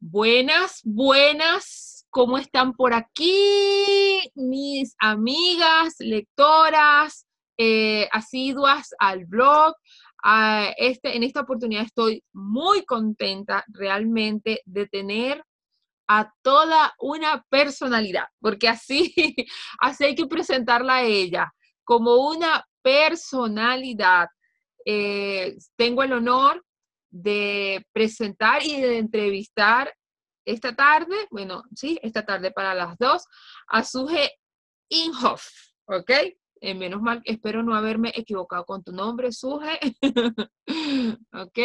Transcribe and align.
Buenas, 0.00 0.80
buenas, 0.84 2.06
¿cómo 2.10 2.38
están 2.38 2.72
por 2.74 2.94
aquí 2.94 4.30
mis 4.36 4.94
amigas, 5.00 5.96
lectoras, 5.98 7.26
eh, 7.56 8.08
asiduas 8.12 8.94
al 9.00 9.26
blog? 9.26 9.74
Ah, 10.22 10.72
este, 10.76 11.16
en 11.16 11.24
esta 11.24 11.40
oportunidad 11.40 11.82
estoy 11.82 12.22
muy 12.32 12.84
contenta 12.84 13.64
realmente 13.66 14.62
de 14.66 14.86
tener 14.86 15.44
a 16.06 16.32
toda 16.42 16.94
una 17.00 17.44
personalidad, 17.48 18.28
porque 18.40 18.68
así, 18.68 19.12
hay 19.80 20.14
que 20.14 20.26
presentarla 20.26 20.98
a 20.98 21.02
ella, 21.02 21.52
como 21.82 22.28
una 22.28 22.64
personalidad. 22.82 24.28
Eh, 24.84 25.56
tengo 25.76 26.04
el 26.04 26.12
honor 26.12 26.64
de 27.10 27.86
presentar 27.92 28.64
y 28.64 28.80
de 28.80 28.98
entrevistar 28.98 29.92
esta 30.44 30.74
tarde, 30.74 31.14
bueno, 31.30 31.62
sí, 31.74 31.98
esta 32.02 32.24
tarde 32.24 32.50
para 32.50 32.74
las 32.74 32.96
dos, 32.98 33.24
a 33.66 33.84
Suje 33.84 34.32
Inhoff, 34.88 35.46
¿ok? 35.86 36.10
Eh, 36.60 36.74
menos 36.74 37.02
mal, 37.02 37.20
espero 37.24 37.62
no 37.62 37.74
haberme 37.74 38.12
equivocado 38.14 38.64
con 38.64 38.82
tu 38.82 38.92
nombre, 38.92 39.30
Suje. 39.30 39.78
¿Ok? 41.32 41.58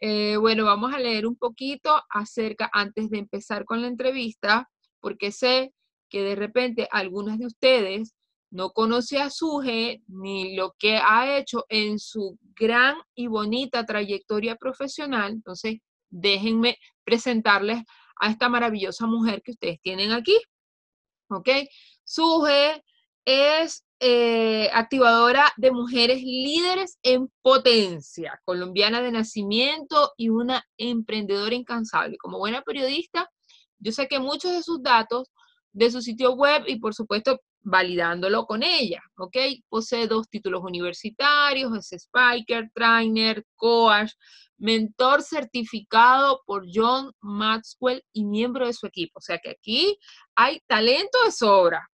Eh, 0.00 0.36
bueno, 0.36 0.64
vamos 0.64 0.94
a 0.94 0.98
leer 0.98 1.26
un 1.26 1.36
poquito 1.36 2.00
acerca, 2.10 2.70
antes 2.72 3.10
de 3.10 3.18
empezar 3.18 3.64
con 3.64 3.82
la 3.82 3.88
entrevista, 3.88 4.68
porque 5.00 5.32
sé 5.32 5.72
que 6.08 6.22
de 6.22 6.34
repente 6.34 6.88
algunas 6.90 7.38
de 7.38 7.46
ustedes 7.46 8.14
no 8.50 8.70
conoce 8.70 9.18
a 9.18 9.30
Suje 9.30 10.02
ni 10.06 10.56
lo 10.56 10.74
que 10.78 10.96
ha 10.96 11.36
hecho 11.38 11.64
en 11.68 11.98
su 11.98 12.38
gran 12.54 12.96
y 13.14 13.26
bonita 13.26 13.84
trayectoria 13.84 14.56
profesional, 14.56 15.32
entonces 15.32 15.78
déjenme 16.10 16.78
presentarles 17.04 17.82
a 18.20 18.30
esta 18.30 18.48
maravillosa 18.48 19.06
mujer 19.06 19.42
que 19.42 19.52
ustedes 19.52 19.80
tienen 19.80 20.12
aquí. 20.12 20.38
¿Ok? 21.28 21.48
Suje 22.04 22.82
es 23.24 23.84
eh, 23.98 24.70
activadora 24.72 25.52
de 25.56 25.72
mujeres 25.72 26.22
líderes 26.22 26.98
en 27.02 27.28
potencia, 27.42 28.40
colombiana 28.44 29.02
de 29.02 29.10
nacimiento 29.10 30.12
y 30.16 30.28
una 30.28 30.64
emprendedora 30.78 31.54
incansable. 31.54 32.16
Como 32.18 32.38
buena 32.38 32.62
periodista, 32.62 33.28
yo 33.78 33.92
sé 33.92 34.06
que 34.06 34.18
muchos 34.18 34.52
de 34.52 34.62
sus 34.62 34.82
datos 34.82 35.30
de 35.72 35.90
su 35.90 36.00
sitio 36.00 36.32
web 36.34 36.64
y 36.66 36.78
por 36.78 36.94
supuesto 36.94 37.40
validándolo 37.66 38.46
con 38.46 38.62
ella, 38.62 39.02
¿ok? 39.18 39.36
Posee 39.68 40.06
dos 40.06 40.28
títulos 40.28 40.62
universitarios, 40.62 41.74
es 41.74 42.00
Spiker, 42.04 42.70
Trainer, 42.72 43.44
Coach, 43.56 44.12
mentor 44.56 45.22
certificado 45.22 46.42
por 46.46 46.64
John 46.72 47.12
Maxwell 47.20 48.04
y 48.12 48.24
miembro 48.24 48.66
de 48.66 48.72
su 48.72 48.86
equipo. 48.86 49.18
O 49.18 49.20
sea 49.20 49.38
que 49.38 49.50
aquí 49.50 49.98
hay 50.36 50.60
talento 50.68 51.18
de 51.24 51.32
sobra. 51.32 51.90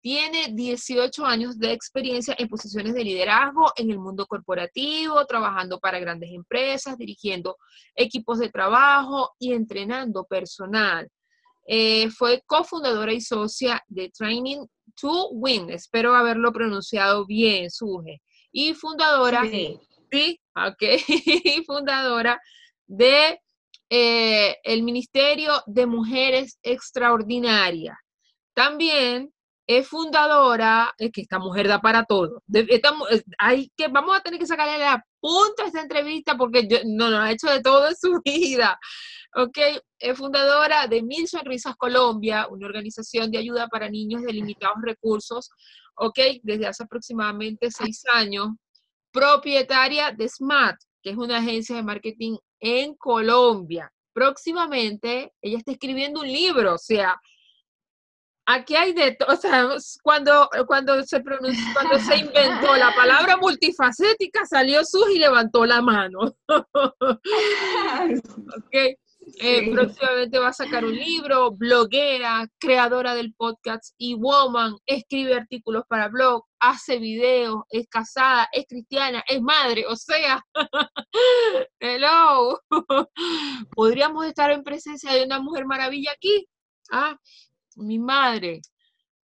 Tiene 0.00 0.48
18 0.50 1.24
años 1.24 1.56
de 1.56 1.70
experiencia 1.70 2.34
en 2.36 2.48
posiciones 2.48 2.92
de 2.92 3.04
liderazgo 3.04 3.72
en 3.76 3.92
el 3.92 4.00
mundo 4.00 4.26
corporativo, 4.26 5.24
trabajando 5.26 5.78
para 5.78 6.00
grandes 6.00 6.32
empresas, 6.32 6.98
dirigiendo 6.98 7.56
equipos 7.94 8.40
de 8.40 8.50
trabajo 8.50 9.30
y 9.38 9.52
entrenando 9.52 10.24
personal. 10.24 11.08
Eh, 11.74 12.10
fue 12.10 12.42
cofundadora 12.44 13.14
y 13.14 13.22
socia 13.22 13.82
de 13.88 14.10
Training 14.10 14.66
to 14.94 15.30
Win, 15.30 15.70
espero 15.70 16.14
haberlo 16.14 16.52
pronunciado 16.52 17.24
bien, 17.24 17.70
Suje, 17.70 18.20
y 18.52 18.74
fundadora, 18.74 19.42
sí, 20.10 20.38
ok, 20.54 20.82
fundadora 21.66 22.38
de 22.86 23.40
eh, 23.88 24.58
el 24.64 24.82
Ministerio 24.82 25.62
de 25.64 25.86
Mujeres 25.86 26.58
Extraordinarias. 26.62 27.96
También 28.52 29.32
es 29.66 29.88
fundadora, 29.88 30.92
es 30.98 31.12
que 31.12 31.22
esta 31.22 31.38
mujer 31.38 31.68
da 31.68 31.80
para 31.80 32.04
todo. 32.04 32.42
hay 33.38 33.70
que, 33.76 33.88
vamos 33.88 34.16
a 34.16 34.20
tener 34.20 34.38
que 34.38 34.46
sacarle 34.46 34.78
la 34.78 35.04
punta 35.20 35.64
a 35.64 35.66
esta 35.66 35.80
entrevista 35.80 36.36
porque 36.36 36.66
no, 36.84 37.10
no 37.10 37.18
ha 37.18 37.30
hecho 37.30 37.48
de 37.48 37.60
todo 37.60 37.88
en 37.88 37.96
su 37.96 38.20
vida. 38.24 38.78
Ok, 39.34 39.58
es 39.98 40.18
fundadora 40.18 40.86
de 40.88 41.02
Mil 41.02 41.26
Sonrisas 41.26 41.76
Colombia, 41.76 42.48
una 42.50 42.66
organización 42.66 43.30
de 43.30 43.38
ayuda 43.38 43.68
para 43.68 43.88
niños 43.88 44.22
de 44.22 44.32
limitados 44.32 44.76
recursos, 44.82 45.48
ok, 45.96 46.18
desde 46.42 46.66
hace 46.66 46.82
aproximadamente 46.82 47.70
seis 47.70 48.02
años. 48.12 48.48
Propietaria 49.10 50.10
de 50.10 50.28
SMART, 50.28 50.78
que 51.02 51.10
es 51.10 51.16
una 51.16 51.38
agencia 51.38 51.76
de 51.76 51.82
marketing 51.82 52.36
en 52.60 52.94
Colombia. 52.94 53.92
Próximamente 54.12 55.32
ella 55.40 55.58
está 55.58 55.72
escribiendo 55.72 56.20
un 56.20 56.28
libro, 56.28 56.74
o 56.74 56.78
sea, 56.78 57.18
aquí 58.46 58.76
hay 58.76 58.92
de 58.92 59.12
todo, 59.12 59.34
o 59.34 59.36
sea, 59.36 59.68
cuando, 60.02 60.48
cuando, 60.66 61.02
se 61.04 61.20
pronunció, 61.20 61.64
cuando 61.72 61.98
se 61.98 62.16
inventó 62.16 62.76
la 62.76 62.94
palabra 62.94 63.36
multifacética, 63.36 64.44
salió 64.46 64.84
Sus 64.84 65.10
y 65.10 65.18
levantó 65.18 65.66
la 65.66 65.80
mano. 65.80 66.34
okay. 68.68 68.96
Eh, 69.40 69.70
próximamente 69.72 70.38
va 70.38 70.48
a 70.48 70.52
sacar 70.52 70.84
un 70.84 70.94
libro, 70.94 71.52
bloguera, 71.52 72.46
creadora 72.58 73.14
del 73.14 73.32
podcast 73.34 73.94
y 73.96 74.14
woman, 74.14 74.76
escribe 74.84 75.34
artículos 75.34 75.84
para 75.88 76.08
blog, 76.08 76.44
hace 76.58 76.98
videos, 76.98 77.62
es 77.70 77.86
casada, 77.88 78.48
es 78.52 78.66
cristiana, 78.68 79.22
es 79.28 79.40
madre, 79.40 79.86
o 79.86 79.96
sea, 79.96 80.44
hello, 81.80 82.60
podríamos 83.76 84.26
estar 84.26 84.50
en 84.50 84.64
presencia 84.64 85.12
de 85.12 85.24
una 85.24 85.40
mujer 85.40 85.66
maravilla 85.66 86.12
aquí, 86.12 86.48
ah, 86.90 87.16
mi 87.76 87.98
madre. 87.98 88.60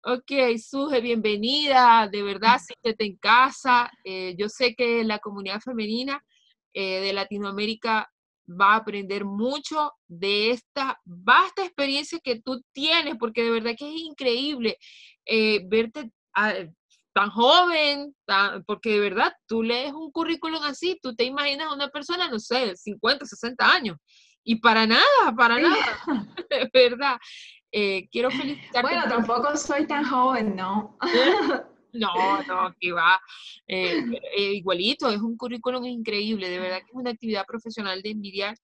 Ok, 0.04 0.32
Suje, 0.58 1.00
bienvenida, 1.00 2.08
de 2.10 2.22
verdad, 2.22 2.58
siéntete 2.58 3.04
en 3.04 3.16
casa. 3.16 3.91
Eh, 4.04 4.34
yo 4.36 4.48
sé 4.48 4.75
que 4.75 5.04
la 5.04 5.19
comunidad 5.19 5.60
femenina 5.60 6.20
eh, 6.72 7.00
de 7.00 7.12
Latinoamérica 7.12 8.10
va 8.48 8.72
a 8.72 8.76
aprender 8.76 9.25
mucho 9.25 9.92
de 10.08 10.50
esta 10.50 11.00
vasta 11.04 11.64
experiencia 11.64 12.19
que 12.22 12.41
tú 12.41 12.62
tienes, 12.72 13.14
porque 13.19 13.44
de 13.44 13.50
verdad 13.50 13.75
que 13.78 13.88
es 13.88 14.00
increíble 14.00 14.76
eh, 15.24 15.60
verte 15.69 16.10
ah, 16.34 16.54
tan 17.12 17.30
joven, 17.30 18.14
porque 18.66 18.91
de 18.91 19.00
verdad 19.00 19.32
tú 19.47 19.62
lees 19.62 19.92
un 19.92 20.10
currículum 20.10 20.62
así, 20.64 20.98
tú 21.00 21.14
te 21.14 21.24
imaginas 21.24 21.69
a 21.69 21.74
una 21.74 21.88
persona, 21.91 22.28
no 22.28 22.38
sé, 22.38 22.74
50, 22.74 23.26
60 23.26 23.72
años, 23.72 23.97
y 24.44 24.56
para 24.56 24.86
nada, 24.86 25.34
para 25.36 25.59
nada, 25.60 26.03
de 26.50 26.70
verdad. 26.72 27.19
Eh, 27.72 28.09
quiero 28.10 28.31
felicitarte. 28.31 28.83
Bueno, 28.83 29.03
tampoco 29.09 29.56
soy 29.56 29.87
tan 29.87 30.05
joven, 30.05 30.55
¿no? 30.55 30.99
No, 31.94 32.43
no, 32.44 32.75
que 32.81 32.91
va. 32.91 33.21
Eh, 33.66 34.03
eh, 34.37 34.53
igualito, 34.55 35.10
es 35.10 35.21
un 35.21 35.37
currículum 35.37 35.84
increíble, 35.84 36.49
de 36.49 36.59
verdad 36.59 36.78
que 36.78 36.91
es 36.91 36.94
una 36.94 37.10
actividad 37.10 37.44
profesional 37.47 38.00
de 38.00 38.10
envidiar 38.10 38.56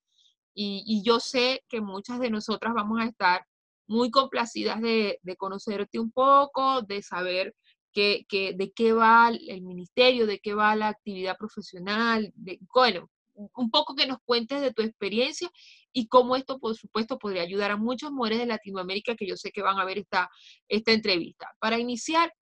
y, 0.54 1.02
yo 1.04 1.20
sé 1.20 1.62
que 1.68 1.80
muchas 1.80 2.18
de 2.18 2.30
nosotras 2.30 2.72
vamos 2.74 2.98
a 3.00 3.04
estar 3.04 3.44
muy 3.86 4.10
complacidas 4.10 4.80
de, 4.80 5.20
conocerte 5.36 6.00
un 6.00 6.10
poco, 6.10 6.82
de 6.82 7.02
saber 7.02 7.54
que, 7.92 8.24
de 8.30 8.72
qué 8.74 8.92
va 8.92 9.28
el 9.28 9.62
ministerio, 9.62 10.26
de 10.26 10.40
qué 10.40 10.54
va 10.54 10.74
la 10.74 10.88
actividad 10.88 11.36
profesional, 11.36 12.32
de, 12.34 12.58
bueno, 12.74 13.08
un 13.54 13.70
poco 13.70 13.94
que 13.94 14.06
nos 14.06 14.18
cuentes 14.24 14.60
de 14.60 14.72
tu 14.72 14.82
experiencia 14.82 15.50
y 15.92 16.08
cómo 16.08 16.36
esto, 16.36 16.58
por 16.58 16.76
supuesto, 16.76 17.18
podría 17.18 17.42
ayudar 17.42 17.70
a 17.70 17.76
muchas 17.76 18.10
mujeres 18.10 18.38
de 18.38 18.46
Latinoamérica 18.46 19.14
que 19.16 19.26
yo 19.26 19.36
sé 19.36 19.52
que 19.52 19.62
van 19.62 19.78
a 19.78 19.84
ver 19.84 19.98
esta, 19.98 20.28
esta 20.68 20.92
entrevista. 20.92 21.48
Para 21.60 21.78
iniciar, 21.78 22.32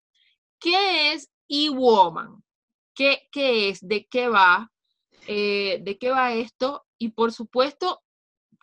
¿Qué 0.58 1.12
es 1.12 1.30
e-woman? 1.48 2.42
¿Qué, 2.94 3.28
es? 3.34 3.86
¿De 3.86 4.06
qué 4.06 4.28
va? 4.28 4.70
Eh, 5.26 5.80
¿De 5.82 5.98
qué 5.98 6.10
va 6.10 6.32
esto? 6.32 6.86
Y 6.98 7.10
por 7.10 7.32
supuesto, 7.32 8.02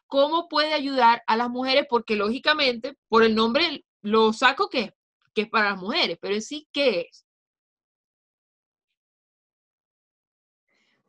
¿cómo 0.08 0.48
puede 0.48 0.74
ayudar 0.74 1.24
a 1.28 1.38
las 1.38 1.50
mujeres? 1.50 1.86
Porque 1.90 2.16
lógicamente, 2.16 2.98
por 3.08 3.24
el 3.24 3.36
nombre 3.36 3.86
lo 4.02 4.34
saco 4.34 4.70
que, 4.70 4.94
que 5.34 5.44
es 5.44 5.50
para 5.50 5.72
las 5.72 5.80
mujeres, 5.80 6.18
pero 6.20 6.34
en 6.36 6.42
sí, 6.42 6.68
¿qué 6.72 7.02
es? 7.02 7.23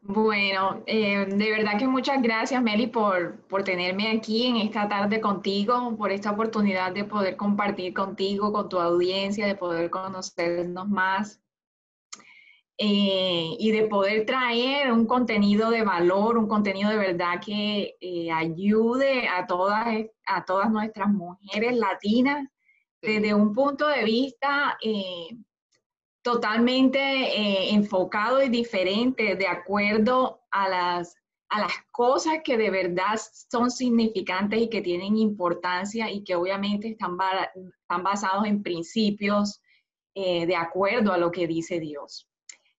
Bueno, 0.06 0.82
eh, 0.86 1.24
de 1.26 1.50
verdad 1.50 1.78
que 1.78 1.88
muchas 1.88 2.20
gracias, 2.20 2.62
Meli, 2.62 2.88
por, 2.88 3.38
por 3.48 3.64
tenerme 3.64 4.10
aquí 4.10 4.46
en 4.46 4.56
esta 4.56 4.86
tarde 4.86 5.18
contigo, 5.18 5.96
por 5.96 6.12
esta 6.12 6.30
oportunidad 6.30 6.92
de 6.92 7.04
poder 7.04 7.36
compartir 7.36 7.94
contigo, 7.94 8.52
con 8.52 8.68
tu 8.68 8.78
audiencia, 8.78 9.46
de 9.46 9.54
poder 9.54 9.88
conocernos 9.88 10.90
más 10.90 11.40
eh, 12.76 13.56
y 13.58 13.70
de 13.70 13.86
poder 13.86 14.26
traer 14.26 14.92
un 14.92 15.06
contenido 15.06 15.70
de 15.70 15.82
valor, 15.82 16.36
un 16.36 16.48
contenido 16.48 16.90
de 16.90 16.98
verdad 16.98 17.40
que 17.42 17.96
eh, 17.98 18.30
ayude 18.30 19.26
a 19.26 19.46
todas, 19.46 19.86
a 20.26 20.44
todas 20.44 20.70
nuestras 20.70 21.08
mujeres 21.08 21.76
latinas 21.76 22.46
desde 23.00 23.32
un 23.32 23.54
punto 23.54 23.88
de 23.88 24.04
vista 24.04 24.76
totalmente 26.24 26.98
eh, 26.98 27.74
enfocado 27.74 28.42
y 28.42 28.48
diferente 28.48 29.36
de 29.36 29.46
acuerdo 29.46 30.40
a 30.50 30.68
las, 30.70 31.14
a 31.50 31.60
las 31.60 31.72
cosas 31.92 32.38
que 32.42 32.56
de 32.56 32.70
verdad 32.70 33.20
son 33.50 33.70
significantes 33.70 34.62
y 34.62 34.70
que 34.70 34.80
tienen 34.80 35.18
importancia 35.18 36.10
y 36.10 36.24
que 36.24 36.34
obviamente 36.34 36.88
están, 36.88 37.18
basados 38.02 38.46
en 38.46 38.62
principios 38.62 39.60
eh, 40.14 40.46
de 40.46 40.56
acuerdo 40.56 41.12
a 41.12 41.18
lo 41.18 41.30
que 41.30 41.46
dice 41.46 41.78
Dios. 41.78 42.26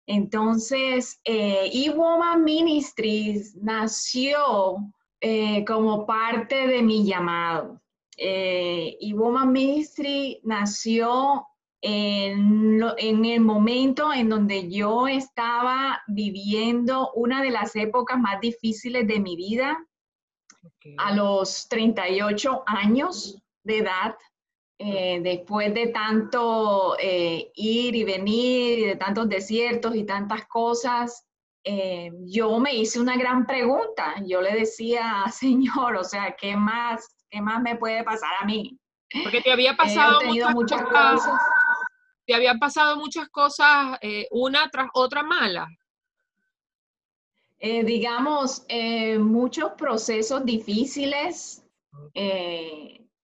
Entonces, 0.08 1.20
eh, 1.24 1.70
E-Woman 1.72 2.44
Ministries 2.44 3.56
nació 3.56 4.78
eh, 5.22 5.64
como 5.66 6.08
parte 6.08 6.68
de 6.68 6.82
mi 6.82 7.06
llamado. 7.06 7.80
Eh, 8.18 8.98
E-Woman 9.00 9.52
Ministry 9.52 10.40
nació 10.44 11.46
en, 11.88 13.26
el 13.26 13.42
momento 13.42 14.12
en 14.12 14.30
donde 14.30 14.70
yo 14.70 15.08
estaba 15.08 16.02
viviendo 16.08 17.12
una 17.14 17.44
de 17.44 17.52
las 17.52 17.76
épocas 17.76 18.18
más 18.20 18.42
difíciles 18.42 19.08
de 19.08 19.20
mi 19.20 19.36
vida, 19.36 19.78
a 20.98 21.16
los 21.16 21.68
38 21.70 22.64
años 22.66 23.42
de 23.64 23.80
edad, 23.80 24.16
eh, 24.80 25.20
después 25.22 25.74
de 25.74 25.88
tanto 25.88 26.96
eh, 27.00 27.52
ir 27.56 27.96
y 27.96 28.04
venir, 28.04 28.80
y 28.80 28.86
de 28.86 28.96
tantos 28.96 29.30
desiertos 29.30 29.96
y 29.96 30.04
tantas 30.04 30.46
cosas, 30.48 31.26
eh, 31.64 32.12
yo 32.26 32.60
me 32.60 32.74
hice 32.74 33.00
una 33.00 33.16
gran 33.16 33.46
pregunta. 33.46 34.16
Yo 34.26 34.42
le 34.42 34.54
decía, 34.54 35.24
Señor, 35.32 35.98
o 35.98 36.04
sea, 36.04 36.36
¿qué 36.36 36.56
más, 36.56 37.16
qué 37.30 37.42
más 37.42 37.62
me 37.62 37.76
puede 37.76 38.04
pasar 38.04 38.32
a 38.42 38.46
mí? 38.46 38.80
Porque 39.24 39.42
te 39.42 39.52
había 39.52 39.76
pasado 39.78 40.20
muchas, 40.52 40.82
cosas. 40.84 41.42
Te 42.26 42.34
habían 42.34 42.60
pasado 42.60 42.98
muchas 42.98 43.30
cosas, 43.30 44.00
una 44.32 44.70
tras 44.70 44.90
otra 44.94 45.24
mala. 45.24 45.68
digamos, 47.60 48.66
muchos 49.20 49.72
procesos 49.74 50.44
difíciles 50.44 51.64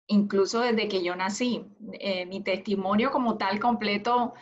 incluso 0.08 0.60
desde 0.60 0.88
que 0.88 1.02
yo 1.02 1.14
nací. 1.14 1.64
Eh, 1.92 2.26
mi 2.26 2.42
testimonio 2.42 3.10
como 3.10 3.38
tal 3.38 3.60
completo 3.60 4.34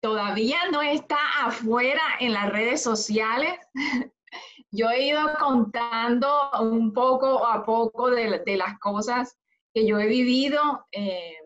todavía 0.00 0.58
no 0.70 0.82
está 0.82 1.18
afuera 1.40 2.02
en 2.20 2.34
las 2.34 2.50
redes 2.50 2.82
sociales. 2.82 3.54
yo 4.70 4.90
he 4.90 5.06
ido 5.06 5.20
contando 5.38 6.28
un 6.60 6.92
poco 6.92 7.46
a 7.46 7.64
poco 7.64 8.10
de, 8.10 8.56
las 8.56 8.78
cosas 8.78 9.38
que 9.72 9.86
yo 9.86 9.98
he 9.98 10.06
vivido 10.06 10.86
eh, 10.92 11.36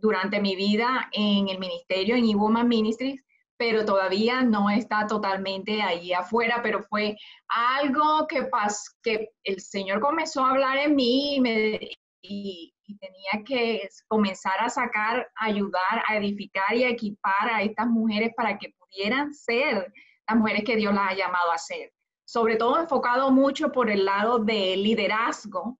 durante 0.00 0.40
mi 0.40 0.56
vida 0.56 1.08
en 1.12 1.48
el 1.48 1.58
ministerio, 1.58 2.16
en 2.16 2.24
E-Woman 2.24 2.68
Ministries, 2.68 3.22
pero 3.56 3.84
todavía 3.84 4.42
no 4.42 4.70
está 4.70 5.06
totalmente 5.06 5.82
ahí 5.82 6.12
afuera, 6.12 6.60
pero 6.62 6.82
fue 6.84 7.16
algo 7.48 8.26
que, 8.28 8.44
pas 8.44 8.96
que 9.02 9.30
el 9.42 9.60
Señor 9.60 10.00
comenzó 10.00 10.44
a 10.44 10.50
hablar 10.50 10.78
en 10.78 10.94
mí 10.94 11.42
y 12.22 12.72
tenía 13.00 13.44
que 13.44 13.88
comenzar 14.06 14.60
a 14.60 14.68
sacar, 14.68 15.28
ayudar, 15.36 16.02
a 16.06 16.16
edificar 16.16 16.74
y 16.74 16.84
a 16.84 16.90
equipar 16.90 17.50
a 17.52 17.62
estas 17.62 17.86
mujeres 17.86 18.32
para 18.36 18.56
que 18.58 18.72
pudieran 18.78 19.34
ser 19.34 19.92
las 20.26 20.36
mujeres 20.38 20.62
que 20.64 20.76
Dios 20.76 20.94
las 20.94 21.10
ha 21.10 21.14
llamado 21.14 21.50
a 21.50 21.58
ser. 21.58 21.92
Sobre 22.24 22.56
todo 22.56 22.78
enfocado 22.78 23.30
mucho 23.30 23.72
por 23.72 23.90
el 23.90 24.04
lado 24.04 24.38
de 24.38 24.76
liderazgo 24.76 25.78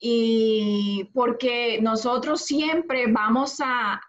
y 0.00 1.10
porque 1.12 1.80
nosotros 1.82 2.42
siempre 2.42 3.06
vamos 3.10 3.56
a, 3.60 4.00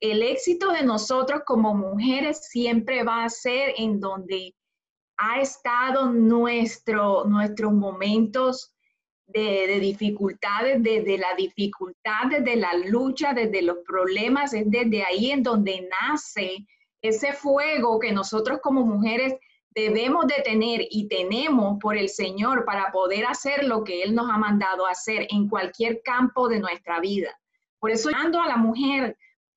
el 0.00 0.22
éxito 0.22 0.70
de 0.70 0.84
nosotros 0.84 1.42
como 1.44 1.74
mujeres 1.74 2.46
siempre 2.48 3.02
va 3.02 3.24
a 3.24 3.28
ser 3.28 3.74
en 3.76 3.98
donde 3.98 4.54
ha 5.16 5.40
estado 5.40 6.10
nuestro, 6.10 7.24
nuestros 7.24 7.72
momentos 7.72 8.72
de, 9.26 9.78
dificultades, 9.80 10.82
desde 10.82 11.18
la 11.18 11.34
dificultad, 11.36 12.28
desde 12.30 12.56
la 12.56 12.74
lucha, 12.74 13.32
desde 13.32 13.62
los 13.62 13.78
problemas, 13.86 14.52
es 14.52 14.70
desde 14.70 15.02
ahí 15.02 15.30
en 15.30 15.42
donde 15.42 15.88
nace 16.02 16.66
ese 17.02 17.32
fuego 17.32 17.98
que 17.98 18.12
nosotros 18.12 18.60
como 18.62 18.84
mujeres 18.84 19.34
debemos 19.74 20.26
de 20.26 20.42
tener 20.42 20.86
y 20.90 21.08
tenemos 21.08 21.78
por 21.80 21.96
el 21.96 22.08
Señor 22.08 22.64
para 22.64 22.90
poder 22.92 23.26
hacer 23.26 23.64
lo 23.64 23.84
que 23.84 24.02
Él 24.02 24.14
nos 24.14 24.30
ha 24.30 24.38
mandado 24.38 24.86
hacer 24.86 25.26
en 25.30 25.48
cualquier 25.48 26.02
campo 26.02 26.48
de 26.48 26.60
nuestra 26.60 27.00
vida. 27.00 27.30
Por 27.78 27.90
eso 27.90 28.10
ando 28.14 28.40
a 28.40 28.46
la 28.46 28.56
mujer 28.56 29.16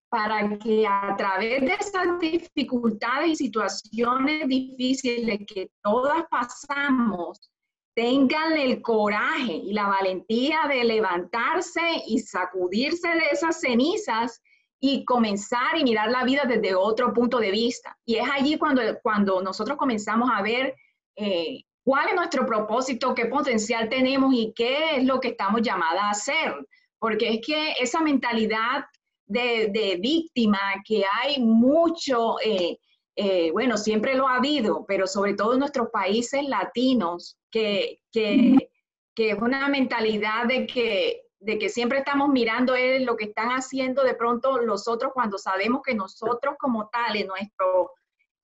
para 0.10 0.58
que 0.58 0.88
a 0.88 1.14
través 1.18 1.62
de 1.62 1.74
esas 1.74 2.20
dificultades 2.20 3.32
y 3.32 3.36
situaciones 3.36 4.48
difíciles 4.48 5.40
que 5.48 5.70
todas 5.84 6.24
pasamos, 6.30 7.52
tengan 7.96 8.58
el 8.58 8.82
coraje 8.82 9.54
y 9.54 9.74
la 9.74 9.88
valentía 9.88 10.68
de 10.70 10.84
levantarse 10.84 11.82
y 12.08 12.20
sacudirse 12.20 13.08
de 13.08 13.24
esas 13.32 13.60
cenizas 13.60 14.42
y 14.80 15.06
comenzar 15.06 15.78
y 15.78 15.84
mirar 15.84 16.12
la 16.12 16.24
vida 16.24 16.44
desde 16.48 16.76
otro 16.76 17.14
punto 17.14 17.40
de 17.40 17.52
vista. 17.52 17.98
Y 18.06 18.16
es 18.16 18.28
allí 18.30 18.58
cuando, 18.58 18.82
cuando 19.02 19.42
nosotros 19.42 19.78
comenzamos 19.78 20.30
a 20.34 20.42
ver 20.42 20.76
eh, 21.16 21.64
cuál 21.84 22.10
es 22.10 22.16
nuestro 22.16 22.46
propósito, 22.46 23.14
qué 23.14 23.26
potencial 23.26 23.90
tenemos 23.90 24.34
y 24.34 24.54
qué 24.56 24.98
es 24.98 25.04
lo 25.06 25.20
que 25.20 25.30
estamos 25.30 25.62
llamadas 25.62 26.04
a 26.04 26.10
hacer. 26.10 26.56
Porque 27.00 27.30
es 27.30 27.42
que 27.46 27.74
esa 27.80 28.02
mentalidad 28.02 28.86
de, 29.28 29.98
víctima 30.02 30.60
que 30.86 31.04
hay 31.22 31.40
mucho, 31.40 32.36
eh, 32.44 32.78
eh, 33.16 33.52
bueno, 33.52 33.78
siempre 33.78 34.16
lo 34.16 34.28
ha 34.28 34.36
habido, 34.36 34.86
pero 34.88 35.08
sobre 35.08 35.34
todo 35.34 35.54
en 35.54 35.60
nuestros 35.60 35.90
países 35.92 36.44
latinos, 36.48 37.38
que, 37.52 38.00
es 38.14 39.42
una 39.42 39.70
mentalidad 39.70 40.46
de 40.46 40.68
que, 40.68 41.22
de 41.46 41.60
que 41.60 41.70
siempre 41.70 42.00
estamos 42.00 42.30
mirando 42.30 42.74
lo 43.02 43.16
que 43.16 43.26
están 43.26 43.50
haciendo 43.50 44.04
de 44.04 44.16
pronto 44.16 44.58
los 44.58 44.88
otros 44.88 45.14
cuando 45.14 45.38
sabemos 45.38 45.82
que 45.86 45.94
nosotros 45.94 46.56
como 46.58 46.90
tal, 46.90 47.16
en 47.16 47.28
nuestro 47.28 47.92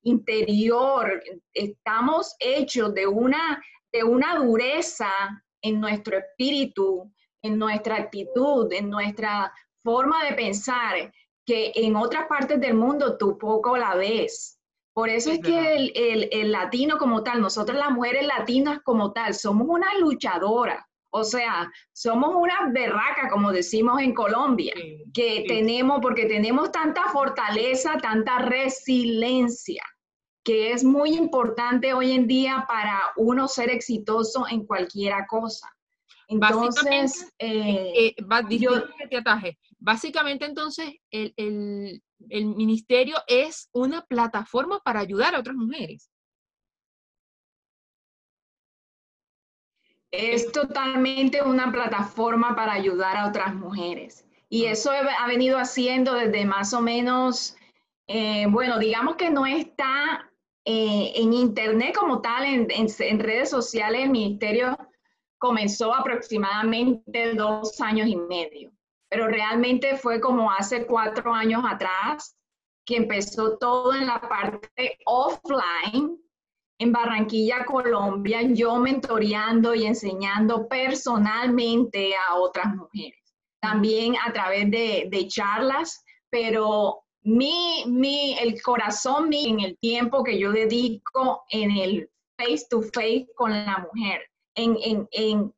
interior, 0.04 1.22
estamos 1.52 2.36
hechos 2.40 2.94
de 2.94 3.08
una, 3.08 3.60
de 3.92 4.04
una 4.04 4.36
dureza 4.36 5.10
en 5.64 5.80
nuestro 5.80 6.20
espíritu, 6.20 7.12
en 7.42 7.58
nuestra 7.58 7.96
actitud, 7.96 8.72
en 8.72 8.90
nuestra 8.90 9.52
forma 9.84 10.24
de 10.26 10.34
pensar, 10.34 11.12
que 11.44 11.72
en 11.74 11.96
otras 11.96 12.28
partes 12.28 12.62
del 12.62 12.76
mundo 12.76 13.18
tú 13.18 13.36
poco 13.36 13.78
la 13.78 13.96
ves. 13.96 14.60
Por 14.94 15.10
eso 15.10 15.32
es 15.32 15.40
que 15.40 15.90
el, 16.32 16.52
latino 16.52 17.00
como 17.00 17.24
tal, 17.24 17.42
nosotros 17.42 17.76
las 17.80 17.90
mujeres 17.90 18.28
latinas 18.28 18.82
como 18.84 19.12
tal, 19.12 19.34
somos 19.34 19.68
una 19.68 19.98
luchadora. 19.98 20.88
O 21.12 21.24
sea, 21.24 21.72
somos 21.92 22.36
una 22.36 22.70
berraca, 22.72 23.30
como 23.30 23.52
decimos 23.52 24.02
en 24.02 24.14
Colombia, 24.14 24.74
que 25.14 25.46
tenemos, 25.48 26.00
porque 26.02 26.26
tenemos 26.26 26.72
tanta 26.72 27.10
fortaleza, 27.10 27.98
tanta 28.02 28.40
resiliencia, 28.40 29.84
que 30.44 30.72
es 30.72 30.84
muy 30.84 31.16
importante 31.16 31.94
hoy 31.94 32.12
en 32.14 32.28
día 32.28 32.66
para 32.68 33.02
uno 33.18 33.48
ser 33.48 33.70
exitoso 33.70 34.46
en 34.50 34.66
cualquiera 34.66 35.28
cosa. 35.28 35.70
Entonces, 36.28 37.30
eh, 37.40 37.92
eh, 37.94 38.16
Básicamente, 39.80 40.46
entonces, 40.46 40.94
el, 41.10 41.34
el 42.30 42.46
ministerio 42.46 43.18
es 43.28 43.70
una 43.74 44.06
plataforma 44.06 44.80
para 44.80 45.00
ayudar 45.00 45.36
a 45.36 45.40
otras 45.40 45.56
mujeres. 45.56 46.11
Es 50.12 50.52
totalmente 50.52 51.42
una 51.42 51.72
plataforma 51.72 52.56
para 52.56 52.74
ayudar 52.74 53.18
a 53.18 53.28
otras 53.28 53.56
mujeres. 53.56 54.26
Y 54.50 54.66
ah. 54.66 54.72
eso 54.72 54.92
ha 54.92 55.28
venido 55.28 55.58
haciendo 55.58 56.14
desde 56.14 56.46
más 56.46 56.74
o 56.74 56.82
menos, 56.82 57.56
eh, 58.08 58.46
bueno, 58.48 58.78
digamos 58.78 59.16
que 59.16 59.30
no 59.30 59.46
está 59.46 60.30
eh, 60.66 61.14
en 61.16 61.34
internet 61.34 61.96
como 61.96 62.22
tal, 62.22 62.46
en, 62.46 62.68
en, 62.70 63.20
redes 63.20 63.50
sociales, 63.50 64.04
el 64.04 64.10
ministerio 64.10 64.78
comenzó 65.38 65.94
aproximadamente 65.94 67.34
dos 67.34 67.80
años 67.82 68.08
y 68.08 68.16
medio 68.16 68.72
pero 69.12 69.28
realmente 69.28 69.98
fue 69.98 70.22
como 70.22 70.50
hace 70.50 70.86
cuatro 70.86 71.34
años 71.34 71.64
atrás 71.68 72.38
que 72.86 72.96
empezó 72.96 73.58
todo 73.58 73.94
en 73.94 74.08
la 74.08 74.22
parte 74.22 74.98
offline 75.06 76.18
en 76.82 76.92
Barranquilla, 76.92 77.64
Colombia, 77.64 78.42
yo 78.42 78.78
mentoreando 78.78 79.76
y 79.76 79.86
enseñando 79.86 80.68
personalmente 80.68 82.14
a 82.16 82.38
otras 82.38 82.76
mujeres. 82.76 83.20
También 83.62 84.16
a 84.26 84.34
través 84.34 84.72
de, 84.72 85.28
charlas, 85.28 86.04
pero 86.32 87.04
mi, 87.22 87.84
mi, 87.86 88.36
el 88.40 88.60
corazón 88.64 89.30
mío 89.30 89.50
en 89.50 89.60
el 89.60 89.78
tiempo 89.78 90.24
que 90.24 90.40
yo 90.40 90.52
dedico 90.52 91.44
en 91.52 91.70
el 91.70 92.10
face 92.36 92.66
to 92.68 92.82
face 92.82 93.28
con 93.36 93.52
la 93.52 93.88
mujer, 93.94 94.24
en, 94.56 94.76
en, 94.84 95.08
en 95.12 95.54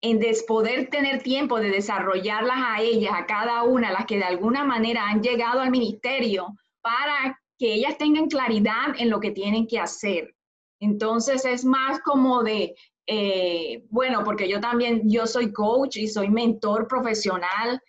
en 0.00 0.20
poder 0.46 0.88
tener 0.88 1.22
tiempo 1.22 1.58
de 1.58 1.70
desarrollarlas 1.70 2.56
a 2.58 2.80
ellas, 2.80 3.12
a 3.14 3.26
cada 3.26 3.64
una, 3.64 3.90
las 3.90 4.06
que 4.06 4.16
de 4.16 4.24
alguna 4.24 4.64
manera 4.64 5.08
han 5.08 5.22
llegado 5.22 5.60
al 5.60 5.70
ministerio, 5.70 6.56
para 6.80 7.38
que 7.58 7.74
ellas 7.74 7.96
tengan 7.98 8.28
claridad 8.28 8.94
en 8.98 9.10
lo 9.10 9.20
que 9.20 9.30
tienen 9.30 9.66
que 9.66 9.78
hacer. 9.78 10.34
Entonces 10.80 11.44
es 11.44 11.64
más 11.64 12.00
como 12.00 12.42
de, 12.42 12.74
eh, 13.06 13.84
bueno, 13.88 14.22
porque 14.24 14.48
yo 14.48 14.60
también, 14.60 15.08
yo 15.10 15.26
soy 15.26 15.52
coach 15.52 15.96
y 15.96 16.08
soy 16.08 16.28
mentor 16.28 16.86
profesional 16.86 17.80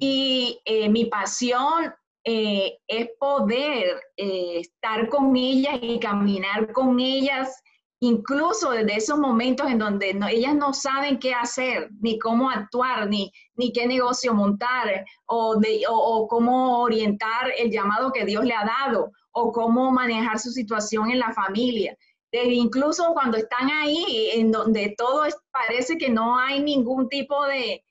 y 0.00 0.60
eh, 0.64 0.88
mi 0.88 1.06
pasión 1.06 1.92
eh, 2.24 2.78
es 2.86 3.08
poder 3.18 4.00
estar 4.16 5.08
con 5.08 5.36
ellas 5.36 5.78
y 5.82 5.98
caminar 5.98 6.72
con 6.72 6.98
ellas, 6.98 7.62
incluso 8.04 8.70
desde 8.70 8.96
esos 8.96 9.18
momentos 9.18 9.66
en 9.70 9.78
donde 9.78 10.16
ellas 10.30 10.54
no 10.54 10.74
saben 10.74 11.18
qué 11.18 11.32
hacer, 11.32 11.90
ni 12.00 12.18
cómo 12.18 12.50
actuar, 12.50 13.08
ni, 13.08 13.32
ni 13.56 13.72
qué 13.72 13.86
negocio 13.86 14.34
montar, 14.34 15.06
o, 15.26 15.56
de, 15.56 15.82
o 15.88 16.28
cómo 16.28 16.82
orientar 16.82 17.52
el 17.56 17.70
llamado 17.70 18.12
que 18.12 18.26
Dios 18.26 18.44
le 18.44 18.54
ha 18.54 18.64
dado, 18.64 19.10
o 19.32 19.52
cómo 19.52 19.90
manejar 19.90 20.38
su 20.38 20.50
situación 20.50 21.10
en 21.10 21.18
la 21.18 21.32
familia. 21.32 21.96
Incluso 22.30 23.14
cuando 23.14 23.38
están 23.38 23.70
ahí, 23.70 24.30
en 24.34 24.52
donde 24.52 24.94
todo 24.98 25.22
parece 25.50 25.96
que 25.96 26.10
no 26.10 26.36
hay 26.38 26.60
ningún 26.60 27.08
tipo 27.08 27.36
de, 27.46 27.82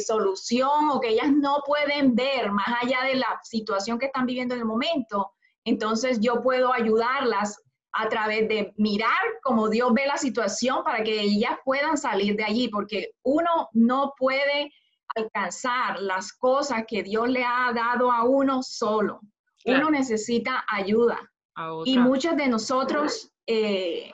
solución 0.00 0.90
o 0.92 1.00
que 1.00 1.08
ellas 1.08 1.32
no 1.32 1.60
pueden 1.66 2.14
ver 2.14 2.52
más 2.52 2.68
allá 2.82 3.02
de 3.02 3.16
la 3.16 3.40
situación 3.42 3.98
que 3.98 4.06
están 4.06 4.24
viviendo 4.24 4.54
en 4.54 4.60
el 4.60 4.66
momento, 4.66 5.32
entonces 5.64 6.20
yo 6.20 6.40
puedo 6.40 6.72
ayudarlas 6.72 7.60
a 7.98 8.08
través 8.08 8.48
de 8.48 8.74
mirar 8.76 9.10
cómo 9.42 9.68
Dios 9.68 9.92
ve 9.94 10.06
la 10.06 10.18
situación 10.18 10.84
para 10.84 11.02
que 11.02 11.20
ellas 11.20 11.58
puedan 11.64 11.96
salir 11.96 12.36
de 12.36 12.44
allí, 12.44 12.68
porque 12.68 13.12
uno 13.22 13.68
no 13.72 14.12
puede 14.18 14.72
alcanzar 15.14 16.00
las 16.00 16.32
cosas 16.34 16.84
que 16.86 17.02
Dios 17.02 17.28
le 17.28 17.42
ha 17.42 17.72
dado 17.74 18.12
a 18.12 18.24
uno 18.24 18.62
solo. 18.62 19.20
Uno 19.64 19.90
necesita 19.90 20.64
ayuda. 20.68 21.18
Y 21.86 21.98
muchos 21.98 22.36
de 22.36 22.48
nosotros 22.48 23.32
eh, 23.46 24.12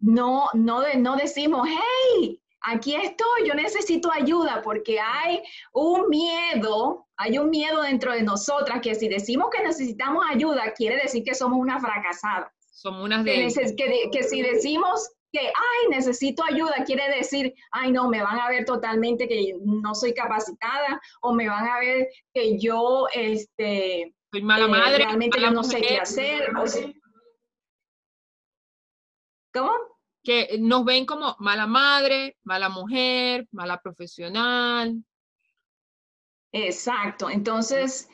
no, 0.00 0.48
no, 0.54 0.82
no 0.98 1.16
decimos, 1.16 1.68
hey, 1.68 2.42
aquí 2.60 2.96
estoy, 2.96 3.46
yo 3.46 3.54
necesito 3.54 4.10
ayuda, 4.12 4.62
porque 4.62 4.98
hay 4.98 5.42
un 5.72 6.08
miedo, 6.08 7.06
hay 7.16 7.38
un 7.38 7.50
miedo 7.50 7.82
dentro 7.82 8.12
de 8.12 8.22
nosotras 8.22 8.80
que 8.82 8.96
si 8.96 9.08
decimos 9.08 9.48
que 9.50 9.62
necesitamos 9.62 10.24
ayuda, 10.28 10.72
quiere 10.74 10.96
decir 10.96 11.22
que 11.22 11.34
somos 11.34 11.58
una 11.58 11.78
fracasada. 11.78 12.52
Somos 12.82 13.04
unas 13.04 13.24
de... 13.24 13.48
Que, 13.76 14.10
que, 14.10 14.22
si 14.24 14.42
decimos 14.42 15.08
que, 15.30 15.38
ay, 15.38 15.88
necesito 15.90 16.42
ayuda, 16.42 16.82
quiere 16.84 17.08
decir, 17.16 17.54
ay, 17.70 17.92
no, 17.92 18.08
me 18.08 18.20
van 18.20 18.40
a 18.40 18.48
ver 18.48 18.64
totalmente 18.64 19.28
que 19.28 19.54
no 19.64 19.94
soy 19.94 20.12
capacitada 20.12 21.00
o 21.20 21.32
me 21.32 21.48
van 21.48 21.64
a 21.68 21.78
ver 21.78 22.08
que 22.34 22.58
yo, 22.58 23.06
este... 23.14 24.12
Soy 24.32 24.42
mala 24.42 24.64
eh, 24.64 24.68
madre. 24.68 24.96
realmente 24.96 25.40
yo 25.40 25.52
no 25.52 25.62
sé 25.62 25.80
qué 25.80 25.98
hacer. 25.98 26.50
O 26.56 26.64
¿Cómo? 29.54 29.72
Que 30.24 30.56
nos 30.58 30.84
ven 30.84 31.06
como 31.06 31.36
mala 31.38 31.68
madre, 31.68 32.36
mala 32.42 32.68
mujer, 32.68 33.46
mala 33.52 33.80
profesional. 33.80 35.04
Exacto. 36.50 37.30
Entonces, 37.30 38.08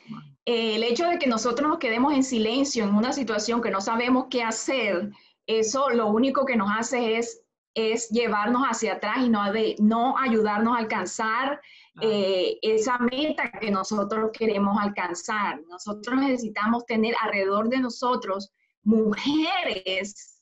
el 0.49 0.83
hecho 0.83 1.05
de 1.07 1.19
que 1.19 1.27
nosotros 1.27 1.69
nos 1.69 1.77
quedemos 1.77 2.13
en 2.13 2.23
silencio 2.23 2.83
en 2.83 2.95
una 2.95 3.13
situación 3.13 3.61
que 3.61 3.69
no 3.69 3.81
sabemos 3.81 4.25
qué 4.31 4.41
hacer, 4.41 5.11
eso 5.45 5.89
lo 5.89 6.07
único 6.07 6.43
que 6.43 6.55
nos 6.55 6.69
hace 6.75 7.17
es, 7.17 7.43
es 7.75 8.09
llevarnos 8.09 8.63
hacia 8.63 8.93
atrás 8.93 9.17
y 9.19 9.29
no, 9.29 9.51
de, 9.53 9.75
no 9.77 10.17
ayudarnos 10.17 10.75
a 10.75 10.79
alcanzar 10.79 11.61
eh, 12.01 12.57
esa 12.63 12.97
meta 12.97 13.51
que 13.51 13.69
nosotros 13.69 14.31
queremos 14.33 14.75
alcanzar. 14.81 15.61
Nosotros 15.67 16.19
necesitamos 16.19 16.83
tener 16.87 17.13
alrededor 17.21 17.69
de 17.69 17.79
nosotros 17.79 18.51
mujeres 18.81 20.39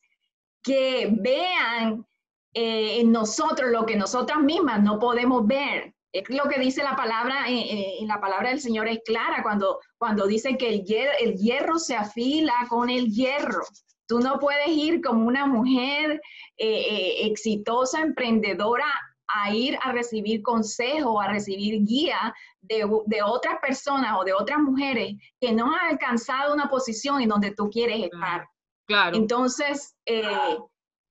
que 0.62 1.10
vean 1.20 2.06
eh, 2.54 3.02
en 3.02 3.12
nosotros 3.12 3.72
lo 3.72 3.86
que 3.86 3.98
nosotras 3.98 4.40
mismas 4.40 4.82
no 4.82 5.00
podemos 5.00 5.46
ver. 5.46 5.94
Es 6.12 6.30
lo 6.30 6.44
que 6.50 6.60
dice 6.60 6.84
la 6.84 6.96
palabra, 6.96 7.50
eh, 7.50 7.60
eh, 7.60 7.98
en 8.00 8.08
la 8.08 8.20
palabra 8.20 8.50
del 8.50 8.62
Señor 8.62 8.88
es 8.88 9.00
clara 9.06 9.44
cuando, 9.44 9.80
cuando 9.98 10.26
dice 10.26 10.58
que 10.58 10.70
el 10.70 10.84
hierro, 10.84 11.12
el 11.20 11.36
hierro 11.36 11.80
se 11.80 11.96
afila 11.96 12.54
con 12.70 12.90
el 12.90 13.08
hierro. 13.08 13.62
Tú 14.08 14.20
no 14.20 14.40
puedes 14.40 14.70
ir 14.70 15.02
como 15.02 15.28
una 15.28 15.46
mujer 15.46 16.22
exitosa, 16.58 18.02
emprendedora, 18.02 18.86
a 19.28 19.54
ir 19.54 19.78
a 19.82 19.92
recibir 19.92 20.42
consejo, 20.42 21.20
a 21.20 21.28
recibir 21.28 21.84
guía 21.84 22.34
de, 22.62 22.90
de, 23.06 23.22
otras 23.22 23.60
personas 23.60 24.16
o 24.18 24.24
de 24.24 24.32
otras 24.32 24.60
mujeres 24.60 25.16
que 25.42 25.52
no 25.52 25.74
han 25.74 25.92
alcanzado 25.92 26.54
una 26.54 26.70
posición 26.70 27.22
en 27.22 27.28
donde 27.28 27.52
tú 27.52 27.70
quieres 27.70 28.02
estar. 28.04 28.48
Entonces, 29.14 29.96
eh, 30.06 30.58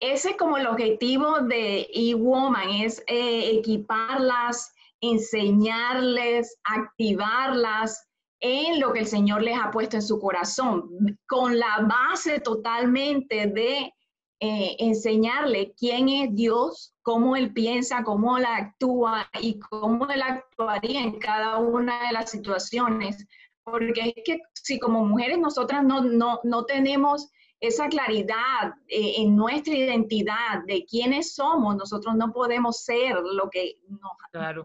ese 0.01 0.31
es 0.31 0.37
como 0.37 0.57
el 0.57 0.67
objetivo 0.67 1.41
de 1.41 1.89
eWoman, 1.93 2.71
es 2.71 3.03
eh, 3.07 3.51
equiparlas, 3.59 4.73
enseñarles, 5.13 6.57
activarlas 6.65 8.07
en 8.41 8.81
lo 8.81 8.93
que 8.93 9.01
el 9.01 9.07
Señor 9.07 9.43
les 9.43 9.59
ha 9.59 9.71
puesto 9.71 9.97
en 9.97 10.03
su 10.03 10.19
corazón, 10.19 11.19
con 11.27 11.59
la 11.59 11.89
base 11.89 12.41
totalmente 12.41 13.47
de 13.47 13.93
eh, 14.41 14.77
enseñarle 14.79 15.75
quién 15.79 16.09
es 16.11 16.35
Dios, 16.35 16.95
cómo 17.03 17.37
Él 17.37 17.53
piensa, 17.55 18.05
cómo 18.05 18.37
Él 18.37 18.45
actúa 18.45 19.29
y 19.41 19.59
cómo 19.59 20.07
Él 20.11 20.21
actuaría 20.21 21.03
en 21.03 21.19
cada 21.19 21.57
una 21.59 22.07
de 22.07 22.13
las 22.13 22.31
situaciones. 22.31 23.27
Porque 23.65 24.15
es 24.15 24.25
que 24.25 24.41
si 24.53 24.79
como 24.79 25.05
mujeres 25.05 25.39
nosotras 25.39 25.83
no, 25.83 26.03
no, 26.03 26.41
no 26.45 26.65
tenemos 26.67 27.31
esa 27.61 27.89
claridad 27.89 28.75
eh, 28.89 29.15
en 29.19 29.37
nuestra 29.37 29.75
identidad 29.75 30.63
de 30.67 30.85
quiénes 30.85 31.35
somos, 31.35 31.77
nosotros 31.77 32.15
no 32.15 32.33
podemos 32.33 32.85
ser 32.85 33.17
lo 33.17 33.49
que 33.51 33.79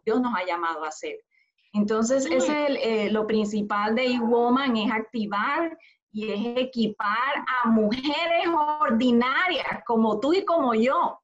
Dios 0.06 0.22
nos 0.22 0.34
ha 0.36 0.46
llamado 0.46 0.84
a 0.84 0.92
ser. 0.92 1.18
Entonces, 1.74 2.26
es 2.26 2.50
eh, 2.50 3.10
lo 3.12 3.26
principal 3.26 3.96
de 3.96 4.08
E-Woman, 4.08 4.76
es 4.76 4.92
activar 4.92 5.78
y 6.12 6.30
es 6.30 6.58
equipar 6.58 7.46
a 7.64 7.70
mujeres 7.70 8.48
ordinarias 8.82 9.82
como 9.86 10.20
tú 10.20 10.34
y 10.34 10.44
como 10.44 10.74
yo, 10.74 11.18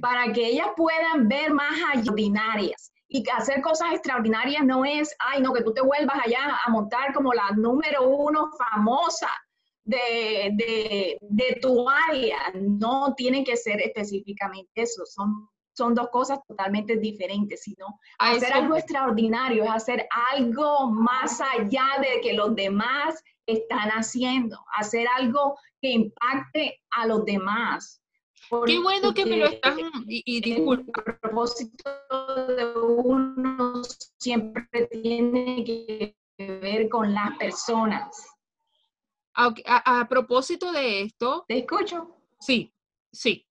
para 0.00 0.32
que 0.32 0.46
ellas 0.46 0.68
puedan 0.76 1.28
ver 1.28 1.52
más 1.52 1.74
allá 1.92 2.10
ordinarias. 2.10 2.90
Y 3.06 3.22
hacer 3.28 3.60
cosas 3.60 3.92
extraordinarias 3.92 4.64
no 4.64 4.86
es, 4.86 5.14
ay, 5.18 5.42
no, 5.42 5.52
que 5.52 5.62
tú 5.62 5.74
te 5.74 5.82
vuelvas 5.82 6.16
allá 6.24 6.58
a 6.64 6.70
montar 6.70 7.12
como 7.12 7.34
la 7.34 7.50
número 7.50 8.08
uno 8.08 8.48
famosa 8.56 9.28
de, 9.84 11.18
de, 11.20 11.58
tu 11.60 11.88
área, 11.88 12.38
no 12.54 13.14
tiene 13.16 13.44
que 13.44 13.56
ser 13.56 13.80
específicamente 13.80 14.70
eso, 14.74 15.04
son, 15.06 15.48
son 15.74 15.94
dos 15.94 16.08
cosas 16.10 16.38
totalmente 16.46 16.96
diferentes, 16.96 17.62
sino 17.62 17.98
hacer 18.18 18.52
algo 18.52 18.76
extraordinario, 18.76 19.64
es 19.64 19.70
hacer 19.70 20.06
algo 20.32 20.90
más 20.90 21.40
allá 21.40 21.86
de 22.00 22.20
que 22.20 22.34
los 22.34 22.54
demás 22.54 23.22
están 23.46 23.88
haciendo, 23.90 24.58
hacer 24.76 25.06
algo 25.16 25.58
que 25.80 25.90
impacte 25.90 26.80
a 26.90 27.06
los 27.06 27.24
demás. 27.24 28.00
Qué 28.66 28.78
bueno 28.78 29.14
que 29.14 29.24
me 29.24 29.38
lo 29.38 29.46
estás 29.46 29.76
y, 30.06 30.22
y 30.26 30.40
disculpa. 30.40 31.02
El 31.06 31.18
propósito 31.18 31.90
de 32.48 32.74
uno 32.76 33.82
siempre 34.18 34.86
tiene 34.90 35.64
que 35.64 36.16
ver 36.38 36.88
con 36.88 37.14
las 37.14 37.36
personas. 37.38 38.31
A, 39.34 40.06
propósito 40.08 40.72
de 40.72 41.02
esto. 41.02 41.44
Te 41.48 41.58
escucho. 41.58 42.16
Sí, 42.40 42.72
sí. 43.12 43.46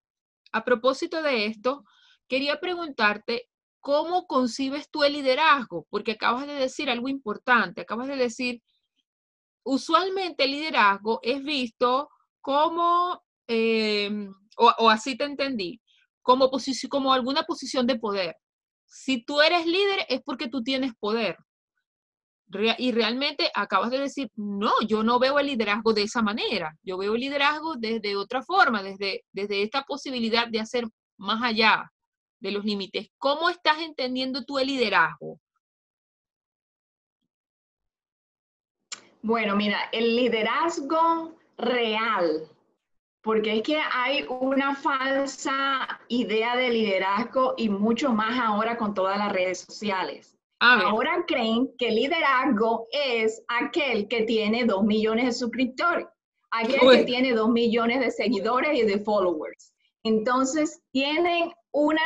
A 0.51 0.63
propósito 0.63 1.21
de 1.21 1.45
esto, 1.45 1.83
quería 2.27 2.59
preguntarte 2.59 3.49
cómo 3.79 4.27
concibes 4.27 4.89
tú 4.89 5.03
el 5.03 5.13
liderazgo, 5.13 5.87
porque 5.89 6.13
acabas 6.13 6.45
de 6.45 6.53
decir 6.53 6.89
algo 6.89 7.09
importante, 7.09 7.81
acabas 7.81 8.07
de 8.07 8.15
decir, 8.15 8.61
usualmente 9.63 10.43
el 10.43 10.51
liderazgo 10.51 11.19
es 11.23 11.43
visto 11.43 12.09
como, 12.41 13.23
em, 13.47 14.33
o, 14.57 14.89
así 14.89 15.17
te 15.17 15.23
entendí, 15.23 15.81
como, 16.21 16.51
como 16.89 17.13
alguna 17.13 17.43
posición 17.43 17.87
de 17.87 17.97
poder. 17.97 18.35
Si 18.85 19.23
tú 19.23 19.41
eres 19.41 19.65
líder 19.65 20.05
es 20.09 20.21
porque 20.21 20.47
tú 20.47 20.63
tienes 20.63 20.93
poder 20.99 21.37
y 22.77 22.91
realmente 22.91 23.49
acabas 23.53 23.91
de 23.91 23.99
decir, 23.99 24.29
no, 24.35 24.71
yo 24.87 25.03
no 25.03 25.19
veo 25.19 25.39
el 25.39 25.47
liderazgo 25.47 25.93
de 25.93 26.03
esa 26.03 26.21
manera, 26.21 26.75
yo 26.83 26.97
veo 26.97 27.15
el 27.15 27.21
liderazgo 27.21 27.75
desde 27.75 28.15
otra 28.15 28.41
forma, 28.41 28.83
desde, 28.83 29.23
desde 29.31 29.61
esta 29.61 29.83
posibilidad 29.83 30.47
de 30.47 30.59
hacer 30.59 30.85
más 31.17 31.41
allá 31.43 31.91
de 32.39 32.51
los 32.51 32.65
límites. 32.65 33.09
¿Cómo 33.17 33.49
estás 33.49 33.79
entendiendo 33.79 34.43
tú 34.43 34.59
el 34.59 34.67
liderazgo? 34.67 35.39
Bueno, 39.21 39.55
mira, 39.55 39.77
el 39.91 40.15
liderazgo 40.15 41.37
real, 41.57 42.49
porque 43.21 43.57
es 43.57 43.61
que 43.63 43.79
hay 43.79 44.25
una 44.27 44.75
falsa 44.75 46.01
idea 46.07 46.55
de 46.55 46.69
liderazgo 46.69 47.53
y 47.55 47.69
mucho 47.69 48.13
más 48.13 48.39
ahora 48.39 48.77
con 48.77 48.95
todas 48.95 49.19
las 49.19 49.31
redes 49.31 49.59
sociales. 49.59 50.40
Ahora 50.63 51.25
creen 51.27 51.69
que 51.77 51.89
liderazgo 51.89 52.87
es 52.91 53.43
aquel 53.47 54.07
que 54.07 54.23
tiene 54.23 54.63
dos 54.65 54.83
millones 54.83 55.25
de 55.25 55.31
suscriptores 55.33 56.05
aquel 56.51 56.97
que 56.97 57.03
tiene 57.05 57.33
dos 57.33 57.49
millones 57.49 58.01
de 58.01 58.11
seguidores 58.11 58.77
y 58.77 58.83
de 58.83 58.99
followers. 58.99 59.73
Entonces, 60.03 60.81
tienen 60.91 61.51
una, 61.71 62.01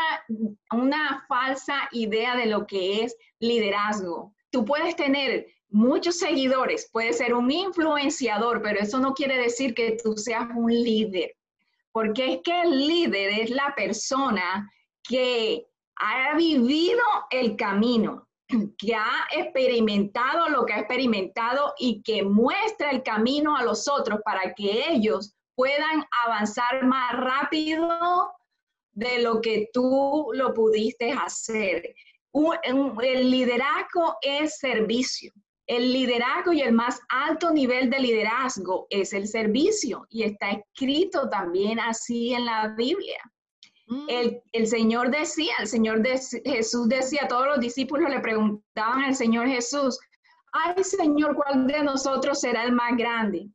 una 0.71 1.25
falsa 1.27 1.89
idea 1.91 2.35
de 2.35 2.45
lo 2.45 2.65
que 2.67 3.03
es 3.03 3.15
liderazgo. 3.39 4.33
Tú 4.51 4.63
puedes 4.63 4.95
tener 4.95 5.47
muchos 5.69 6.19
seguidores, 6.19 6.89
puedes 6.91 7.17
ser 7.17 7.33
un 7.33 7.51
influenciador, 7.51 8.61
pero 8.61 8.79
eso 8.79 8.99
no 8.99 9.13
quiere 9.13 9.37
decir 9.37 9.73
que 9.73 9.97
tú 10.01 10.15
seas 10.15 10.47
un 10.55 10.71
líder, 10.71 11.35
porque 11.91 12.33
es 12.33 12.39
que 12.43 12.61
el 12.61 12.87
líder 12.87 13.41
es 13.41 13.49
la 13.49 13.73
persona 13.75 14.71
que 15.03 15.65
ha 15.97 16.35
vivido 16.37 17.01
el 17.31 17.55
camino, 17.55 18.27
que 18.77 18.93
ha 18.95 19.27
experimentado 19.31 20.49
lo 20.49 20.65
que 20.65 20.73
ha 20.73 20.79
experimentado 20.79 21.73
y 21.77 22.01
que 22.03 22.23
muestra 22.23 22.91
el 22.91 23.03
camino 23.03 23.55
a 23.55 23.63
los 23.63 23.87
otros 23.87 24.19
para 24.23 24.53
que 24.53 24.89
ellos 24.89 25.35
puedan 25.55 26.05
avanzar 26.25 26.85
más 26.85 27.13
rápido 27.13 28.31
de 28.91 29.19
lo 29.21 29.41
que 29.41 29.69
tú 29.73 30.29
lo 30.33 30.53
pudiste 30.53 31.11
hacer. 31.11 31.95
el 32.33 33.31
liderazgo 33.31 34.17
es 34.21 34.57
servicio. 34.57 35.31
El 35.67 35.91
liderazgo 35.91 36.53
y 36.53 36.61
el 36.61 36.73
más 36.73 36.99
alto 37.09 37.51
nivel 37.51 37.89
de 37.89 37.99
liderazgo 37.99 38.85
es 38.89 39.13
el 39.13 39.27
servicio 39.27 40.05
y 40.09 40.23
está 40.23 40.51
escrito 40.51 41.27
también 41.27 41.79
así 41.79 42.33
en 42.33 42.45
la 42.45 42.67
Biblia. 42.77 43.19
Mm. 43.87 44.07
El, 44.53 44.67
Señor 44.67 45.11
decía, 45.11 45.53
el 45.59 45.67
Señor 45.67 46.01
de, 46.01 46.19
Jesús 46.43 46.89
decía, 46.89 47.27
todos 47.27 47.47
los 47.47 47.59
discípulos 47.59 48.09
le 48.09 48.19
preguntaban 48.19 49.03
al 49.03 49.15
Señor 49.15 49.47
Jesús, 49.47 49.99
ay 50.53 50.83
Señor, 50.83 51.35
¿cuál 51.35 51.67
de 51.67 51.83
nosotros 51.83 52.39
será 52.39 52.63
el 52.63 52.71
más 52.71 52.97
grande? 52.97 53.47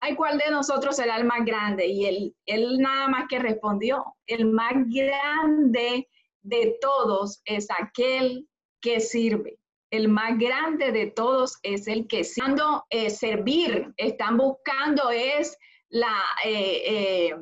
Ay, 0.00 0.14
¿cuál 0.14 0.38
de 0.38 0.50
nosotros 0.50 0.96
será 0.96 1.16
el 1.16 1.24
más 1.24 1.44
grande? 1.44 1.86
Y 1.86 2.06
él, 2.06 2.36
él 2.46 2.78
nada 2.78 3.08
más 3.08 3.24
que 3.28 3.38
respondió, 3.38 4.04
el 4.26 4.46
más 4.46 4.74
grande 4.86 6.08
de 6.42 6.78
todos 6.80 7.40
es 7.44 7.66
aquel 7.70 8.46
que 8.80 9.00
sirve. 9.00 9.58
El 9.90 10.08
más 10.08 10.38
grande 10.38 10.92
de 10.92 11.06
todos 11.06 11.58
es 11.62 11.88
el 11.88 12.06
que 12.06 12.22
sirve. 12.22 12.46
Cuando 12.46 12.84
eh, 12.90 13.10
servir, 13.10 13.92
están 13.96 14.36
buscando 14.36 15.10
es 15.10 15.56
la, 15.88 16.14
eh, 16.44 16.82
eh, 16.86 17.34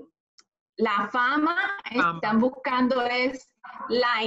la 0.76 1.09
fama, 1.11 1.56
están 1.90 2.40
buscando 2.40 3.02
es 3.02 3.50
la, 3.88 4.21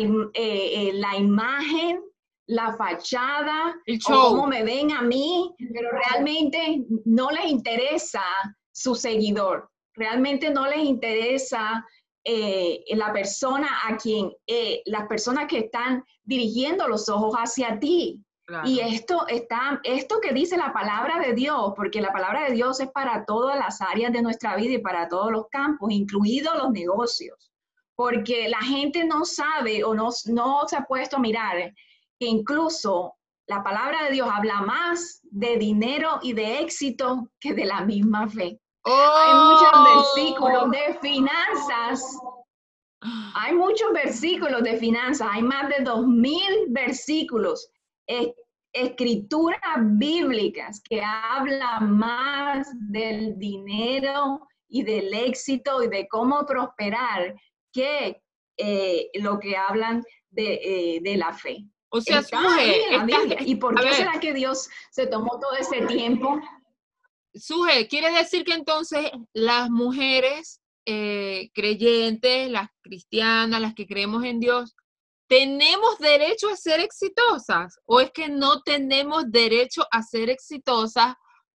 la 0.94 1.18
imagen, 1.18 2.02
la 2.48 2.76
fachada, 2.76 3.76
el 3.86 4.00
show. 4.00 4.30
cómo 4.30 4.48
me 4.48 4.64
ven 4.64 4.92
a 4.92 5.02
mí, 5.02 5.54
pero 5.74 5.92
realmente 5.92 6.84
no 7.06 7.30
les 7.30 7.46
interesa 7.46 8.24
su 8.72 8.96
seguidor, 8.96 9.70
realmente 9.94 10.50
no 10.50 10.66
les 10.66 10.80
interesa 10.80 11.86
eh, 12.24 12.84
la 12.96 13.14
persona 13.14 13.68
a 13.88 13.98
quien, 13.98 14.32
eh, 14.48 14.82
las 14.86 15.08
personas 15.08 15.48
que 15.48 15.60
están 15.60 16.04
dirigiendo 16.24 16.88
los 16.88 17.08
ojos 17.10 17.36
hacia 17.36 17.80
ti. 17.80 18.20
Y 18.66 18.80
esto 18.80 19.28
está, 19.28 19.80
esto 19.84 20.20
que 20.22 20.34
dice 20.34 20.58
la 20.58 20.74
palabra 20.74 21.20
de 21.20 21.34
Dios, 21.34 21.74
porque 21.76 22.02
la 22.02 22.12
palabra 22.12 22.46
de 22.46 22.54
Dios 22.54 22.80
es 22.80 22.90
para 22.92 23.26
todas 23.26 23.58
las 23.58 23.82
áreas 23.82 24.12
de 24.12 24.22
nuestra 24.22 24.56
vida 24.56 24.74
y 24.74 24.80
para 24.80 25.08
todos 25.08 25.32
los 25.32 25.48
campos, 25.50 25.92
incluidos 25.92 26.56
los 26.58 26.72
negocios. 26.72 27.52
Porque 27.96 28.48
la 28.50 28.62
gente 28.62 29.06
no 29.06 29.26
sabe 29.26 29.84
o 29.84 29.94
no, 29.94 30.10
no 30.26 30.68
se 30.68 30.76
ha 30.78 30.86
puesto 30.86 31.18
a 31.18 31.20
mirar 31.20 31.74
que 32.20 32.26
incluso 32.26 33.16
la 33.50 33.64
palabra 33.64 34.06
de 34.06 34.12
Dios 34.12 34.30
habla 34.32 34.62
más 34.62 35.22
de 35.24 35.58
dinero 35.58 36.20
y 36.22 36.34
de 36.34 36.60
éxito 36.60 37.30
que 37.40 37.54
de 37.54 37.66
la 37.66 37.82
misma 37.82 38.28
fe. 38.30 38.60
Hay 38.86 39.34
muchos 39.34 39.70
oh. 39.74 39.96
versículos 39.96 40.72
de 40.72 41.00
finanzas. 41.00 42.18
Hay 43.36 43.56
muchos 43.56 43.92
versículos 43.92 44.64
de 44.64 44.78
finanzas. 44.78 45.28
Hay 45.32 45.42
más 45.42 45.70
de 45.70 45.84
dos 45.84 46.06
mil 46.06 46.68
versículos, 46.70 47.70
escrituras 48.72 49.62
bíblicas 49.78 50.82
que 50.88 51.02
hablan 51.02 51.98
más 51.98 52.68
del 52.90 53.38
dinero 53.38 54.48
y 54.68 54.84
del 54.84 55.14
éxito 55.14 55.84
y 55.84 55.88
de 55.88 56.08
cómo 56.08 56.46
prosperar 56.46 57.36
que 57.72 58.22
eh, 58.58 59.10
lo 59.16 59.40
que 59.40 59.56
hablan 59.56 60.04
de, 60.30 60.54
eh, 60.54 61.00
de 61.02 61.18
la 61.18 61.34
fe. 61.34 61.66
O 61.92 62.02
sea, 62.02 62.22
¿Y 63.40 63.56
por 63.56 63.80
qué 63.80 63.94
será 63.94 64.20
que 64.20 64.34
Dios 64.34 64.70
se 64.92 65.08
tomó 65.08 65.40
todo 65.40 65.56
ese 65.56 65.86
tiempo? 65.88 66.40
Suje, 67.34 67.88
quiere 67.88 68.12
decir 68.12 68.44
que 68.44 68.54
entonces 68.54 69.12
las 69.34 69.70
mujeres 69.70 70.62
eh, 70.86 71.50
creyentes, 71.54 72.50
las 72.50 72.70
cristianas, 72.82 73.62
las 73.62 73.74
que 73.74 73.88
creemos 73.88 74.24
en 74.24 74.40
Dios, 74.40 74.76
¿tenemos 75.30 76.00
derecho 76.00 76.50
a 76.50 76.58
ser 76.58 76.80
exitosas? 76.80 77.80
¿O 77.86 78.02
es 78.02 78.12
que 78.12 78.28
no 78.28 78.62
tenemos 78.64 79.32
derecho 79.32 79.86
a 79.92 80.02
ser 80.02 80.30
exitosas 80.30 81.14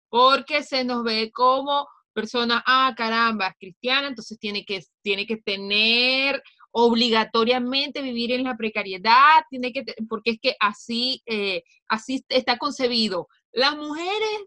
porque 0.09 0.63
se 0.63 0.85
nos 0.85 1.03
ve 1.03 1.33
como 1.33 1.87
persona, 2.13 2.63
ah, 2.67 2.95
caramba, 2.97 3.49
es 3.49 3.57
cristiana, 3.59 4.07
entonces 4.07 4.39
tiene 4.39 4.65
que, 4.65 4.81
tiene 5.03 5.27
que 5.27 5.39
tener 5.39 6.41
obligatoriamente 6.71 8.01
vivir 8.01 8.31
en 8.31 8.45
la 8.45 8.57
precariedad, 8.57 9.43
tiene 9.51 9.73
que, 9.73 9.85
porque 10.09 10.31
es 10.31 10.39
que 10.41 10.57
así, 10.61 11.21
eh, 11.27 11.65
así 11.89 12.25
está 12.29 12.57
concebido. 12.59 13.27
Las 13.51 13.77
mujeres 13.77 14.41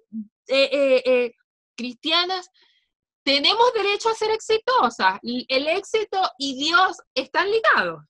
eh, 0.47 1.03
eh, 1.05 1.33
cristianas 1.75 2.49
tenemos 3.23 3.73
derecho 3.73 4.07
a 4.07 4.15
ser 4.15 4.31
exitosas. 4.31 5.19
El 5.21 5.67
éxito 5.67 6.21
y 6.37 6.57
Dios 6.57 6.97
están 7.13 7.51
ligados. 7.51 8.03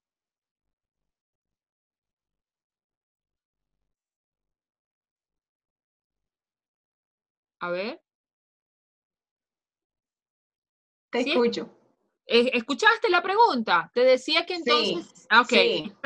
A 7.59 7.71
ver. 7.71 8.01
Te 11.09 11.19
escucho. 11.21 11.69
¿Escuchaste 12.25 13.09
la 13.09 13.23
pregunta? 13.23 13.89
Te 13.93 14.01
decía 14.01 14.45
que 14.45 14.55
entonces, 14.55 15.07
sí, 15.07 15.25
ah, 15.29 15.41
ok, 15.41 15.53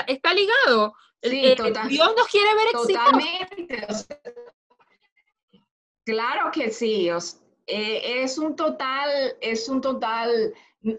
Está, 0.07 0.33
ligado. 0.33 0.93
Sí, 1.23 1.45
eh, 1.45 1.55
Dios 1.89 2.13
nos 2.15 2.27
quiere 2.27 2.49
ver 2.55 2.67
exitosos. 2.75 4.07
Claro 6.05 6.51
que 6.51 6.71
sí. 6.71 7.09
Eh, 7.67 8.23
es 8.23 8.37
un 8.37 8.55
total, 8.55 9.37
es 9.41 9.67
un 9.69 9.81
total, 9.81 10.53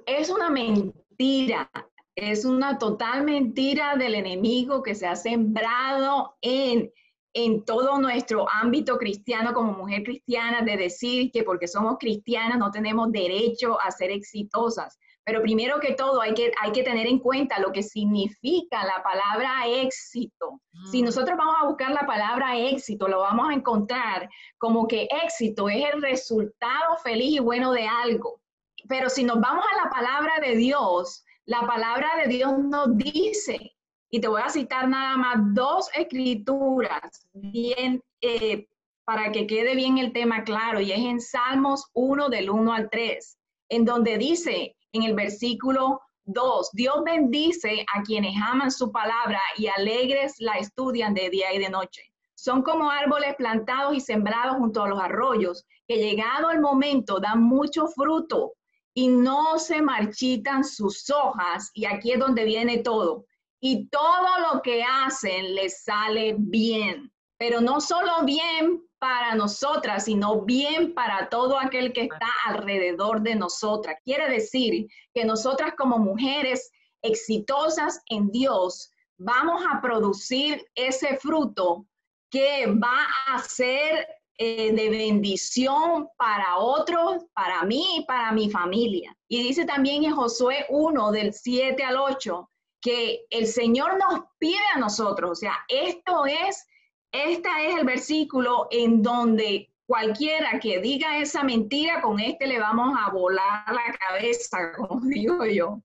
es 0.06 0.30
una 0.30 0.50
mentira. 0.50 1.70
Es 2.14 2.44
una 2.44 2.78
total 2.78 3.24
mentira 3.24 3.96
del 3.96 4.14
enemigo 4.14 4.82
que 4.82 4.94
se 4.94 5.06
ha 5.06 5.16
sembrado 5.16 6.36
en 6.42 6.92
en 7.34 7.64
todo 7.64 7.98
nuestro 7.98 8.46
ámbito 8.48 8.98
cristiano 8.98 9.52
como 9.52 9.72
mujer 9.72 10.02
cristiana 10.02 10.62
de 10.62 10.76
decir 10.76 11.30
que 11.32 11.44
porque 11.44 11.66
somos 11.66 11.96
cristianas 11.98 12.58
no 12.58 12.70
tenemos 12.70 13.10
derecho 13.10 13.80
a 13.80 13.90
ser 13.90 14.10
exitosas. 14.10 14.98
Pero 15.24 15.40
primero 15.40 15.78
que 15.78 15.94
todo 15.94 16.20
hay 16.20 16.34
que, 16.34 16.52
hay 16.60 16.72
que 16.72 16.82
tener 16.82 17.06
en 17.06 17.20
cuenta 17.20 17.60
lo 17.60 17.70
que 17.70 17.82
significa 17.82 18.84
la 18.84 19.02
palabra 19.04 19.68
éxito. 19.68 20.60
Si 20.90 21.00
mm. 21.00 21.04
nosotros 21.04 21.38
vamos 21.38 21.54
a 21.60 21.66
buscar 21.66 21.92
la 21.92 22.04
palabra 22.06 22.58
éxito, 22.58 23.06
lo 23.06 23.20
vamos 23.20 23.48
a 23.48 23.54
encontrar 23.54 24.28
como 24.58 24.88
que 24.88 25.08
éxito 25.24 25.68
es 25.68 25.84
el 25.94 26.02
resultado 26.02 26.96
feliz 27.04 27.36
y 27.36 27.38
bueno 27.38 27.72
de 27.72 27.86
algo. 27.86 28.40
Pero 28.88 29.08
si 29.08 29.22
nos 29.22 29.40
vamos 29.40 29.64
a 29.64 29.84
la 29.84 29.90
palabra 29.90 30.40
de 30.40 30.56
Dios, 30.56 31.24
la 31.44 31.60
palabra 31.66 32.08
de 32.22 32.28
Dios 32.28 32.58
nos 32.58 32.96
dice, 32.96 33.76
y 34.14 34.20
te 34.20 34.28
voy 34.28 34.42
a 34.42 34.50
citar 34.50 34.88
nada 34.88 35.16
más 35.16 35.36
dos 35.54 35.88
escrituras 35.94 37.26
bien 37.32 38.04
eh, 38.20 38.68
para 39.04 39.32
que 39.32 39.46
quede 39.46 39.74
bien 39.74 39.96
el 39.96 40.12
tema 40.12 40.44
claro, 40.44 40.80
y 40.80 40.92
es 40.92 40.98
en 40.98 41.18
Salmos 41.18 41.86
1 41.94 42.28
del 42.28 42.50
1 42.50 42.72
al 42.74 42.90
3, 42.90 43.38
en 43.70 43.86
donde 43.86 44.18
dice, 44.18 44.76
en 44.92 45.04
el 45.04 45.14
versículo 45.14 46.02
2. 46.26 46.70
Dios 46.74 47.02
bendice 47.04 47.86
a 47.94 48.02
quienes 48.02 48.34
aman 48.36 48.70
su 48.70 48.92
palabra 48.92 49.40
y 49.56 49.68
alegres 49.68 50.34
la 50.38 50.58
estudian 50.58 51.14
de 51.14 51.30
día 51.30 51.54
y 51.54 51.58
de 51.58 51.70
noche. 51.70 52.02
Son 52.34 52.62
como 52.62 52.90
árboles 52.90 53.34
plantados 53.36 53.96
y 53.96 54.00
sembrados 54.00 54.56
junto 54.58 54.82
a 54.82 54.88
los 54.88 55.00
arroyos, 55.00 55.64
que 55.88 55.96
llegado 55.96 56.50
el 56.50 56.60
momento 56.60 57.18
dan 57.18 57.42
mucho 57.42 57.86
fruto 57.86 58.52
y 58.92 59.08
no 59.08 59.58
se 59.58 59.80
marchitan 59.80 60.64
sus 60.64 61.08
hojas. 61.08 61.70
Y 61.72 61.86
aquí 61.86 62.12
es 62.12 62.18
donde 62.18 62.44
viene 62.44 62.78
todo. 62.78 63.24
Y 63.64 63.86
todo 63.86 64.52
lo 64.52 64.60
que 64.60 64.82
hacen 64.82 65.54
les 65.54 65.84
sale 65.84 66.34
bien, 66.36 67.12
pero 67.38 67.60
no 67.60 67.80
solo 67.80 68.24
bien 68.24 68.82
para 68.98 69.36
nosotras, 69.36 70.06
sino 70.06 70.42
bien 70.42 70.94
para 70.94 71.28
todo 71.28 71.56
aquel 71.56 71.92
que 71.92 72.02
está 72.02 72.26
alrededor 72.46 73.20
de 73.20 73.36
nosotras. 73.36 73.96
Quiere 74.04 74.28
decir 74.28 74.88
que 75.14 75.24
nosotras 75.24 75.74
como 75.78 75.98
mujeres 75.98 76.72
exitosas 77.02 78.02
en 78.06 78.32
Dios 78.32 78.90
vamos 79.16 79.62
a 79.70 79.80
producir 79.80 80.66
ese 80.74 81.16
fruto 81.18 81.86
que 82.30 82.66
va 82.66 83.06
a 83.28 83.38
ser 83.44 84.08
eh, 84.38 84.72
de 84.72 84.90
bendición 84.90 86.08
para 86.16 86.56
otros, 86.56 87.24
para 87.32 87.62
mí 87.62 87.98
y 87.98 88.04
para 88.06 88.32
mi 88.32 88.50
familia. 88.50 89.16
Y 89.28 89.40
dice 89.40 89.64
también 89.64 90.02
en 90.02 90.16
Josué 90.16 90.66
1 90.68 91.12
del 91.12 91.32
7 91.32 91.80
al 91.84 91.98
8 91.98 92.48
que 92.82 93.24
el 93.30 93.46
Señor 93.46 93.96
nos 93.98 94.24
pide 94.38 94.60
a 94.74 94.78
nosotros, 94.78 95.30
o 95.30 95.34
sea, 95.34 95.54
esto 95.68 96.26
es, 96.26 96.66
este 97.12 97.48
es 97.66 97.76
el 97.76 97.86
versículo 97.86 98.68
en 98.70 99.02
donde 99.02 99.70
cualquiera 99.86 100.58
que 100.58 100.80
diga 100.80 101.18
esa 101.18 101.44
mentira, 101.44 102.02
con 102.02 102.18
este 102.18 102.46
le 102.46 102.58
vamos 102.58 102.98
a 102.98 103.10
volar 103.10 103.64
la 103.68 103.96
cabeza, 103.98 104.72
como 104.76 105.00
digo 105.02 105.46
yo. 105.46 105.80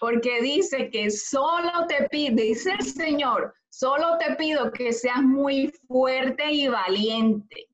Porque 0.00 0.40
dice 0.40 0.90
que 0.90 1.10
solo 1.10 1.86
te 1.88 2.08
pide, 2.08 2.42
dice 2.42 2.72
el 2.72 2.84
Señor, 2.84 3.54
solo 3.68 4.16
te 4.18 4.34
pido 4.36 4.72
que 4.72 4.92
seas 4.92 5.22
muy 5.22 5.72
fuerte 5.86 6.50
y 6.52 6.68
valiente, 6.68 7.68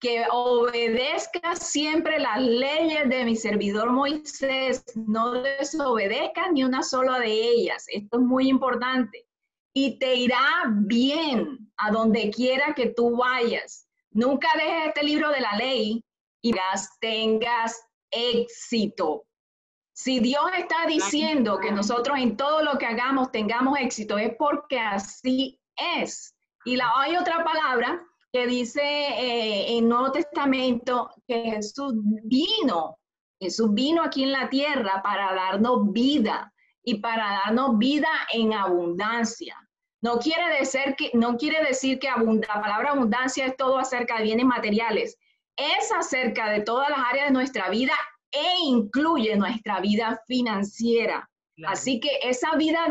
que 0.00 0.24
obedezcas 0.32 1.58
siempre 1.66 2.18
las 2.18 2.40
leyes 2.40 3.08
de 3.08 3.24
mi 3.24 3.36
servidor 3.36 3.90
Moisés, 3.90 4.84
no 4.94 5.32
desobedezcas 5.32 6.52
ni 6.52 6.64
una 6.64 6.82
sola 6.82 7.18
de 7.18 7.32
ellas. 7.32 7.84
Esto 7.88 8.18
es 8.18 8.22
muy 8.22 8.48
importante. 8.48 9.26
Y 9.74 9.98
te 9.98 10.14
irá 10.16 10.64
bien 10.68 11.70
a 11.76 11.90
donde 11.90 12.30
quiera 12.30 12.74
que 12.74 12.86
tú 12.86 13.16
vayas 13.16 13.86
Nunca 14.12 14.48
dejes 14.56 14.88
este 14.88 15.04
libro 15.04 15.30
de 15.30 15.40
la 15.40 15.52
ley 15.56 16.04
y 16.42 16.54
tengas 17.00 17.80
éxito. 18.10 19.24
Si 19.92 20.18
Dios 20.18 20.50
está 20.58 20.86
diciendo 20.86 21.58
que 21.60 21.70
nosotros 21.70 22.18
en 22.18 22.36
todo 22.36 22.62
lo 22.62 22.76
que 22.78 22.86
hagamos 22.86 23.30
tengamos 23.30 23.78
éxito, 23.78 24.18
es 24.18 24.34
porque 24.36 24.80
así 24.80 25.60
es. 25.76 26.34
Y 26.64 26.76
la, 26.76 26.90
hay 26.96 27.16
otra 27.16 27.44
palabra 27.44 28.04
que 28.32 28.46
dice 28.46 28.82
eh, 28.82 29.76
en 29.76 29.88
Nuevo 29.88 30.12
Testamento 30.12 31.10
que 31.26 31.42
Jesús 31.42 31.94
vino, 32.24 32.98
Jesús 33.40 33.72
vino 33.72 34.02
aquí 34.02 34.22
en 34.22 34.32
la 34.32 34.48
tierra 34.48 35.02
para 35.02 35.34
darnos 35.34 35.92
vida 35.92 36.52
y 36.84 36.96
para 36.96 37.40
darnos 37.44 37.78
vida 37.78 38.08
en 38.32 38.52
abundancia. 38.52 39.56
No 40.02 40.18
quiere 40.18 40.58
decir 40.58 40.94
que, 40.96 41.10
no 41.14 41.36
quiere 41.36 41.62
decir 41.64 41.98
que 41.98 42.08
la 42.08 42.60
palabra 42.60 42.92
abundancia 42.92 43.46
es 43.46 43.56
todo 43.56 43.78
acerca 43.78 44.18
de 44.18 44.24
bienes 44.24 44.46
materiales. 44.46 45.18
Es 45.56 45.92
acerca 45.92 46.50
de 46.50 46.60
todas 46.60 46.88
las 46.88 47.00
áreas 47.00 47.26
de 47.26 47.34
nuestra 47.34 47.68
vida 47.68 47.92
e 48.30 48.54
incluye 48.64 49.36
nuestra 49.36 49.80
vida 49.80 50.22
financiera. 50.26 51.28
Así 51.66 52.00
que 52.00 52.20
esa 52.22 52.56
vida 52.56 52.86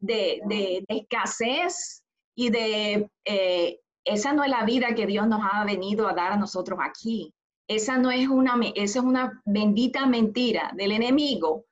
de, 0.00 0.84
escasez 0.88 2.02
y 2.34 2.50
de... 2.50 3.10
Eh, 3.24 3.80
esa 4.06 4.32
no 4.32 4.42
es 4.42 4.50
la 4.50 4.64
vida 4.64 4.94
que 4.94 5.06
Dios 5.06 5.26
nos 5.26 5.40
ha 5.42 5.64
venido 5.64 6.08
a 6.08 6.14
dar 6.14 6.32
a 6.32 6.36
nosotros 6.36 6.78
aquí. 6.82 7.34
Esa 7.68 7.98
no 7.98 8.10
es 8.10 8.28
una, 8.28 8.58
esa 8.74 9.00
es 9.00 9.04
una 9.04 9.42
bendita 9.44 10.06
mentira 10.06 10.70
del 10.74 10.92
enemigo. 10.92 11.66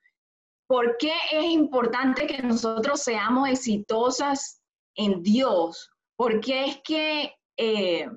¿Por 0.66 0.97
qué 0.99 1.12
es 1.33 1.44
importante 1.44 2.27
que 2.27 2.42
nosotros 2.42 3.01
seamos 3.01 3.49
exitosas 3.49 4.61
en 4.94 5.23
Dios, 5.23 5.90
porque 6.16 6.64
es 6.66 6.81
que, 6.83 7.35
eh, 7.57 8.09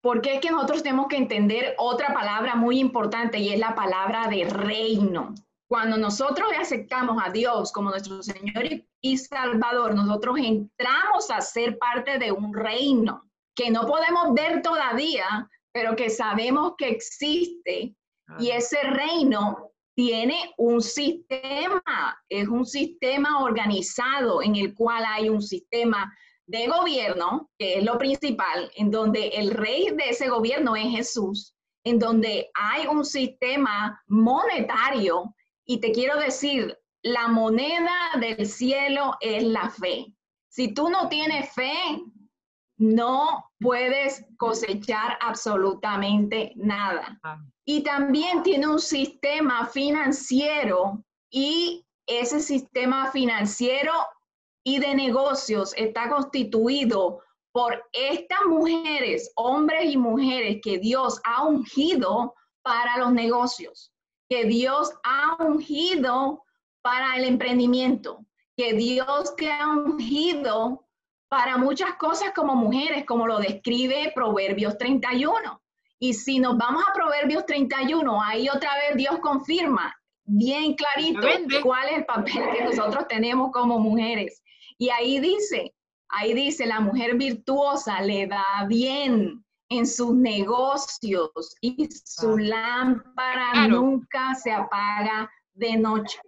porque 0.00 0.34
es 0.34 0.40
que 0.40 0.50
nosotros 0.50 0.82
tenemos 0.82 1.08
que 1.08 1.16
entender 1.16 1.74
otra 1.78 2.14
palabra 2.14 2.54
muy 2.54 2.78
importante 2.78 3.38
y 3.38 3.50
es 3.50 3.58
la 3.58 3.74
palabra 3.74 4.28
de 4.28 4.44
reino. 4.44 5.34
Cuando 5.70 5.96
nosotros 5.96 6.48
aceptamos 6.58 7.22
a 7.24 7.30
Dios 7.30 7.70
como 7.70 7.90
nuestro 7.90 8.20
Señor 8.24 8.84
y 9.00 9.16
Salvador, 9.16 9.94
nosotros 9.94 10.36
entramos 10.42 11.30
a 11.30 11.40
ser 11.40 11.78
parte 11.78 12.18
de 12.18 12.32
un 12.32 12.52
reino 12.52 13.30
que 13.54 13.70
no 13.70 13.86
podemos 13.86 14.34
ver 14.34 14.62
todavía, 14.62 15.48
pero 15.72 15.94
que 15.94 16.10
sabemos 16.10 16.72
que 16.76 16.88
existe. 16.88 17.94
Y 18.40 18.50
ese 18.50 18.82
reino 18.82 19.70
tiene 19.94 20.52
un 20.58 20.82
sistema, 20.82 22.20
es 22.28 22.48
un 22.48 22.66
sistema 22.66 23.44
organizado 23.44 24.42
en 24.42 24.56
el 24.56 24.74
cual 24.74 25.04
hay 25.06 25.28
un 25.28 25.40
sistema 25.40 26.12
de 26.46 26.66
gobierno, 26.66 27.48
que 27.56 27.78
es 27.78 27.84
lo 27.84 27.96
principal, 27.96 28.72
en 28.74 28.90
donde 28.90 29.28
el 29.28 29.52
rey 29.52 29.90
de 29.92 30.08
ese 30.08 30.30
gobierno 30.30 30.74
es 30.74 30.88
Jesús, 30.88 31.54
en 31.84 32.00
donde 32.00 32.50
hay 32.54 32.88
un 32.88 33.04
sistema 33.04 34.02
monetario, 34.08 35.32
y 35.70 35.78
te 35.78 35.92
quiero 35.92 36.18
decir, 36.18 36.76
la 37.04 37.28
moneda 37.28 37.96
del 38.18 38.44
cielo 38.44 39.16
es 39.20 39.44
la 39.44 39.70
fe. 39.70 40.12
Si 40.48 40.74
tú 40.74 40.88
no 40.88 41.08
tienes 41.08 41.54
fe, 41.54 41.72
no 42.76 43.44
puedes 43.60 44.26
cosechar 44.36 45.16
absolutamente 45.20 46.54
nada. 46.56 47.20
Ah. 47.22 47.38
Y 47.64 47.84
también 47.84 48.42
tiene 48.42 48.66
un 48.66 48.80
sistema 48.80 49.64
financiero 49.64 51.04
y 51.30 51.86
ese 52.04 52.40
sistema 52.40 53.12
financiero 53.12 53.92
y 54.64 54.80
de 54.80 54.92
negocios 54.96 55.72
está 55.76 56.08
constituido 56.08 57.20
por 57.52 57.80
estas 57.92 58.44
mujeres, 58.44 59.30
hombres 59.36 59.84
y 59.84 59.96
mujeres 59.96 60.58
que 60.64 60.78
Dios 60.78 61.20
ha 61.22 61.44
ungido 61.44 62.34
para 62.62 62.98
los 62.98 63.12
negocios, 63.12 63.92
que 64.30 64.44
Dios 64.44 64.92
ha 65.02 65.36
ungido 65.42 66.44
para 66.82 67.16
el 67.16 67.24
emprendimiento, 67.24 68.24
que 68.56 68.74
Dios 68.74 69.34
te 69.34 69.50
ha 69.50 69.66
ungido 69.66 70.86
para 71.28 71.56
muchas 71.56 71.96
cosas 71.96 72.30
como 72.34 72.54
mujeres, 72.54 73.04
como 73.06 73.26
lo 73.26 73.38
describe 73.38 74.12
Proverbios 74.14 74.78
31. 74.78 75.60
Y 75.98 76.14
si 76.14 76.38
nos 76.38 76.56
vamos 76.56 76.84
a 76.88 76.92
Proverbios 76.92 77.44
31, 77.44 78.22
ahí 78.22 78.48
otra 78.48 78.70
vez 78.76 78.96
Dios 78.96 79.18
confirma 79.18 79.94
bien 80.24 80.74
clarito 80.74 81.26
cuál 81.62 81.88
es 81.88 81.98
el 81.98 82.06
papel 82.06 82.42
que 82.56 82.64
nosotros 82.64 83.08
tenemos 83.08 83.50
como 83.50 83.80
mujeres. 83.80 84.42
Y 84.78 84.90
ahí 84.90 85.18
dice, 85.18 85.74
ahí 86.08 86.34
dice, 86.34 86.66
la 86.66 86.78
mujer 86.78 87.16
virtuosa 87.16 88.00
le 88.00 88.28
da 88.28 88.44
bien 88.68 89.44
en 89.70 89.86
sus 89.86 90.12
negocios 90.14 91.56
y 91.60 91.88
su 92.04 92.32
ah. 92.32 92.40
lámpara 92.40 93.68
nunca 93.68 94.34
se 94.34 94.52
apaga 94.52 95.30
de 95.54 95.76
noche. 95.76 96.18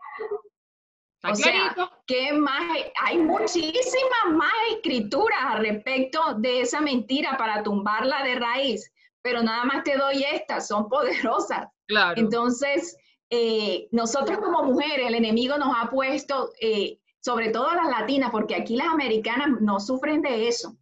O 1.25 1.35
sea, 1.35 1.75
que 2.07 2.33
más, 2.33 2.63
hay 3.01 3.19
muchísimas 3.19 4.33
más 4.33 4.53
escrituras 4.73 5.39
al 5.43 5.61
respecto 5.61 6.35
de 6.39 6.63
esa 6.63 6.81
mentira 6.81 7.37
para 7.37 7.63
tumbarla 7.63 8.25
de 8.25 8.37
raíz, 8.37 8.91
pero 9.23 9.43
nada 9.43 9.65
más 9.65 9.85
te 9.85 9.97
doy 9.97 10.25
estas, 10.33 10.67
son 10.67 10.89
poderosas. 10.89 11.69
Claro. 11.87 12.21
Entonces, 12.21 12.97
eh, 13.31 13.89
nosotros 13.93 14.39
como 14.39 14.65
mujeres, 14.65 15.07
el 15.07 15.15
enemigo 15.15 15.59
nos 15.59 15.77
ha 15.77 15.89
puesto, 15.91 16.51
eh, 16.61 16.99
sobre 17.21 17.51
todo 17.51 17.73
las 17.73 17.89
latinas, 17.89 18.31
porque 18.31 18.57
aquí 18.57 18.77
las 18.77 18.89
americanas 18.89 19.61
no 19.61 19.79
sufren 19.79 20.23
de 20.23 20.49
eso. 20.49 20.77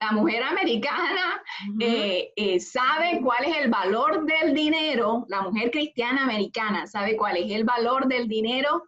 La 0.00 0.12
mujer 0.12 0.42
americana 0.42 1.42
eh, 1.78 2.58
sabe 2.58 3.20
cuál 3.22 3.44
es 3.44 3.56
el 3.58 3.70
valor 3.70 4.24
del 4.24 4.54
dinero, 4.54 5.26
la 5.28 5.42
mujer 5.42 5.70
cristiana 5.70 6.24
americana 6.24 6.86
sabe 6.86 7.16
cuál 7.16 7.36
es 7.36 7.52
el 7.52 7.64
valor 7.64 8.06
del 8.06 8.26
dinero 8.26 8.82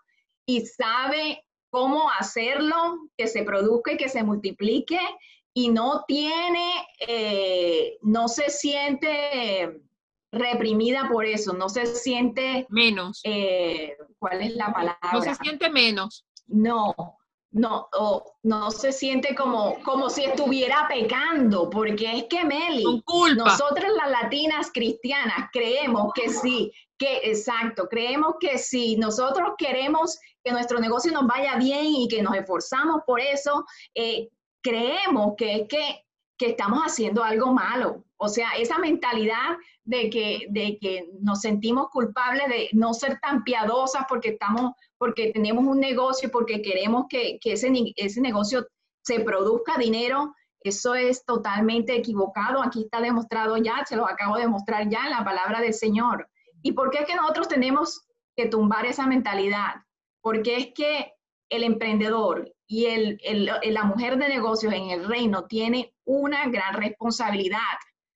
y 0.46 0.64
sabe 0.64 1.44
cómo 1.70 2.10
hacerlo, 2.18 3.08
que 3.16 3.26
se 3.26 3.42
produzca 3.44 3.92
y 3.92 3.96
que 3.96 4.08
se 4.08 4.22
multiplique 4.22 5.00
y 5.54 5.70
no 5.70 6.04
tiene, 6.06 6.86
eh, 7.06 7.98
no 8.02 8.28
se 8.28 8.50
siente 8.50 9.82
reprimida 10.30 11.08
por 11.10 11.26
eso, 11.26 11.52
no 11.52 11.68
se 11.68 11.86
siente 11.86 12.66
menos. 12.70 13.20
Eh, 13.24 13.96
¿Cuál 14.18 14.42
es 14.42 14.54
la 14.54 14.72
palabra? 14.72 15.10
No 15.12 15.22
se 15.22 15.34
siente 15.34 15.68
menos. 15.70 16.24
No, 16.46 16.94
no, 17.52 17.88
no 18.42 18.70
se 18.70 18.92
siente 18.92 19.34
como, 19.34 19.78
como 19.84 20.08
si 20.08 20.24
estuviera 20.24 20.86
pecando, 20.88 21.68
porque 21.68 22.18
es 22.18 22.24
que 22.24 22.44
Meli, 22.44 22.84
nosotras 23.36 23.92
las 23.94 24.10
latinas 24.10 24.70
cristianas 24.72 25.50
creemos 25.52 26.12
que 26.14 26.30
sí, 26.30 26.72
que 26.98 27.18
exacto, 27.24 27.88
creemos 27.88 28.36
que 28.40 28.56
si 28.58 28.96
nosotros 28.96 29.50
queremos 29.58 30.18
que 30.42 30.52
nuestro 30.52 30.80
negocio 30.80 31.12
nos 31.12 31.26
vaya 31.26 31.56
bien 31.56 31.86
y 31.86 32.08
que 32.08 32.22
nos 32.22 32.34
esforzamos 32.34 33.02
por 33.06 33.20
eso, 33.20 33.64
eh, 33.94 34.28
creemos 34.62 35.34
que 35.36 35.56
es 35.56 35.68
que, 35.68 36.04
que, 36.38 36.50
estamos 36.50 36.80
haciendo 36.84 37.22
algo 37.22 37.52
malo. 37.52 38.02
O 38.16 38.28
sea, 38.28 38.50
esa 38.56 38.78
mentalidad 38.78 39.56
de 39.84 40.10
que, 40.10 40.46
de 40.50 40.78
que 40.80 41.08
nos 41.20 41.40
sentimos 41.40 41.88
culpables 41.90 42.48
de 42.48 42.68
no 42.72 42.94
ser 42.94 43.18
tan 43.20 43.42
piadosas 43.44 44.04
porque, 44.08 44.30
estamos, 44.30 44.72
porque 44.98 45.32
tenemos 45.32 45.64
un 45.64 45.80
negocio, 45.80 46.30
porque 46.30 46.62
queremos 46.62 47.06
que, 47.08 47.38
que 47.40 47.52
ese, 47.52 47.72
ese 47.96 48.20
negocio 48.20 48.66
se 49.02 49.20
produzca 49.20 49.76
dinero, 49.78 50.34
eso 50.60 50.94
es 50.94 51.24
totalmente 51.24 51.96
equivocado. 51.96 52.62
Aquí 52.62 52.84
está 52.84 53.00
demostrado 53.00 53.56
ya, 53.56 53.84
se 53.84 53.96
lo 53.96 54.06
acabo 54.06 54.36
de 54.36 54.46
mostrar 54.46 54.88
ya 54.88 55.04
en 55.04 55.10
la 55.10 55.24
palabra 55.24 55.60
del 55.60 55.74
Señor. 55.74 56.28
¿Y 56.62 56.72
por 56.72 56.90
qué 56.90 56.98
es 56.98 57.06
que 57.06 57.16
nosotros 57.16 57.48
tenemos 57.48 58.06
que 58.36 58.46
tumbar 58.46 58.86
esa 58.86 59.06
mentalidad? 59.06 59.74
porque 60.22 60.56
es 60.56 60.68
que 60.74 61.12
el 61.50 61.64
emprendedor 61.64 62.50
y 62.66 62.86
el, 62.86 63.20
la 63.74 63.84
mujer 63.84 64.16
de 64.16 64.28
negocios 64.28 64.72
en 64.72 64.88
el 64.88 65.06
reino 65.06 65.44
tiene 65.44 65.92
una 66.04 66.48
gran 66.48 66.74
responsabilidad. 66.74 67.58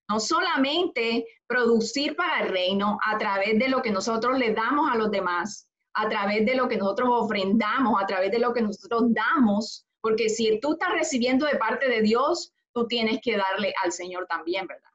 No 0.08 0.20
solamente 0.20 1.26
producir 1.46 2.14
para 2.16 2.42
el 2.42 2.48
reino 2.50 2.98
a 3.04 3.18
través 3.18 3.58
de 3.58 3.68
lo 3.68 3.82
que 3.82 3.90
nosotros 3.90 4.38
le 4.38 4.52
damos 4.52 4.90
a 4.90 4.96
los 4.96 5.10
demás, 5.10 5.68
a 5.94 6.08
través 6.08 6.44
de 6.44 6.54
lo 6.54 6.68
que 6.68 6.76
nosotros 6.76 7.08
ofrendamos, 7.12 8.00
a 8.00 8.06
través 8.06 8.30
de 8.30 8.38
lo 8.38 8.52
que 8.52 8.62
nosotros 8.62 9.04
damos, 9.08 9.86
porque 10.00 10.28
si 10.28 10.60
tú 10.60 10.74
estás 10.74 10.92
recibiendo 10.92 11.46
de 11.46 11.56
parte 11.56 11.88
de 11.88 12.02
Dios, 12.02 12.52
tú 12.72 12.86
tienes 12.86 13.20
que 13.22 13.36
darle 13.36 13.72
al 13.82 13.90
Señor 13.92 14.26
también, 14.26 14.66
¿verdad? 14.66 14.90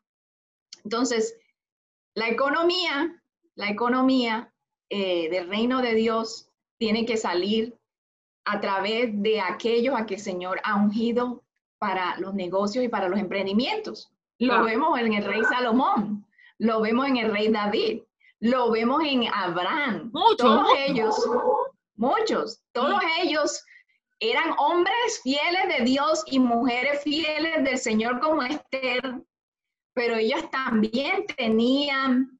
Entonces, 0.83 1.35
la 2.15 2.29
economía, 2.29 3.21
la 3.55 3.69
economía 3.69 4.53
eh, 4.89 5.29
del 5.29 5.49
reino 5.49 5.81
de 5.81 5.95
Dios 5.95 6.49
tiene 6.77 7.05
que 7.05 7.17
salir 7.17 7.77
a 8.45 8.59
través 8.59 9.09
de 9.21 9.41
aquellos 9.41 9.99
a 9.99 10.05
que 10.05 10.15
el 10.15 10.19
Señor 10.19 10.59
ha 10.63 10.75
ungido 10.75 11.43
para 11.79 12.17
los 12.19 12.33
negocios 12.33 12.83
y 12.85 12.89
para 12.89 13.07
los 13.07 13.19
emprendimientos. 13.19 14.10
Lo 14.47 14.63
vemos 14.63 14.99
en 14.99 15.13
el 15.13 15.23
rey 15.23 15.43
Salomón, 15.43 16.25
lo 16.57 16.81
vemos 16.81 17.07
en 17.07 17.17
el 17.17 17.31
rey 17.31 17.49
David, 17.49 18.01
lo 18.39 18.71
vemos 18.71 19.03
en 19.05 19.27
Abraham. 19.33 20.09
Muchos. 20.11 20.37
Todos 20.37 20.67
ellos, 20.87 21.29
muchos, 21.95 22.63
todos 22.71 23.01
ellos 23.21 23.63
eran 24.19 24.53
hombres 24.57 25.21
fieles 25.23 25.77
de 25.77 25.83
Dios 25.83 26.23
y 26.25 26.39
mujeres 26.39 27.03
fieles 27.03 27.63
del 27.63 27.77
Señor 27.77 28.19
como 28.19 28.43
Esther, 28.43 29.21
pero 29.93 30.15
ellas 30.15 30.49
también 30.51 31.25
tenían 31.37 32.39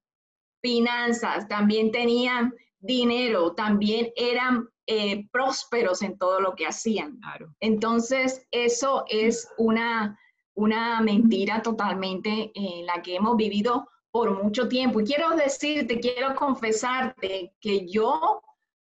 finanzas, 0.61 1.47
también 1.47 1.91
tenían 1.91 2.53
dinero, 2.79 3.53
también 3.53 4.11
eran 4.15 4.67
eh, 4.87 5.27
prósperos 5.31 6.01
en 6.01 6.17
todo 6.17 6.39
lo 6.39 6.55
que 6.55 6.67
hacían. 6.67 7.19
Entonces, 7.59 8.45
eso 8.51 9.05
es 9.07 9.47
una, 9.57 10.19
una 10.55 11.01
mentira 11.01 11.61
totalmente 11.61 12.51
en 12.53 12.85
la 12.85 13.01
que 13.01 13.15
hemos 13.15 13.35
vivido 13.37 13.89
por 14.11 14.43
mucho 14.43 14.67
tiempo. 14.67 14.99
Y 14.99 15.05
quiero 15.05 15.31
decirte, 15.31 15.99
quiero 15.99 16.35
confesarte 16.35 17.53
que 17.59 17.87
yo 17.87 18.41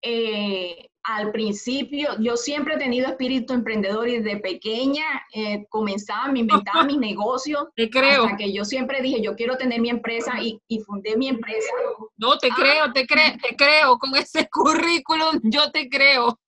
eh, 0.02 0.90
al 1.04 1.32
principio, 1.32 2.10
yo 2.18 2.36
siempre 2.36 2.74
he 2.74 2.78
tenido 2.78 3.08
espíritu 3.08 3.52
emprendedor 3.52 4.08
y 4.08 4.18
desde 4.18 4.40
pequeña 4.40 5.04
eh, 5.34 5.66
comenzaba, 5.68 6.28
me 6.28 6.40
inventaba 6.40 6.82
mis 6.84 6.98
negocios. 6.98 7.68
Te 7.76 7.90
creo. 7.90 8.24
Hasta 8.24 8.38
que 8.38 8.52
yo 8.52 8.64
siempre 8.64 9.02
dije, 9.02 9.20
yo 9.22 9.36
quiero 9.36 9.56
tener 9.56 9.80
mi 9.80 9.90
empresa 9.90 10.40
y, 10.40 10.60
y 10.66 10.80
fundé 10.80 11.16
mi 11.16 11.28
empresa. 11.28 11.70
No, 12.16 12.38
te 12.38 12.48
creo, 12.48 12.92
te, 12.92 13.06
creo, 13.06 13.36
te 13.36 13.54
creo, 13.54 13.98
con 13.98 14.16
ese 14.16 14.48
currículum, 14.50 15.40
yo 15.42 15.70
te 15.70 15.88
creo. 15.90 16.38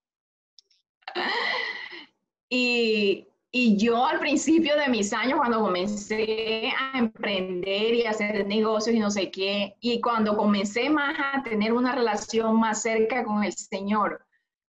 Y, 2.48 3.26
y 3.58 3.78
yo 3.78 4.04
al 4.04 4.20
principio 4.20 4.76
de 4.76 4.88
mis 4.88 5.14
años, 5.14 5.38
cuando 5.38 5.62
comencé 5.62 6.70
a 6.78 6.98
emprender 6.98 7.94
y 7.94 8.04
hacer 8.04 8.46
negocios 8.46 8.94
y 8.94 8.98
no 8.98 9.10
sé 9.10 9.30
qué, 9.30 9.76
y 9.80 9.98
cuando 9.98 10.36
comencé 10.36 10.90
más 10.90 11.16
a 11.18 11.42
tener 11.42 11.72
una 11.72 11.94
relación 11.94 12.60
más 12.60 12.82
cerca 12.82 13.24
con 13.24 13.42
el 13.42 13.54
Señor, 13.54 14.22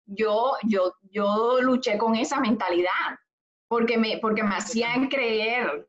yo, 0.06 0.54
yo, 0.62 0.94
yo 1.10 1.60
luché 1.60 1.98
con 1.98 2.16
esa 2.16 2.40
mentalidad, 2.40 3.18
porque 3.68 3.98
me, 3.98 4.16
porque 4.22 4.42
me 4.42 4.54
hacían 4.54 5.08
creer 5.08 5.86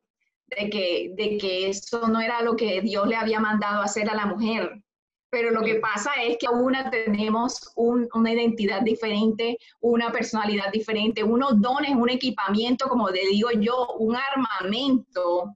de 0.47 0.69
que, 0.69 1.13
de 1.15 1.37
que 1.37 1.69
eso 1.69 2.05
no 2.09 2.19
era 2.19 2.41
lo 2.41 2.57
que 2.57 2.81
Dios 2.81 3.07
le 3.07 3.15
había 3.15 3.39
mandado 3.39 3.81
hacer 3.81 4.09
a 4.09 4.15
la 4.15 4.25
mujer. 4.25 4.83
Pero 5.31 5.51
lo 5.51 5.61
que 5.61 5.75
pasa 5.75 6.11
es 6.23 6.37
que 6.37 6.47
aún 6.47 6.75
tenemos 6.91 7.71
una 7.75 8.33
identidad 8.33 8.81
diferente, 8.81 9.57
una 9.79 10.11
personalidad 10.11 10.71
diferente, 10.71 11.23
unos 11.23 11.61
dones, 11.61 11.91
un 11.95 12.09
equipamiento, 12.09 12.87
como 12.87 13.09
le 13.09 13.21
digo 13.27 13.51
yo, 13.51 13.93
un 13.99 14.15
armamento 14.15 15.55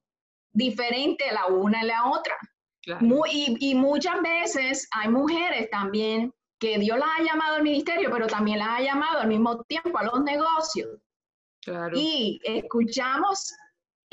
diferente 0.51 1.27
a 1.29 1.33
la 1.33 1.45
una 1.47 1.83
y 1.83 1.87
la 1.87 2.11
otra. 2.11 2.37
y, 3.31 3.57
y, 3.59 3.75
muchas 3.75 4.21
veces 4.21 4.87
hay 4.91 5.09
mujeres 5.09 5.69
también 5.71 6.31
que 6.59 6.77
Dios 6.77 6.97
las 6.97 7.09
ha 7.19 7.23
llamado 7.23 7.55
al 7.55 7.63
ministerio, 7.63 8.09
pero 8.11 8.27
también 8.27 8.59
las 8.59 8.69
ha 8.69 8.81
llamado 8.81 9.19
al 9.19 9.27
mismo 9.27 9.63
tiempo 9.63 9.97
a 9.97 10.03
los 10.03 10.21
negocios. 10.21 10.99
Y 11.93 12.39
escuchamos, 12.43 13.53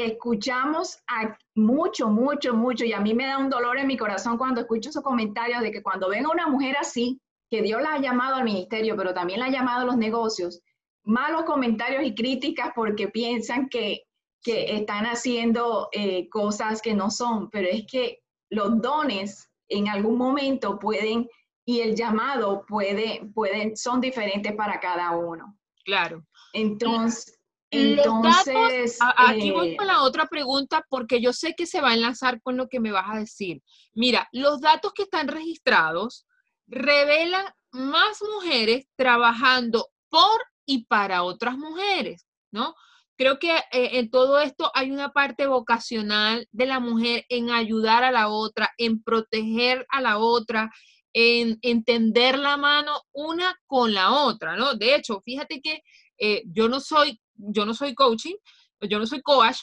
escuchamos 0.05 0.99
a 1.07 1.37
mucho, 1.55 2.09
mucho, 2.09 2.55
mucho, 2.55 2.85
y 2.85 2.93
a 2.93 3.01
mí 3.01 3.15
me 3.15 3.27
da 3.27 3.39
un 3.39 3.51
dolor 3.51 3.79
en 3.79 3.87
mi 3.87 3.97
corazón 3.97 4.39
cuando 4.39 4.61
escucho 4.63 4.91
esos 4.91 5.03
comentarios 5.03 5.63
de 5.63 5.71
que 5.71 5.83
cuando 5.83 6.09
venga 6.09 6.31
una 6.31 6.49
mujer 6.49 6.77
así, 6.79 7.21
que 7.51 7.63
Dios 7.63 7.83
la 7.83 7.95
ha 7.95 8.01
llamado 8.01 8.37
al 8.37 8.45
ministerio, 8.45 8.97
pero 8.97 9.13
también 9.13 9.41
la 9.41 9.47
ha 9.47 9.51
llamado 9.51 9.83
a 9.83 9.85
los 9.85 9.97
negocios, 9.97 10.61
malos 11.05 11.45
comentarios 11.45 12.05
y 12.05 12.15
críticas 12.15 12.73
porque 12.75 13.09
piensan 13.09 13.69
que, 13.69 14.03
que 14.43 14.77
están 14.77 15.07
haciendo 15.07 15.89
eh, 15.93 16.29
cosas 16.29 16.81
que 16.81 16.95
no 16.95 17.11
son, 17.11 17.51
pero 17.51 17.69
es 17.69 17.85
que 17.91 18.21
los 18.51 18.81
dones 18.81 19.51
en 19.69 19.89
algún 19.89 20.17
momento 20.17 20.79
pueden 20.79 21.29
y 21.65 21.81
el 21.81 21.95
llamado 21.95 22.65
puede, 22.67 23.29
pueden, 23.35 23.77
son 23.77 24.01
diferentes 24.01 24.53
para 24.55 24.81
cada 24.81 25.17
uno. 25.17 25.57
Claro. 25.85 26.25
Entonces, 26.53 27.40
entonces 27.71 28.99
aquí 29.17 29.51
voy 29.53 29.71
eh, 29.71 29.77
con 29.77 29.87
la 29.87 30.03
otra 30.03 30.27
pregunta 30.27 30.85
porque 30.89 31.21
yo 31.21 31.33
sé 31.33 31.55
que 31.57 31.67
se 31.67 31.81
va 31.81 31.91
a 31.91 31.95
enlazar 31.95 32.41
con 32.43 32.57
lo 32.57 32.69
que 32.69 32.81
me 32.81 32.93
vas 32.93 33.07
a 33.09 33.19
decir. 33.19 33.63
Mira, 33.95 34.29
los 34.33 34.61
datos 34.61 34.93
que 34.93 35.03
están 35.03 35.29
registrados 35.29 36.27
revelan 36.67 37.47
más 37.73 38.23
mujeres 38.23 38.87
trabajando 38.97 39.89
por 40.09 40.41
y 40.67 40.85
para 40.87 41.23
otras 41.23 41.57
mujeres, 41.57 42.27
¿no? 42.51 42.75
Creo 43.17 43.39
que 43.39 43.51
eh, 43.51 43.99
en 43.99 44.11
todo 44.11 44.41
esto 44.41 44.71
hay 44.75 44.91
una 44.91 45.11
parte 45.11 45.47
vocacional 45.47 46.49
de 46.53 46.67
la 46.67 46.81
mujer 46.81 47.27
en 47.29 47.51
ayudar 47.51 48.03
a 48.03 48.11
la 48.11 48.29
otra, 48.29 48.71
en 48.79 49.03
proteger 49.03 49.87
a 49.91 50.01
la 50.01 50.19
otra, 50.19 50.71
en 51.13 51.59
entender 51.63 52.39
la 52.39 52.57
mano 52.57 53.03
una 53.13 53.57
con 53.67 53.93
la 53.93 54.13
otra, 54.13 54.57
¿no? 54.57 54.75
De 54.75 54.95
hecho, 54.95 55.21
fíjate 55.21 55.61
que 55.61 55.83
eh, 56.21 56.43
yo 56.47 56.69
no 56.69 56.79
soy, 56.79 57.21
yo 57.35 57.67
no 57.67 57.75
soy 57.75 57.95
coaching, 57.95 58.37
yo 58.83 58.99
no 58.99 59.07
soy 59.07 59.21
coach, 59.23 59.57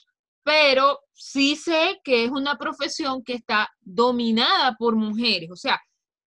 pero 0.44 1.00
sí 1.14 1.56
sé 1.56 2.00
que 2.04 2.26
es 2.26 2.32
una 2.32 2.58
profesión 2.58 3.24
que 3.24 3.34
está 3.34 3.70
dominada 3.82 4.76
por 4.78 4.96
mujeres. 4.96 5.50
O 5.52 5.56
sea, 5.56 5.80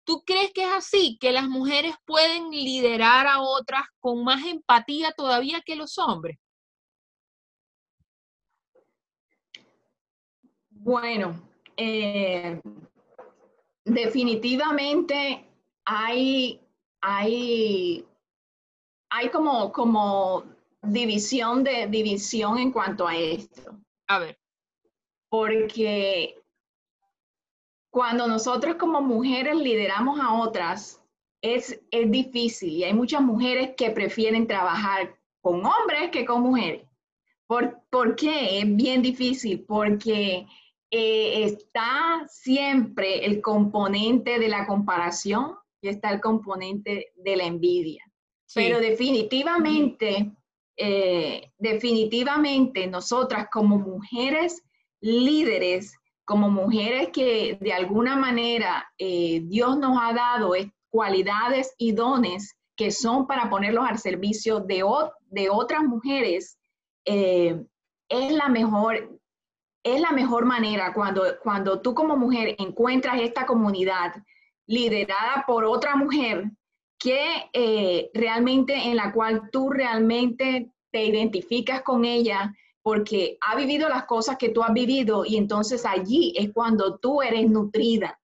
¿tú 0.05 0.23
crees 0.25 0.53
que 0.53 0.65
es 0.65 0.73
así, 0.73 1.19
que 1.21 1.33
las 1.33 1.49
mujeres 1.49 1.95
pueden 2.05 2.51
liderar 2.51 3.27
a 3.27 3.41
otras 3.41 3.85
con 4.01 4.25
más 4.25 4.45
empatía 4.47 5.13
todavía 5.13 5.63
que 5.65 5.77
los 5.77 5.99
hombres? 5.99 6.39
Bueno, 10.71 11.49
eh, 11.77 12.61
definitivamente 13.85 15.49
hay, 15.85 16.61
hay, 17.01 18.05
hay 19.17 19.29
como, 19.29 19.71
como 19.71 20.43
división 20.83 21.63
de 21.63 21.87
división 21.87 22.59
en 22.59 22.73
cuanto 22.73 23.07
a 23.07 23.17
esto. 23.17 23.79
A 24.09 24.19
ver. 24.19 24.39
Porque 25.29 26.35
cuando 27.91 28.27
nosotros 28.27 28.75
como 28.75 29.01
mujeres 29.01 29.55
lideramos 29.55 30.19
a 30.19 30.33
otras, 30.35 31.01
es, 31.41 31.81
es 31.93 32.11
difícil 32.11 32.71
y 32.71 32.85
hay 32.85 32.93
muchas 32.93 33.23
mujeres 33.23 33.75
que 33.77 33.91
prefieren 33.91 34.49
trabajar 34.49 35.17
con 35.41 35.65
hombres 35.65 36.11
que 36.11 36.25
con 36.25 36.43
mujeres. 36.43 36.89
¿Por, 37.47 37.83
¿Por 37.91 38.17
qué? 38.17 38.59
Es 38.59 38.77
bien 38.77 39.01
difícil 39.01 39.65
porque 39.65 40.45
eh, 40.91 41.45
está 41.45 42.27
siempre 42.29 43.25
el 43.25 43.41
componente 43.41 44.41
de 44.41 44.49
la 44.49 44.67
comparación 44.67 45.55
y 45.81 45.89
está 45.89 46.11
el 46.11 46.21
componente 46.21 47.13
de 47.15 47.37
la 47.37 47.45
envidia. 47.45 48.05
Pero 48.53 48.79
definitivamente, 48.79 50.33
eh, 50.77 51.53
definitivamente 51.59 52.87
nosotras 52.87 53.49
como 53.51 53.79
mujeres 53.79 54.63
líderes, 55.01 55.97
como 56.25 56.51
mujeres 56.51 57.09
que 57.13 57.59
de 57.61 57.73
alguna 57.73 58.17
manera 58.17 58.87
eh, 58.99 59.43
Dios 59.45 59.79
nos 59.79 59.99
ha 60.01 60.13
dado 60.13 60.53
cualidades 60.91 61.75
y 61.79 61.93
dones 61.93 62.57
que 62.77 62.91
son 62.91 63.27
para 63.27 63.51
ponerlos 63.51 63.89
al 63.89 63.99
servicio 63.99 64.61
de, 64.61 64.85
de 65.31 65.51
otras 65.51 65.83
mujeres, 65.85 66.59
es 67.05 68.33
la 68.33 68.49
mejor, 68.49 69.21
es 69.85 70.01
la 70.01 70.13
mejor 70.13 70.45
manera 70.45 70.93
cuando, 70.95 71.23
cuando 71.43 71.81
tú 71.81 71.95
como 71.95 72.17
mujer 72.17 72.57
encuentras 72.59 73.21
esta 73.21 73.47
comunidad 73.47 74.15
liderada 74.67 75.45
por 75.47 75.65
otra 75.65 75.95
mujer 75.95 76.51
que 77.05 77.51
eh, 77.53 78.11
realmente 78.15 78.75
en 78.75 78.97
la 78.97 79.13
cual 79.13 79.51
tú 79.53 79.69
realmente 79.69 80.73
te 80.91 81.05
identificas 81.05 81.83
con 81.83 82.07
ella 82.07 82.57
porque 82.81 83.37
ha 83.43 83.55
vivido 83.57 83.91
las 83.91 84.07
cosas 84.07 84.39
que 84.39 84.49
tú 84.49 84.63
has 84.63 84.73
vivido 84.73 85.27
y 85.27 85.37
entonces 85.37 85.85
allí 85.85 86.33
es 86.35 86.51
cuando 86.55 86.97
tú 86.97 87.21
eres 87.21 87.51
nutrida. 87.51 88.19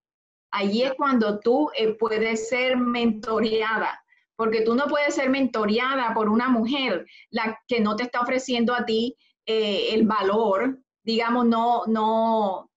Allí 0.50 0.82
es 0.82 0.94
cuando 0.94 1.40
tú 1.40 1.70
eh, 1.76 1.92
puedes 1.92 2.48
ser 2.48 2.78
mentoreada, 2.78 4.02
porque 4.34 4.62
tú 4.62 4.74
no 4.74 4.86
puedes 4.86 5.14
ser 5.14 5.28
mentoreada 5.28 6.14
por 6.14 6.30
una 6.30 6.48
mujer 6.48 7.06
la 7.28 7.60
que 7.68 7.80
no 7.80 7.96
te 7.96 8.04
está 8.04 8.22
ofreciendo 8.22 8.74
a 8.74 8.86
ti 8.86 9.14
eh, 9.44 9.92
el 9.92 10.06
valor, 10.06 10.78
digamos, 11.04 11.44
no, 11.44 11.84
no, 11.86 12.69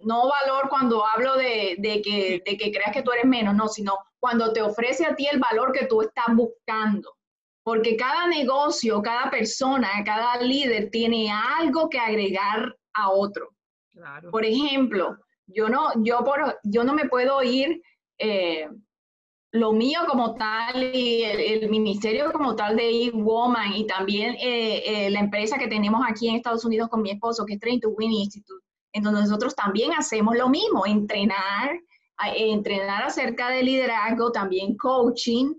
no 0.00 0.28
valor 0.28 0.68
cuando 0.68 1.04
hablo 1.06 1.36
de, 1.36 1.76
que, 2.04 2.42
de 2.44 2.56
que 2.56 2.72
creas 2.72 2.92
que 2.92 3.02
tú 3.02 3.10
eres 3.10 3.24
menos, 3.24 3.54
no, 3.54 3.68
sino 3.68 3.98
cuando 4.18 4.52
te 4.52 4.62
ofrece 4.62 5.06
a 5.06 5.14
ti 5.14 5.26
el 5.30 5.38
valor 5.38 5.72
que 5.72 5.86
tú 5.86 6.02
estás 6.02 6.26
buscando. 6.34 7.14
Porque 7.62 7.96
cada 7.96 8.26
negocio, 8.28 9.02
cada 9.02 9.30
persona, 9.30 9.90
cada 10.04 10.40
líder 10.40 10.90
tiene 10.90 11.30
algo 11.30 11.88
que 11.88 11.98
agregar 11.98 12.74
a 12.94 13.10
otro. 13.10 13.50
Por 14.30 14.44
ejemplo, 14.44 15.18
yo 15.46 15.68
no, 15.68 15.90
yo, 16.02 16.24
por, 16.24 16.58
yo 16.62 16.84
no 16.84 16.94
me 16.94 17.08
puedo 17.08 17.42
ir 17.42 17.82
eh, 18.18 18.68
lo 19.52 19.72
mío 19.72 20.00
como 20.06 20.34
tal 20.34 20.94
y 20.94 21.22
el, 21.22 21.68
ministerio 21.68 22.32
como 22.32 22.54
tal 22.54 22.76
de 22.76 23.06
E-Woman 23.06 23.74
y 23.74 23.86
también 23.86 24.34
eh, 24.34 25.06
eh, 25.06 25.10
la 25.10 25.20
empresa 25.20 25.58
que 25.58 25.68
tenemos 25.68 26.02
aquí 26.06 26.28
en 26.28 26.36
Estados 26.36 26.64
Unidos 26.64 26.88
con 26.88 27.02
mi 27.02 27.10
esposo, 27.10 27.46
que 27.46 27.54
es 27.54 27.60
Train 27.60 27.80
to 27.80 27.90
Win 27.90 28.12
Institute, 28.12 28.64
en 28.92 29.02
donde 29.02 29.20
nosotros 29.20 29.54
también 29.54 29.92
hacemos 29.92 30.36
lo 30.36 30.48
mismo, 30.48 30.86
entrenar, 30.86 31.78
entrenar 32.36 33.04
acerca 33.04 33.50
de 33.50 33.62
liderazgo, 33.62 34.32
también 34.32 34.76
coaching. 34.76 35.54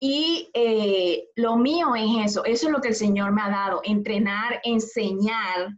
Y 0.00 0.50
eh, 0.52 1.28
lo 1.36 1.56
mío 1.56 1.94
es 1.94 2.26
eso, 2.30 2.44
eso 2.44 2.66
es 2.66 2.72
lo 2.72 2.80
que 2.80 2.88
el 2.88 2.94
Señor 2.94 3.32
me 3.32 3.42
ha 3.42 3.48
dado, 3.48 3.80
entrenar, 3.82 4.60
enseñar 4.62 5.74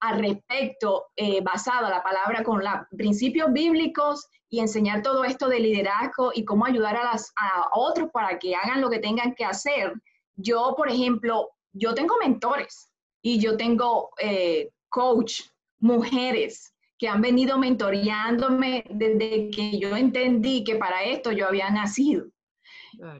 al 0.00 0.18
respecto, 0.18 1.08
basado 1.42 1.86
a 1.86 1.90
la 1.90 2.02
palabra 2.02 2.42
con 2.42 2.64
los 2.64 2.72
principios 2.96 3.52
bíblicos 3.52 4.26
y 4.50 4.58
enseñar 4.58 5.02
todo 5.02 5.24
esto 5.24 5.48
de 5.48 5.60
liderazgo 5.60 6.32
y 6.34 6.44
cómo 6.44 6.66
ayudar 6.66 6.96
a, 6.96 7.04
las, 7.04 7.32
a 7.36 7.68
otros 7.72 8.10
para 8.12 8.38
que 8.38 8.54
hagan 8.54 8.80
lo 8.80 8.90
que 8.90 8.98
tengan 8.98 9.34
que 9.34 9.44
hacer. 9.44 9.94
Yo, 10.34 10.74
por 10.76 10.90
ejemplo, 10.90 11.50
yo 11.72 11.94
tengo 11.94 12.16
mentores 12.20 12.90
y 13.22 13.38
yo 13.38 13.56
tengo 13.56 14.10
eh, 14.18 14.70
coach, 14.88 15.42
mujeres 15.80 16.74
que 16.98 17.08
han 17.08 17.20
venido 17.22 17.58
mentoreándome 17.58 18.84
desde 18.90 19.50
que 19.50 19.78
yo 19.78 19.96
entendí 19.96 20.62
que 20.64 20.76
para 20.76 21.02
esto 21.04 21.32
yo 21.32 21.48
había 21.48 21.70
nacido. 21.70 22.26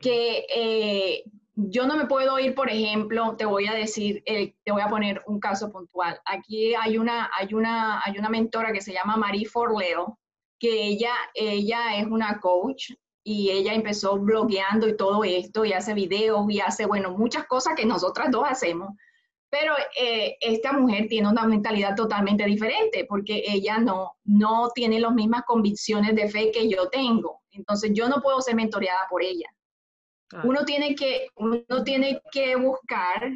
Que 0.03 0.45
eh, 0.55 1.25
yo 1.55 1.87
no 1.87 1.97
me 1.97 2.07
puedo 2.07 2.39
ir, 2.39 2.55
por 2.55 2.71
ejemplo, 2.71 3.37
te 3.37 3.47
voy 3.47 3.67
a 3.67 3.73
decir, 3.73 4.23
eh, 4.27 4.55
te 4.65 4.73
voy 4.73 4.83
a 4.83 4.89
poner 4.89 5.23
un 5.27 5.41
caso 5.41 5.73
puntual. 5.73 6.21
Aquí 6.27 6.75
hay 6.75 6.99
una, 6.99 7.31
hay 7.37 7.55
una, 7.55 8.03
hay 8.05 8.19
una 8.19 8.29
mentora 8.29 8.73
que 8.73 8.83
se 8.83 8.93
llama 8.93 9.17
Marie 9.17 9.47
Forleo, 9.47 10.19
que 10.59 10.87
ella, 10.87 11.15
ella 11.35 11.97
es 11.97 12.07
una 12.07 12.39
coach 12.39 12.93
y 13.25 13.51
ella 13.51 13.75
empezó 13.75 14.19
blogueando 14.19 14.89
y 14.89 14.97
todo 14.97 15.25
esto 15.25 15.65
y 15.65 15.73
hace 15.73 15.95
videos 15.95 16.45
y 16.51 16.61
hace, 16.61 16.87
bueno, 16.87 17.17
muchas 17.17 17.47
cosas 17.47 17.75
que 17.75 17.87
nosotras 17.87 18.31
dos 18.31 18.45
hacemos. 18.47 18.91
Pero 19.51 19.75
eh, 20.01 20.37
esta 20.41 20.73
mujer 20.73 21.09
tiene 21.09 21.29
una 21.29 21.45
mentalidad 21.45 21.97
totalmente 21.97 22.45
diferente 22.45 23.05
porque 23.09 23.43
ella 23.45 23.79
no, 23.79 24.17
no 24.25 24.71
tiene 24.75 25.01
las 25.01 25.13
mismas 25.13 25.43
convicciones 25.45 26.15
de 26.15 26.29
fe 26.29 26.53
que 26.53 26.69
yo 26.69 26.89
tengo. 26.89 27.43
Entonces 27.51 27.91
yo 27.93 28.09
no 28.09 28.23
puedo 28.23 28.41
ser 28.41 28.55
mentoreada 28.55 29.01
por 29.11 29.23
ella. 29.23 29.49
Uno, 30.45 30.65
tiene 30.65 30.95
que, 30.95 31.27
uno 31.35 31.83
tiene 31.85 32.23
que 32.31 32.55
buscar 32.55 33.33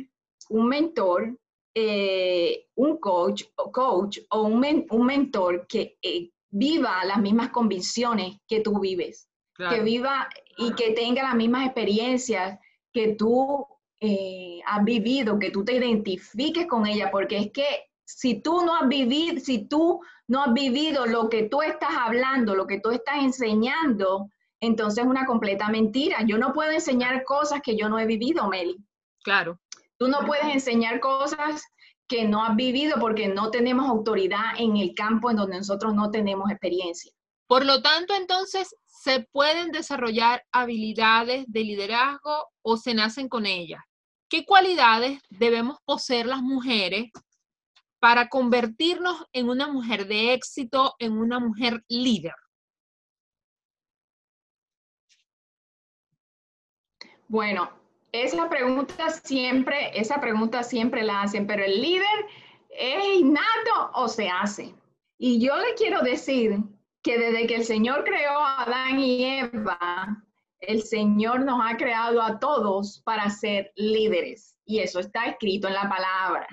un 0.50 0.68
mentor, 0.68 1.37
eh, 1.74 2.66
un 2.77 2.98
coach, 2.98 3.42
coach 3.72 4.20
o 4.31 4.42
un, 4.42 4.87
un 4.88 5.07
mentor 5.07 5.66
que, 5.66 5.98
eh, 6.00 6.31
viva 6.55 7.05
las 7.05 7.20
mismas 7.20 7.50
convicciones 7.50 8.37
que 8.46 8.61
tú 8.61 8.79
vives, 8.79 9.29
que 9.57 9.81
viva 9.81 10.29
y 10.57 10.72
que 10.74 10.92
tenga 10.92 11.24
las 11.24 11.35
mismas 11.35 11.66
experiencias 11.66 12.61
que 12.92 13.14
tú 13.14 13.66
eh, 14.07 14.61
has 14.67 14.85
vivido, 14.85 15.38
que 15.38 15.51
tú 15.51 15.64
te 15.64 15.75
identifiques 15.75 16.67
con 16.67 16.87
ella, 16.87 17.11
porque 17.11 17.38
es 17.38 17.53
que 17.53 17.67
si 18.05 18.40
tú 18.40 18.62
no 18.64 18.77
has 18.77 18.87
vivido, 18.87 19.40
si 19.40 19.67
tú 19.67 20.01
no 20.29 20.43
has 20.43 20.53
vivido 20.53 21.07
lo 21.07 21.29
que 21.29 21.45
tú 21.45 21.62
estás 21.62 21.90
hablando, 21.99 22.55
lo 22.55 22.67
que 22.67 22.81
tú 22.81 22.90
estás 22.90 23.17
enseñando, 23.21 24.29
entonces 24.61 25.05
es 25.05 25.11
una 25.11 25.25
completa 25.25 25.69
mentira. 25.69 26.19
Yo 26.27 26.37
no 26.37 26.53
puedo 26.53 26.71
enseñar 26.71 27.25
cosas 27.25 27.61
que 27.62 27.77
yo 27.77 27.88
no 27.88 27.99
he 27.99 28.07
vivido, 28.07 28.47
Meli. 28.49 28.77
Claro. 29.23 29.59
Tú 29.97 30.09
no 30.09 30.21
puedes 30.27 30.47
enseñar 30.53 31.01
cosas 31.01 31.62
que 32.07 32.25
no 32.25 32.45
has 32.45 32.57
vivido 32.57 32.99
porque 33.01 33.29
no 33.29 33.51
tenemos 33.51 33.88
autoridad 33.88 34.59
en 34.59 34.77
el 34.77 34.95
campo 34.95 35.31
en 35.31 35.37
donde 35.37 35.57
nosotros 35.57 35.95
no 35.95 36.11
tenemos 36.11 36.51
experiencia. 36.51 37.11
Por 37.47 37.64
lo 37.64 37.81
tanto, 37.81 38.14
entonces, 38.14 38.75
¿se 38.85 39.21
pueden 39.33 39.71
desarrollar 39.71 40.45
habilidades 40.53 41.45
de 41.49 41.61
liderazgo 41.61 42.49
o 42.62 42.77
se 42.77 42.93
nacen 42.93 43.29
con 43.29 43.47
ellas? 43.47 43.83
¿Qué 44.35 44.44
cualidades 44.44 45.23
debemos 45.31 45.79
poseer 45.85 46.27
las 46.27 46.42
mujeres 46.42 47.12
para 48.01 48.29
convertirnos 48.29 49.25
en 49.33 49.49
una 49.49 49.68
mujer 49.68 50.09
de 50.09 50.35
éxito, 50.35 50.97
en 50.99 51.12
una 51.16 51.38
mujer 51.38 51.85
líder? 51.87 52.35
Bueno, 57.29 57.70
esa 58.11 58.49
pregunta 58.49 59.09
siempre, 59.11 59.97
esa 59.97 60.20
pregunta 60.20 60.64
siempre 60.64 61.05
la 61.05 61.23
hacen, 61.23 61.47
pero 61.47 61.62
el 61.62 61.81
líder 61.81 62.27
es 62.70 63.20
innato 63.20 63.92
o 63.92 64.09
se 64.09 64.29
hace. 64.29 64.75
Y 65.16 65.40
yo 65.40 65.57
le 65.59 65.75
quiero 65.75 66.03
decir 66.03 66.59
que 67.05 67.20
desde 67.20 67.47
que 67.47 67.55
el 67.55 67.64
Señor 67.64 68.03
creó 68.03 68.37
a 68.37 68.62
Adán 68.62 68.99
y 68.99 69.25
Eva, 69.27 70.25
el 70.68 70.83
Señor 70.83 71.44
nos 71.44 71.61
ha 71.62 71.77
creado 71.77 72.22
a 72.22 72.38
todos 72.38 73.00
para 73.05 73.31
ser 73.31 73.72
líderes. 73.77 74.57
Y 74.64 74.81
eso 74.81 75.00
está 75.00 75.27
escrito 75.27 75.68
en 75.68 75.74
la 75.74 75.88
palabra. 75.88 76.46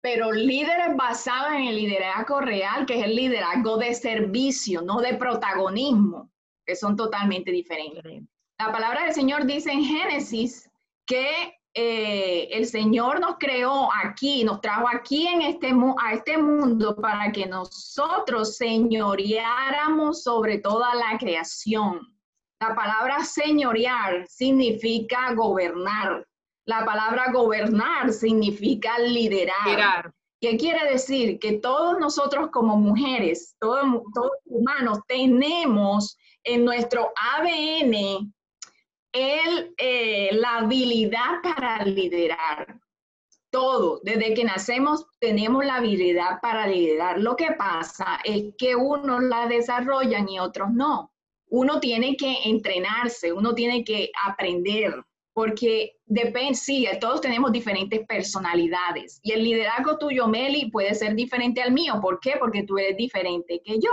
Pero 0.00 0.32
líderes 0.32 0.96
basados 0.96 1.54
en 1.54 1.64
el 1.68 1.76
liderazgo 1.76 2.40
real, 2.40 2.84
que 2.84 2.98
es 2.98 3.04
el 3.04 3.16
liderazgo 3.16 3.78
de 3.78 3.94
servicio, 3.94 4.82
no 4.82 5.00
de 5.00 5.14
protagonismo, 5.14 6.30
que 6.66 6.76
son 6.76 6.96
totalmente 6.96 7.50
diferentes. 7.50 8.22
La 8.58 8.70
palabra 8.70 9.04
del 9.04 9.14
Señor 9.14 9.46
dice 9.46 9.72
en 9.72 9.82
Génesis 9.82 10.70
que 11.06 11.58
eh, 11.76 12.48
el 12.52 12.66
Señor 12.66 13.18
nos 13.18 13.36
creó 13.38 13.88
aquí, 14.04 14.44
nos 14.44 14.60
trajo 14.60 14.86
aquí 14.88 15.26
en 15.26 15.42
este, 15.42 15.72
a 15.98 16.12
este 16.12 16.38
mundo 16.38 16.94
para 16.94 17.32
que 17.32 17.46
nosotros 17.46 18.56
señoreáramos 18.56 20.22
sobre 20.22 20.58
toda 20.58 20.94
la 20.94 21.18
creación. 21.18 22.13
La 22.66 22.74
palabra 22.74 23.22
señorear 23.22 24.26
significa 24.26 25.34
gobernar. 25.34 26.26
La 26.64 26.82
palabra 26.86 27.30
gobernar 27.30 28.10
significa 28.10 28.98
liderar. 28.98 30.10
¿Qué 30.40 30.56
quiere 30.56 30.90
decir? 30.90 31.38
Que 31.38 31.58
todos 31.58 31.98
nosotros 31.98 32.48
como 32.50 32.78
mujeres, 32.78 33.54
todos, 33.60 33.84
todos 34.14 34.30
humanos, 34.46 35.00
tenemos 35.06 36.16
en 36.42 36.64
nuestro 36.64 37.12
ADN 37.36 38.32
el, 39.12 39.74
eh, 39.76 40.30
la 40.32 40.56
habilidad 40.60 41.42
para 41.42 41.84
liderar. 41.84 42.80
Todo, 43.50 44.00
desde 44.02 44.32
que 44.32 44.44
nacemos 44.44 45.04
tenemos 45.20 45.66
la 45.66 45.76
habilidad 45.76 46.40
para 46.40 46.66
liderar. 46.66 47.20
Lo 47.20 47.36
que 47.36 47.52
pasa 47.52 48.20
es 48.24 48.54
que 48.56 48.74
unos 48.74 49.22
la 49.22 49.48
desarrollan 49.48 50.30
y 50.30 50.38
otros 50.38 50.70
no. 50.72 51.13
Uno 51.54 51.78
tiene 51.78 52.16
que 52.16 52.34
entrenarse, 52.46 53.32
uno 53.32 53.54
tiene 53.54 53.84
que 53.84 54.10
aprender, 54.26 54.92
porque 55.32 55.92
depende, 56.04 56.54
sí, 56.54 56.86
todos 57.00 57.20
tenemos 57.20 57.52
diferentes 57.52 58.04
personalidades 58.06 59.20
y 59.22 59.32
el 59.32 59.44
liderazgo 59.44 59.96
tuyo, 59.98 60.26
Meli, 60.26 60.70
puede 60.70 60.94
ser 60.94 61.14
diferente 61.14 61.62
al 61.62 61.72
mío. 61.72 62.00
¿Por 62.02 62.18
qué? 62.18 62.34
Porque 62.40 62.64
tú 62.64 62.76
eres 62.78 62.96
diferente 62.96 63.60
que 63.64 63.78
yo. 63.78 63.92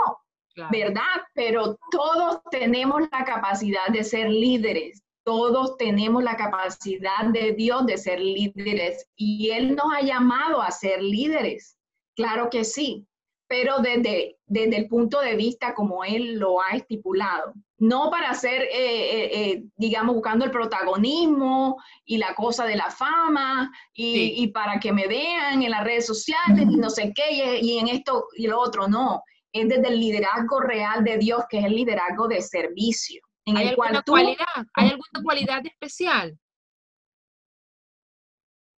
¿verdad? 0.69 1.21
Pero 1.33 1.79
todos 1.91 2.41
tenemos 2.51 3.01
la 3.09 3.23
capacidad 3.23 3.87
de 3.87 4.03
ser 4.03 4.29
líderes 4.29 5.01
todos 5.23 5.77
tenemos 5.77 6.23
la 6.23 6.35
capacidad 6.35 7.25
de 7.31 7.53
Dios 7.53 7.85
de 7.85 7.97
ser 7.97 8.19
líderes 8.19 9.07
y 9.15 9.51
Él 9.51 9.75
nos 9.75 9.93
ha 9.93 10.01
llamado 10.01 10.61
a 10.61 10.71
ser 10.71 11.01
líderes. 11.01 11.77
Claro 12.15 12.49
que 12.49 12.63
sí, 12.63 13.05
pero 13.51 13.79
desde, 13.79 14.37
desde 14.45 14.77
el 14.77 14.87
punto 14.87 15.19
de 15.19 15.35
vista 15.35 15.73
como 15.73 16.05
Él 16.05 16.39
lo 16.39 16.61
ha 16.61 16.69
estipulado. 16.69 17.53
No 17.79 18.09
para 18.09 18.33
ser, 18.33 18.61
eh, 18.61 18.69
eh, 18.71 19.29
eh, 19.33 19.63
digamos, 19.75 20.15
buscando 20.15 20.45
el 20.45 20.51
protagonismo 20.51 21.75
y 22.05 22.17
la 22.17 22.33
cosa 22.33 22.63
de 22.63 22.77
la 22.77 22.89
fama 22.89 23.69
y, 23.93 24.47
para 24.53 24.79
que 24.79 24.93
me 24.93 25.05
vean 25.05 25.61
en 25.61 25.69
las 25.69 25.83
redes 25.83 26.05
sociales 26.05 26.65
y 26.69 26.77
no 26.77 26.89
sé 26.89 27.11
qué, 27.13 27.59
y, 27.59 27.73
y 27.73 27.79
en 27.79 27.89
esto 27.89 28.29
y 28.37 28.47
lo 28.47 28.57
otro, 28.57 28.87
no. 28.87 29.21
Es 29.51 29.67
desde 29.67 29.89
el 29.89 29.99
liderazgo 29.99 30.61
real 30.61 31.03
de 31.03 31.17
Dios, 31.17 31.43
que 31.49 31.59
es 31.59 31.65
el 31.65 31.75
liderazgo 31.75 32.29
de 32.29 32.41
servicio. 32.41 33.21
¿Hay 33.47 33.67
alguna 33.67 34.01
cualidad? 34.01 34.45
¿Hay 34.75 34.91
alguna 34.91 35.23
cualidad 35.25 35.65
especial? 35.65 36.39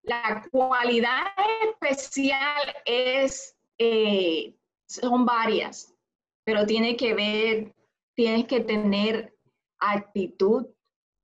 La 0.02 0.44
cualidad 0.52 1.28
especial 1.62 2.76
es, 2.86 3.56
eh, 3.78 4.56
son 5.02 5.26
varias, 5.26 5.94
pero 6.44 6.66
tiene 6.66 6.96
que 6.96 7.14
ver, 7.14 7.76
tienes 8.16 8.46
que 8.46 8.60
tener 8.60 9.36
actitud, 9.80 10.66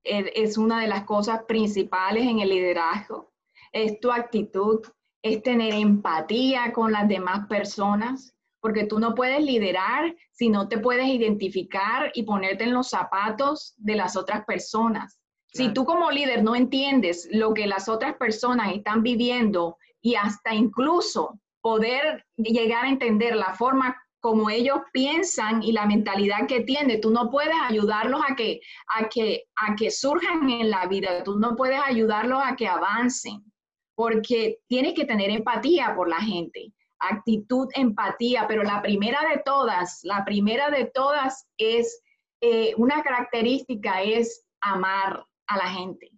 es 0.04 0.58
una 0.58 0.82
de 0.82 0.88
las 0.88 1.04
cosas 1.04 1.44
principales 1.48 2.24
en 2.26 2.40
el 2.40 2.50
liderazgo. 2.50 3.32
Es 3.72 4.00
tu 4.00 4.12
actitud, 4.12 4.82
es 5.22 5.44
tener 5.44 5.74
empatía 5.74 6.72
con 6.74 6.92
las 6.92 7.08
demás 7.08 7.48
personas, 7.48 8.34
porque 8.62 8.86
tú 8.86 9.00
no 9.00 9.14
puedes 9.14 9.42
liderar 9.44 10.16
si 10.32 10.50
no 10.50 10.68
te 10.68 10.80
puedes 10.80 11.08
identificar 11.08 12.12
y 12.14 12.24
ponerte 12.24 12.64
en 12.64 12.74
los 12.74 12.90
zapatos 12.90 13.74
de 13.78 13.96
las 13.96 14.16
otras 14.16 14.46
personas. 14.46 15.20
Si 15.54 15.74
tú 15.74 15.86
como 15.86 16.12
líder 16.12 16.44
no 16.44 16.56
entiendes 16.56 17.28
lo 17.32 17.54
que 17.54 17.68
las 17.68 17.90
otras 17.90 18.16
personas 18.16 18.74
están 18.74 19.02
viviendo 19.02 19.78
y 20.02 20.16
hasta 20.16 20.54
incluso 20.54 21.40
poder 21.62 22.26
llegar 22.38 22.86
a 22.86 22.90
entender 22.90 23.36
la 23.36 23.54
forma 23.54 23.96
como 24.20 24.50
ellos 24.50 24.80
piensan 24.92 25.64
y 25.64 25.72
la 25.72 25.86
mentalidad 25.86 26.48
que 26.48 26.62
tienen, 26.62 27.00
tú 27.00 27.10
no 27.10 27.30
puedes 27.30 27.56
ayudarlos 27.68 28.22
a 28.28 28.36
que, 28.36 28.60
a 28.98 29.08
que, 29.08 29.46
a 29.56 29.76
que 29.76 29.92
surjan 29.92 30.50
en 30.50 30.70
la 30.70 30.88
vida, 30.88 31.24
tú 31.24 31.40
no 31.40 31.56
puedes 31.56 31.80
ayudarlos 31.86 32.42
a 32.44 32.56
que 32.56 32.68
avancen, 32.68 33.44
porque 33.96 34.60
tienes 34.68 34.94
que 34.94 35.06
tener 35.06 35.30
empatía 35.30 35.94
por 35.96 36.10
la 36.10 36.20
gente, 36.20 36.74
actitud, 37.00 37.70
empatía, 37.76 38.46
pero 38.48 38.64
la 38.64 38.82
primera 38.82 39.22
de 39.30 39.42
todas, 39.46 40.02
la 40.04 40.26
primera 40.26 40.70
de 40.70 40.86
todas 40.94 41.48
es, 41.58 42.02
eh, 42.42 42.74
una 42.78 43.02
característica 43.04 44.02
es 44.02 44.46
amar 44.62 45.26
a 45.48 45.58
la 45.58 45.70
gente. 45.70 46.12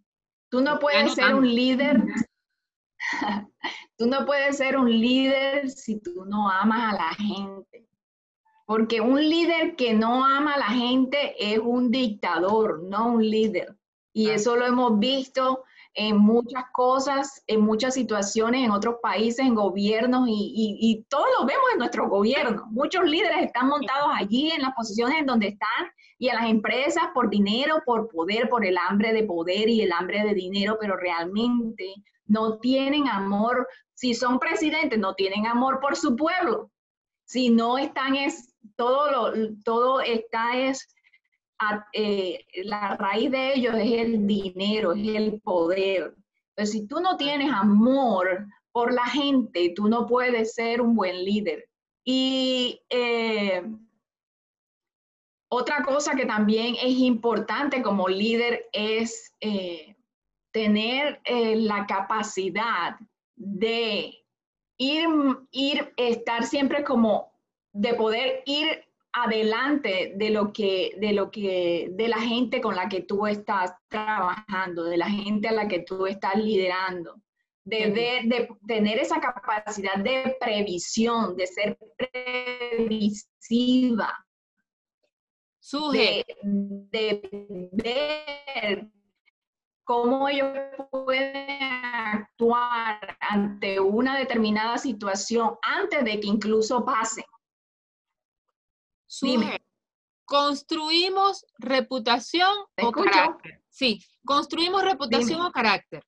Tú 0.49 0.61
no 0.61 0.79
puedes 0.79 1.13
ser 1.13 1.33
un 1.33 1.47
líder 1.47 2.03
Tú 3.97 4.08
no 4.08 4.26
puedes 4.26 4.58
ser 4.58 4.78
un 4.78 4.89
líder 4.89 5.70
si 5.70 5.99
tú 5.99 6.26
no 6.26 6.49
amas 6.49 6.93
a 6.93 6.97
la 6.97 7.14
gente. 7.14 7.88
Porque 8.66 9.02
un 9.02 9.22
líder 9.22 9.76
que 9.76 9.93
no 9.93 10.26
ama 10.26 10.54
a 10.54 10.60
la 10.60 10.70
gente 10.70 11.36
es 11.38 11.60
un 11.60 11.91
dictador, 11.91 12.84
no 12.84 13.10
un 13.10 13.30
líder. 13.30 13.76
Y 14.14 14.30
eso 14.30 14.56
lo 14.56 14.66
hemos 14.66 14.97
visto 14.97 15.64
en 15.93 16.18
muchas 16.18 16.64
cosas, 16.72 17.43
en 17.47 17.62
muchas 17.62 17.93
situaciones, 17.93 18.64
en 18.64 18.72
otros 18.72 18.95
países, 19.02 19.45
en 19.45 19.56
gobiernos, 19.56 20.28
y, 20.30 20.78
y, 20.80 21.04
todos 21.10 21.28
lo 21.38 21.45
vemos 21.45 21.66
en 21.74 21.80
nuestro 21.80 22.08
gobierno. 22.08 22.66
Muchos 22.72 23.04
líderes 23.04 23.43
están 23.43 23.68
montados 23.68 24.10
allí 24.16 24.52
en 24.52 24.62
las 24.62 24.74
posiciones 24.74 25.20
en 25.20 25.26
donde 25.26 25.49
están 25.49 25.91
y 26.18 26.30
a 26.30 26.36
las 26.36 26.49
empresas 26.49 27.04
por 27.14 27.30
dinero, 27.30 27.82
por 27.86 28.08
poder, 28.08 28.49
por 28.49 28.66
el 28.66 28.78
hambre 28.78 29.12
de 29.12 29.24
poder 29.24 29.70
y 29.70 29.82
el 29.82 29.91
hambre 29.91 30.24
de 30.24 30.34
dinero, 30.34 30.78
pero 30.80 30.95
realmente 30.95 31.93
no 32.32 32.59
tienen 32.59 33.07
amor. 33.07 33.67
Si 33.93 34.13
son 34.13 34.39
presidentes, 34.39 34.97
no 34.97 35.13
tienen 35.13 35.45
amor 35.45 35.79
por 35.79 35.95
su 35.95 36.15
pueblo. 36.15 36.71
Si 37.25 37.49
no 37.49 37.77
están, 37.77 38.15
es 38.15 38.55
todo, 38.75 39.32
lo, 39.32 39.55
todo 39.63 40.01
está 40.01 40.57
es 40.57 40.88
eh, 41.93 42.45
la 42.63 42.97
raíz 42.97 43.29
de 43.32 43.53
ellos 43.53 43.75
es 43.75 43.91
el 43.91 44.25
dinero, 44.25 44.93
es 44.93 45.07
el 45.07 45.41
poder. 45.41 46.15
Pero 46.55 46.65
si 46.65 46.88
tú 46.88 46.99
no 46.99 47.17
tienes 47.17 47.51
amor 47.51 48.47
por 48.71 48.93
la 48.93 49.05
gente, 49.05 49.73
tú 49.75 49.88
no 49.88 50.07
puedes 50.07 50.53
ser 50.53 50.82
un 50.82 50.95
buen 50.95 51.23
líder. 51.23 51.67
Y 52.03 52.82
eh, 52.89 53.63
otra 55.49 55.84
cosa 55.84 56.15
que 56.15 56.25
también 56.25 56.75
es 56.82 56.97
importante 56.97 57.82
como 57.82 58.07
líder 58.07 58.67
es 58.71 59.36
eh, 59.41 59.95
tener 60.52 61.22
la 61.26 61.86
capacidad 61.86 62.97
de 63.36 64.22
ir, 64.78 65.08
ir, 65.52 65.93
estar 65.97 66.43
siempre 66.43 66.84
como, 66.84 67.32
de 67.74 67.93
poder 67.93 68.43
ir 68.45 68.84
adelante 69.14 70.14
de 70.16 70.30
lo 70.30 70.54
que, 70.54 70.93
de 70.97 71.14
lo 71.14 71.32
que, 71.32 71.89
de 71.91 72.08
la 72.08 72.20
gente 72.20 72.62
con 72.62 72.76
la 72.76 72.88
que 72.88 73.02
tú 73.02 73.28
estás 73.28 73.74
trabajando, 73.88 74.84
de 74.86 74.97
la 74.97 75.10
gente 75.10 75.47
a 75.47 75.52
la 75.52 75.68
que 75.68 75.80
tú 75.80 76.06
estás 76.08 76.36
liderando, 76.36 77.22
de, 77.64 77.91
de, 77.91 78.49
tener 78.68 78.97
esa 78.99 79.20
capacidad 79.20 79.97
de 79.97 80.36
previsión, 80.39 81.36
de 81.36 81.47
ser 81.47 81.78
previsiva, 82.78 84.26
de, 85.93 86.26
de 86.91 87.70
ver 87.72 88.89
cómo 89.91 90.29
ellos 90.29 90.57
pueden 90.89 91.61
actuar 91.61 93.17
ante 93.19 93.77
una 93.77 94.17
determinada 94.17 94.77
situación 94.77 95.57
antes 95.61 96.05
de 96.05 96.17
que 96.17 96.27
incluso 96.27 96.85
pase. 96.85 97.25
¿Construimos 100.23 101.45
reputación 101.57 102.49
o 102.81 102.91
carácter? 102.93 103.61
Sí, 103.69 104.01
construimos 104.23 104.81
reputación 104.81 105.41
o 105.41 105.51
carácter. 105.51 106.01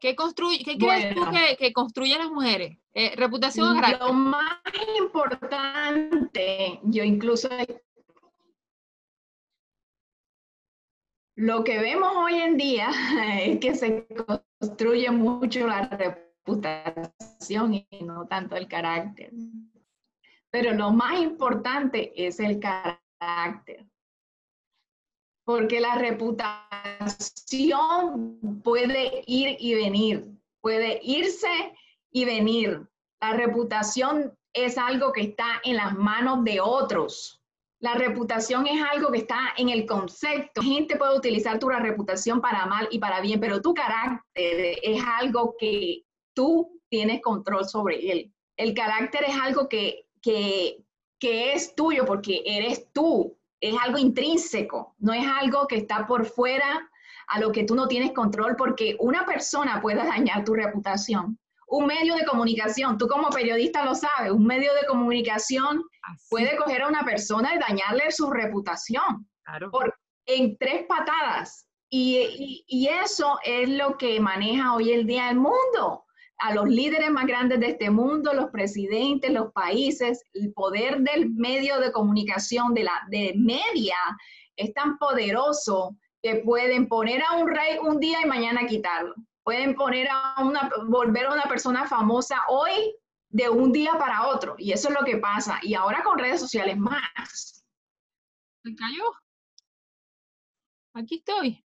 ¿Qué, 0.00 0.16
¿Qué 0.64 0.76
crees 0.76 1.14
tú 1.14 1.22
que, 1.56 1.72
construyen 1.72 2.18
las 2.18 2.30
mujeres? 2.30 2.76
Eh, 2.94 3.14
¿Reputación 3.14 3.70
o 3.70 3.74
carácter? 3.80 4.08
Lo 4.08 4.12
más 4.12 4.60
importante, 4.98 6.80
yo 6.82 7.04
incluso 7.04 7.48
lo 11.36 11.64
que 11.64 11.78
vemos 11.78 12.12
hoy 12.16 12.34
en 12.34 12.56
día 12.56 12.90
es 13.40 13.58
que 13.58 13.74
se 13.74 14.06
construye 14.06 15.10
mucho 15.10 15.66
la 15.66 15.88
reputación 15.88 17.74
y 17.74 17.86
no 18.02 18.26
tanto 18.26 18.56
el 18.56 18.68
carácter. 18.68 19.32
Pero 20.50 20.72
lo 20.72 20.92
más 20.92 21.20
importante 21.20 22.12
es 22.14 22.38
el 22.38 22.60
carácter. 22.60 23.84
Porque 25.44 25.80
la 25.80 25.96
reputación 25.96 26.40
puede 28.62 29.24
ir 29.26 29.56
y 29.58 29.74
venir, 29.74 30.24
puede 30.60 31.00
irse 31.02 31.74
y 32.10 32.24
venir. 32.24 32.88
La 33.20 33.32
reputación 33.34 34.32
es 34.54 34.78
algo 34.78 35.12
que 35.12 35.22
está 35.22 35.60
en 35.64 35.76
las 35.76 35.94
manos 35.94 36.44
de 36.44 36.60
otros. 36.60 37.43
La 37.84 37.92
reputación 37.92 38.66
es 38.66 38.82
algo 38.82 39.12
que 39.12 39.18
está 39.18 39.52
en 39.58 39.68
el 39.68 39.84
concepto. 39.84 40.62
La 40.62 40.68
gente 40.68 40.96
puede 40.96 41.18
utilizar 41.18 41.58
tu 41.58 41.68
reputación 41.68 42.40
para 42.40 42.64
mal 42.64 42.88
y 42.90 42.98
para 42.98 43.20
bien, 43.20 43.38
pero 43.38 43.60
tu 43.60 43.74
carácter 43.74 44.78
es 44.82 45.02
algo 45.20 45.54
que 45.58 46.02
tú 46.32 46.80
tienes 46.88 47.20
control 47.20 47.68
sobre 47.68 48.10
él. 48.10 48.32
El 48.56 48.72
carácter 48.72 49.24
es 49.28 49.36
algo 49.36 49.68
que, 49.68 50.06
que, 50.22 50.82
es 51.20 51.74
tuyo 51.74 52.06
porque 52.06 52.42
eres 52.46 52.90
tú, 52.94 53.36
es 53.60 53.74
algo 53.78 53.98
intrínseco, 53.98 54.94
no 54.96 55.12
es 55.12 55.26
algo 55.26 55.66
que 55.66 55.76
está 55.76 56.06
por 56.06 56.24
fuera 56.24 56.90
a 57.28 57.38
lo 57.38 57.52
que 57.52 57.64
tú 57.64 57.74
no 57.74 57.86
tienes 57.86 58.12
control 58.12 58.56
porque 58.56 58.96
una 58.98 59.26
persona 59.26 59.82
puede 59.82 60.06
dañar 60.06 60.42
tu 60.42 60.54
reputación. 60.54 61.38
Un 61.74 61.86
medio 61.86 62.14
de 62.14 62.24
comunicación, 62.24 62.98
tú 62.98 63.08
como 63.08 63.30
periodista 63.30 63.84
lo 63.84 63.94
sabes, 63.94 64.30
un 64.30 64.46
medio 64.46 64.72
de 64.74 64.86
comunicación 64.86 65.82
puede 66.30 66.56
coger 66.56 66.82
a 66.82 66.88
una 66.88 67.04
persona 67.04 67.54
y 67.54 67.58
dañarle 67.58 68.12
su 68.12 68.30
reputación 68.30 69.28
por, 69.72 69.92
en 70.26 70.56
tres 70.58 70.84
patadas. 70.86 71.66
Y, 71.90 72.64
y, 72.66 72.88
eso 72.88 73.38
es 73.44 73.68
lo 73.68 73.96
que 73.96 74.18
maneja 74.20 74.74
hoy 74.74 74.92
el 74.92 75.06
día 75.06 75.30
el 75.30 75.36
mundo 75.36 76.04
a 76.38 76.54
los 76.54 76.68
líderes 76.68 77.10
más 77.10 77.26
grandes 77.26 77.60
de 77.60 77.68
este 77.68 77.90
mundo, 77.90 78.32
los 78.34 78.50
presidentes, 78.50 79.32
los 79.32 79.52
países, 79.52 80.22
el 80.34 80.52
poder 80.52 81.00
del 81.00 81.30
medio 81.30 81.78
de 81.80 81.92
comunicación, 81.92 82.74
de 82.74 82.84
la 82.84 83.00
de 83.08 83.34
media, 83.36 83.96
es 84.56 84.72
tan 84.74 84.98
poderoso 84.98 85.96
que 86.22 86.36
pueden 86.36 86.88
poner 86.88 87.22
a 87.22 87.36
un 87.36 87.48
rey 87.48 87.78
un 87.82 88.00
día 88.00 88.18
y 88.22 88.26
mañana 88.26 88.66
quitarlo. 88.66 89.14
Pueden 89.44 89.74
poner 89.74 90.08
a 90.10 90.42
una, 90.42 90.70
volver 90.88 91.26
a 91.26 91.34
una 91.34 91.44
persona 91.44 91.86
famosa 91.86 92.42
hoy 92.48 92.96
de 93.28 93.48
un 93.48 93.72
día 93.72 93.92
para 93.98 94.26
otro. 94.28 94.56
Y 94.58 94.72
eso 94.72 94.88
es 94.88 94.94
lo 94.94 95.04
que 95.04 95.18
pasa. 95.18 95.60
Y 95.62 95.74
ahora 95.74 96.02
con 96.02 96.18
redes 96.18 96.40
sociales 96.40 96.76
más. 96.78 97.64
¿Se 98.62 98.74
cayó? 98.74 99.04
Aquí 100.94 101.16
estoy. 101.16 101.64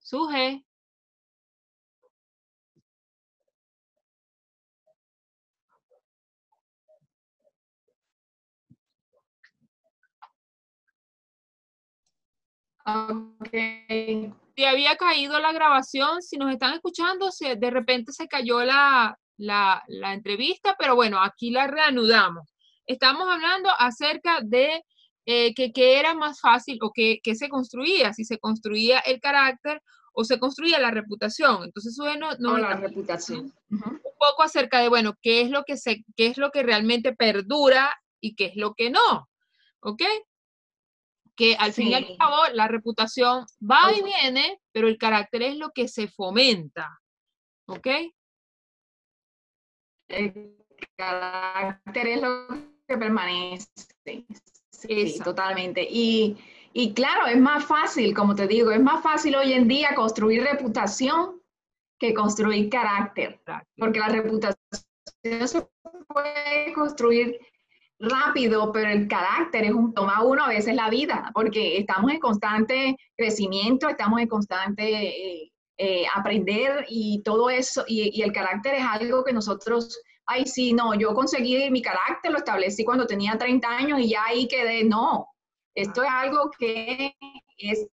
Suje. 0.00 0.65
Okay. 12.86 14.32
Si 14.56 14.64
había 14.64 14.96
caído 14.96 15.40
la 15.40 15.52
grabación, 15.52 16.22
si 16.22 16.36
nos 16.36 16.52
están 16.52 16.74
escuchando, 16.74 17.32
se, 17.32 17.56
de 17.56 17.70
repente 17.70 18.12
se 18.12 18.28
cayó 18.28 18.62
la, 18.64 19.18
la, 19.36 19.82
la, 19.88 20.14
entrevista, 20.14 20.76
pero 20.78 20.94
bueno, 20.94 21.20
aquí 21.20 21.50
la 21.50 21.66
reanudamos. 21.66 22.54
Estamos 22.86 23.28
hablando 23.28 23.68
acerca 23.76 24.40
de 24.42 24.82
eh, 25.26 25.52
que, 25.54 25.98
era 25.98 26.14
más 26.14 26.40
fácil 26.40 26.78
o 26.80 26.92
que, 26.92 27.20
se 27.34 27.48
construía, 27.48 28.12
si 28.12 28.24
se 28.24 28.38
construía 28.38 29.00
el 29.00 29.20
carácter 29.20 29.82
o 30.12 30.22
se 30.22 30.38
construía 30.38 30.78
la 30.78 30.92
reputación. 30.92 31.64
Entonces, 31.64 31.96
bueno, 31.98 32.28
no, 32.38 32.56
la 32.56 32.76
reputación. 32.76 33.52
poco 33.68 34.44
acerca 34.44 34.78
de, 34.78 34.88
bueno, 34.88 35.14
qué 35.20 35.40
es 35.40 35.50
lo 35.50 35.64
que 35.64 35.76
se, 35.76 36.04
qué 36.16 36.28
es 36.28 36.38
lo 36.38 36.52
que 36.52 36.62
realmente 36.62 37.12
perdura 37.12 37.92
y 38.20 38.36
qué 38.36 38.46
es 38.46 38.56
lo 38.56 38.74
que 38.74 38.90
no. 38.90 39.28
¿Ok? 39.80 40.02
Que 41.36 41.54
al 41.56 41.72
fin 41.72 41.88
y 41.88 41.94
al 41.94 42.16
cabo 42.16 42.36
la 42.54 42.66
reputación 42.66 43.44
va 43.62 43.92
y 43.94 44.02
viene, 44.02 44.58
pero 44.72 44.88
el 44.88 44.96
carácter 44.96 45.42
es 45.42 45.56
lo 45.56 45.70
que 45.70 45.86
se 45.86 46.08
fomenta. 46.08 46.98
¿Ok? 47.68 47.86
El 50.08 50.56
carácter 50.96 52.06
es 52.06 52.22
lo 52.22 52.46
que 52.88 52.96
permanece. 52.96 53.68
Sí, 54.70 55.18
totalmente. 55.22 55.86
Y, 55.88 56.36
y 56.72 56.94
claro, 56.94 57.26
es 57.26 57.38
más 57.38 57.64
fácil, 57.64 58.14
como 58.14 58.34
te 58.34 58.46
digo, 58.46 58.70
es 58.70 58.80
más 58.80 59.02
fácil 59.02 59.36
hoy 59.36 59.52
en 59.52 59.68
día 59.68 59.94
construir 59.94 60.42
reputación 60.42 61.42
que 61.98 62.12
construir 62.14 62.68
carácter, 62.68 63.40
porque 63.76 63.98
la 63.98 64.08
reputación 64.08 64.56
se 65.20 65.66
puede 66.08 66.72
construir 66.74 67.40
rápido, 67.98 68.72
pero 68.72 68.90
el 68.90 69.08
carácter 69.08 69.64
es 69.64 69.72
un 69.72 69.94
toma 69.94 70.22
uno 70.22 70.44
a 70.44 70.48
veces 70.48 70.74
la 70.74 70.90
vida, 70.90 71.30
porque 71.34 71.78
estamos 71.78 72.12
en 72.12 72.20
constante 72.20 72.96
crecimiento, 73.16 73.88
estamos 73.88 74.20
en 74.20 74.28
constante 74.28 75.08
eh, 75.08 75.52
eh, 75.78 76.04
aprender 76.14 76.84
y 76.88 77.22
todo 77.22 77.50
eso, 77.50 77.84
y, 77.86 78.20
el 78.22 78.32
carácter 78.32 78.74
es 78.74 78.84
algo 78.84 79.24
que 79.24 79.32
nosotros, 79.32 79.98
ay, 80.26 80.46
sí, 80.46 80.72
no, 80.72 80.94
yo 80.94 81.14
conseguí 81.14 81.70
mi 81.70 81.82
carácter, 81.82 82.32
lo 82.32 82.38
establecí 82.38 82.84
cuando 82.84 83.06
tenía 83.06 83.38
30 83.38 83.68
años 83.68 84.00
y 84.00 84.10
ya 84.10 84.24
ahí 84.24 84.46
quedé, 84.46 84.84
no, 84.84 85.28
esto 85.74 86.02
es 86.02 86.10
algo 86.10 86.50
que 86.58 87.14
es 87.58 87.86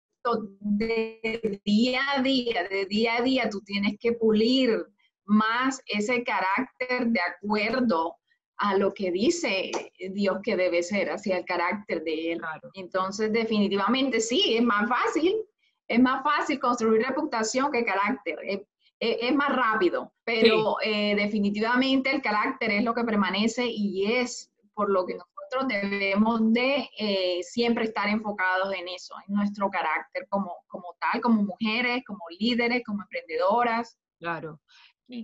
de 0.61 1.61
día 1.65 2.01
a 2.15 2.23
día, 2.23 2.69
de 2.69 2.87
día 2.87 3.17
a 3.17 3.23
día, 3.23 3.49
tú 3.51 3.61
tienes 3.63 3.97
que 3.99 4.13
pulir 4.13 4.85
más 5.25 5.81
ese 5.87 6.23
carácter 6.25 7.07
de 7.07 7.21
acuerdo 7.21 8.20
a 8.61 8.77
lo 8.77 8.93
que 8.93 9.11
dice 9.11 9.71
Dios 10.11 10.39
que 10.43 10.55
debe 10.55 10.83
ser, 10.83 11.11
hacia 11.11 11.39
el 11.39 11.47
carácter 11.47 12.05
de 12.05 12.33
Él. 12.33 12.41
Entonces, 12.75 13.33
definitivamente 13.33 14.21
sí, 14.21 14.55
es 14.55 14.63
más 14.63 14.87
fácil, 14.89 15.35
es 15.89 15.99
más 15.99 16.23
fácil 16.23 16.61
construir 16.61 17.03
reputación 17.03 17.73
que 17.73 17.85
carácter, 17.85 18.39
es, 19.01 19.35
más 19.35 19.57
rápido, 19.57 20.13
pero 20.25 20.77
eh, 20.83 21.15
definitivamente 21.17 22.15
el 22.15 22.21
carácter 22.21 22.71
es 22.71 22.85
lo 22.85 22.93
que 22.93 23.03
permanece 23.03 23.65
y 23.67 24.13
es 24.13 24.53
por 24.75 24.91
lo 24.91 25.07
que 25.07 25.15
nosotros 25.15 25.67
debemos 25.69 26.53
de 26.53 26.87
eh, 26.99 27.43
siempre 27.43 27.85
estar 27.85 28.09
enfocados 28.09 28.75
en 28.75 28.89
eso, 28.89 29.15
en 29.27 29.37
nuestro 29.37 29.71
carácter 29.71 30.27
como, 30.29 30.55
como 30.69 30.95
tal, 31.01 31.23
como 31.23 31.43
mujeres, 31.45 32.03
como 32.07 32.21
líderes, 32.39 32.83
como 32.85 33.03
emprendedoras. 33.03 33.99
Claro. 34.19 34.61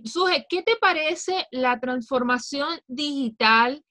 Suje, 0.05 0.45
¿qué 0.49 0.63
te 0.63 0.75
parece 0.75 1.47
la 1.51 1.79
transformación 1.79 2.79
digital 2.87 3.83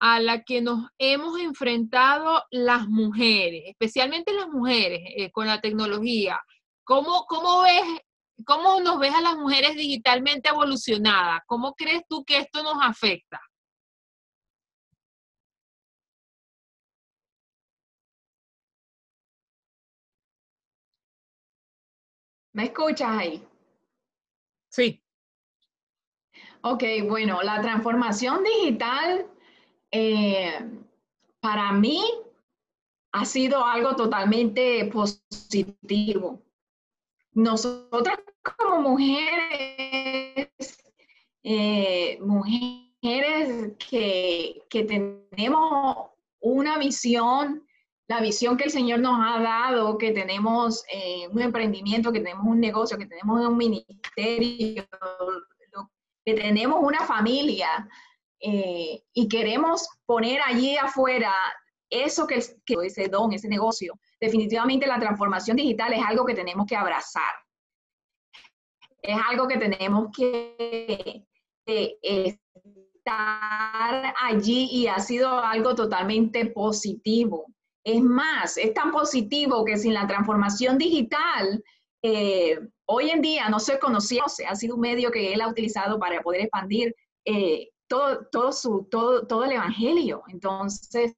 a 0.00 0.20
la 0.20 0.42
que 0.42 0.62
nos 0.62 0.88
hemos 0.98 1.38
enfrentado 1.40 2.44
las 2.50 2.88
mujeres, 2.88 3.64
especialmente 3.66 4.32
las 4.32 4.48
mujeres 4.48 5.00
eh, 5.16 5.30
con 5.30 5.46
la 5.46 5.60
tecnología? 5.60 6.40
¿Cómo, 6.84 7.26
¿Cómo 7.28 7.62
ves, 7.62 7.82
cómo 8.46 8.80
nos 8.80 8.98
ves 8.98 9.14
a 9.14 9.20
las 9.20 9.36
mujeres 9.36 9.76
digitalmente 9.76 10.48
evolucionadas? 10.48 11.40
¿Cómo 11.46 11.74
crees 11.74 12.02
tú 12.08 12.24
que 12.24 12.38
esto 12.38 12.62
nos 12.62 12.78
afecta? 12.82 13.40
¿Me 22.52 22.64
escuchas 22.64 23.10
ahí? 23.10 23.42
Sí. 24.70 25.02
Ok, 26.62 26.82
bueno, 27.08 27.40
la 27.42 27.60
transformación 27.60 28.42
digital 28.42 29.26
eh, 29.90 30.58
para 31.40 31.72
mí 31.72 32.02
ha 33.12 33.24
sido 33.24 33.64
algo 33.64 33.94
totalmente 33.94 34.84
positivo. 34.86 36.42
Nosotras 37.32 38.18
como 38.42 38.90
mujeres, 38.90 40.48
eh, 41.44 42.18
mujeres 42.20 43.72
que, 43.78 44.62
que 44.68 44.84
tenemos 44.84 46.08
una 46.40 46.78
visión 46.78 47.64
la 48.08 48.20
visión 48.22 48.56
que 48.56 48.64
el 48.64 48.70
Señor 48.70 49.00
nos 49.00 49.20
ha 49.20 49.38
dado, 49.38 49.98
que 49.98 50.12
tenemos 50.12 50.82
eh, 50.90 51.28
un 51.30 51.42
emprendimiento, 51.42 52.10
que 52.10 52.20
tenemos 52.20 52.46
un 52.46 52.58
negocio, 52.58 52.96
que 52.96 53.04
tenemos 53.04 53.46
un 53.46 53.56
ministerio, 53.56 54.86
tenemos 56.34 56.78
una 56.82 57.00
familia 57.00 57.88
eh, 58.40 59.02
y 59.12 59.28
queremos 59.28 59.88
poner 60.06 60.40
allí 60.46 60.76
afuera 60.76 61.34
eso 61.90 62.26
que, 62.26 62.42
que 62.64 62.74
ese 62.84 63.08
don, 63.08 63.32
ese 63.32 63.48
negocio. 63.48 63.98
Definitivamente 64.20 64.86
la 64.86 64.98
transformación 64.98 65.56
digital 65.56 65.92
es 65.92 66.04
algo 66.04 66.24
que 66.24 66.34
tenemos 66.34 66.66
que 66.66 66.76
abrazar. 66.76 67.32
Es 69.00 69.16
algo 69.30 69.46
que 69.46 69.58
tenemos 69.58 70.08
que 70.14 71.24
estar 71.64 72.38
allí 74.22 74.68
y 74.70 74.86
ha 74.86 74.98
sido 74.98 75.38
algo 75.38 75.74
totalmente 75.74 76.46
positivo. 76.46 77.46
Es 77.84 78.02
más, 78.02 78.58
es 78.58 78.74
tan 78.74 78.90
positivo 78.90 79.64
que 79.64 79.78
sin 79.78 79.94
la 79.94 80.06
transformación 80.06 80.76
digital, 80.76 81.62
eh, 82.02 82.58
hoy 82.90 83.10
en 83.10 83.20
día 83.20 83.48
no 83.48 83.60
se 83.60 83.78
conocía, 83.78 84.24
ha 84.24 84.56
sido 84.56 84.74
un 84.74 84.80
medio 84.80 85.10
que 85.10 85.32
él 85.32 85.40
ha 85.40 85.48
utilizado 85.48 85.98
para 85.98 86.22
poder 86.22 86.42
expandir 86.42 86.94
eh, 87.24 87.68
todo, 87.86 88.26
todo, 88.32 88.52
su, 88.52 88.88
todo, 88.90 89.26
todo 89.26 89.44
el 89.44 89.52
evangelio. 89.52 90.22
Entonces, 90.28 91.14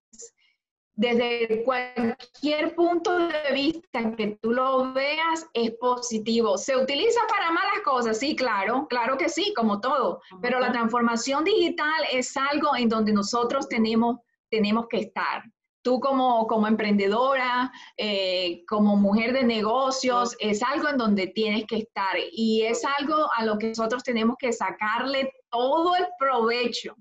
desde 0.94 1.62
cualquier 1.64 2.74
punto 2.74 3.16
de 3.16 3.52
vista 3.54 4.14
que 4.16 4.38
tú 4.42 4.52
lo 4.52 4.92
veas, 4.92 5.48
es 5.54 5.70
positivo. 5.80 6.58
¿Se 6.58 6.76
utiliza 6.76 7.20
para 7.28 7.52
malas 7.52 7.80
cosas? 7.84 8.18
Sí, 8.18 8.34
claro, 8.34 8.86
claro 8.88 9.16
que 9.16 9.28
sí, 9.28 9.54
como 9.56 9.80
todo. 9.80 10.20
Pero 10.42 10.58
la 10.58 10.72
transformación 10.72 11.44
digital 11.44 12.02
es 12.12 12.36
algo 12.36 12.76
en 12.76 12.88
donde 12.88 13.12
nosotros 13.12 13.68
tenemos, 13.68 14.16
tenemos 14.50 14.88
que 14.88 14.98
estar 14.98 15.44
tú 15.82 16.00
como, 16.00 16.46
como 16.46 16.66
emprendedora, 16.66 17.72
eh, 17.96 18.64
como 18.66 18.96
mujer 18.96 19.32
de 19.32 19.44
negocios, 19.44 20.36
es 20.38 20.62
algo 20.62 20.88
en 20.88 20.96
donde 20.96 21.28
tienes 21.28 21.66
que 21.66 21.78
estar 21.78 22.16
y 22.32 22.62
es 22.62 22.84
algo 22.98 23.28
a 23.36 23.44
lo 23.44 23.58
que 23.58 23.68
nosotros 23.68 24.02
tenemos 24.02 24.36
que 24.38 24.52
sacarle 24.52 25.32
todo 25.50 25.94
el 25.96 26.06
provecho, 26.18 26.94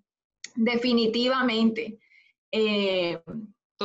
definitivamente. 0.55 1.99
Eh, 2.51 3.21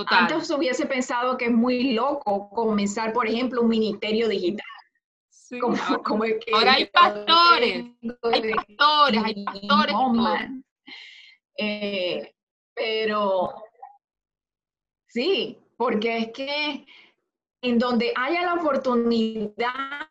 antes 0.07 0.51
hubiese 0.51 0.87
pensado 0.87 1.37
que 1.37 1.47
es 1.47 1.53
muy 1.53 1.93
loco 1.93 2.49
comenzar, 2.51 3.13
por 3.13 3.27
ejemplo, 3.29 3.63
un 3.63 3.69
ministerio 3.69 4.29
digital. 4.29 4.67
Ahora 6.53 6.73
hay 6.75 6.87
pastores, 6.87 7.85
hay 8.23 8.55
pastores, 8.55 9.25
hay 9.25 9.45
pastores. 9.45 10.51
Eh, 11.57 12.35
pero 12.75 13.55
Sí, 15.15 15.61
porque 15.77 16.19
es 16.19 16.33
que 16.33 16.87
en 17.62 17.79
donde 17.79 18.12
haya 18.17 18.43
la 18.43 18.55
oportunidad, 18.55 20.09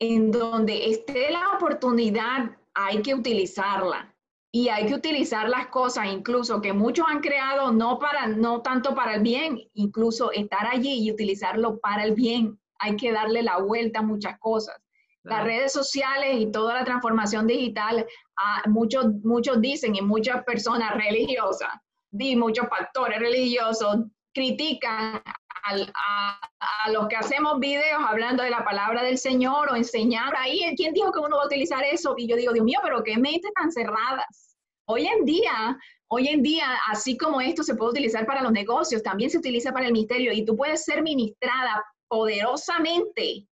en 0.00 0.32
donde 0.32 0.90
esté 0.90 1.30
la 1.30 1.50
oportunidad, 1.50 2.58
hay 2.74 3.00
que 3.00 3.14
utilizarla. 3.14 4.12
Y 4.50 4.70
hay 4.70 4.86
que 4.86 4.94
utilizar 4.94 5.48
las 5.48 5.68
cosas, 5.68 6.08
incluso 6.12 6.60
que 6.60 6.72
muchos 6.72 7.06
han 7.08 7.20
creado, 7.20 7.70
no 7.70 8.00
para, 8.00 8.26
no 8.26 8.60
tanto 8.60 8.96
para 8.96 9.14
el 9.14 9.22
bien, 9.22 9.60
incluso 9.74 10.32
estar 10.32 10.66
allí 10.66 11.04
y 11.04 11.12
utilizarlo 11.12 11.78
para 11.78 12.02
el 12.02 12.14
bien. 12.14 12.60
Hay 12.80 12.96
que 12.96 13.12
darle 13.12 13.40
la 13.44 13.58
vuelta 13.58 14.00
a 14.00 14.02
muchas 14.02 14.36
cosas. 14.40 14.76
Las 15.24 15.44
redes 15.44 15.72
sociales 15.72 16.40
y 16.40 16.50
toda 16.50 16.74
la 16.74 16.84
transformación 16.84 17.46
digital, 17.46 18.04
ah, 18.36 18.62
muchos, 18.68 19.06
muchos 19.22 19.60
dicen 19.60 19.94
y 19.94 20.02
muchas 20.02 20.42
personas 20.44 20.94
religiosas, 20.96 21.70
y 22.12 22.36
muchos 22.36 22.66
factores 22.68 23.18
religiosos 23.18 23.98
critican 24.34 25.22
a, 25.64 26.90
los 26.90 27.06
que 27.08 27.16
hacemos 27.16 27.60
videos 27.60 28.02
hablando 28.06 28.42
de 28.42 28.50
la 28.50 28.64
palabra 28.64 29.02
del 29.02 29.16
Señor 29.16 29.70
o 29.70 29.76
enseñar 29.76 30.34
ahí, 30.36 30.60
¿quién 30.76 30.92
dijo 30.92 31.12
que 31.12 31.20
uno 31.20 31.36
va 31.36 31.44
a 31.44 31.46
utilizar 31.46 31.84
eso? 31.84 32.14
Y 32.16 32.26
yo 32.26 32.36
digo, 32.36 32.52
Dios 32.52 32.64
mío, 32.64 32.80
pero 32.82 33.02
qué 33.02 33.16
mentes 33.16 33.52
tan 33.54 33.70
cerradas. 33.70 34.56
Hoy 34.86 35.06
en 35.06 35.24
día, 35.24 35.78
hoy 36.08 36.28
en 36.28 36.42
día, 36.42 36.66
así 36.90 37.16
como 37.16 37.40
esto 37.40 37.62
se 37.62 37.76
puede 37.76 37.92
utilizar 37.92 38.26
para 38.26 38.42
los 38.42 38.52
negocios, 38.52 39.02
también 39.02 39.30
se 39.30 39.38
utiliza 39.38 39.72
para 39.72 39.86
el 39.86 39.92
misterio 39.92 40.32
y 40.32 40.44
tú 40.44 40.56
puedes 40.56 40.84
ser 40.84 41.02
ministrada 41.02 41.84
poderosamente 42.08 43.46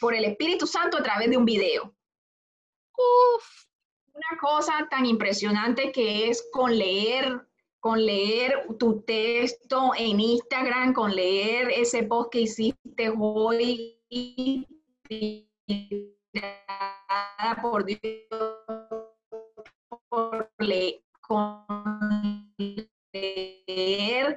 por 0.00 0.14
el 0.14 0.24
Espíritu 0.24 0.66
Santo 0.66 0.98
a 0.98 1.02
través 1.02 1.30
de 1.30 1.36
un 1.36 1.44
video. 1.44 1.94
Uf, 2.96 3.66
una 4.12 4.38
cosa 4.40 4.86
tan 4.90 5.06
impresionante 5.06 5.90
que 5.92 6.28
es 6.28 6.48
con 6.52 6.76
leer, 6.76 7.46
con 7.80 8.04
leer 8.04 8.66
tu 8.78 9.02
texto 9.02 9.92
en 9.96 10.20
Instagram, 10.20 10.92
con 10.92 11.14
leer 11.14 11.70
ese 11.70 12.04
post 12.04 12.30
que 12.32 12.40
hiciste 12.42 13.12
hoy, 13.18 13.98
por 17.60 17.84
Dios 17.84 18.00
por 20.08 20.50
leer, 20.58 21.02
leer 23.12 24.36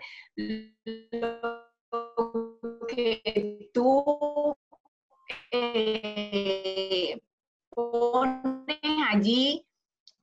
lo 1.92 2.88
que 2.88 3.70
tú 3.74 4.56
eh, 5.52 7.20
pones 7.70 8.80
allí 9.10 9.66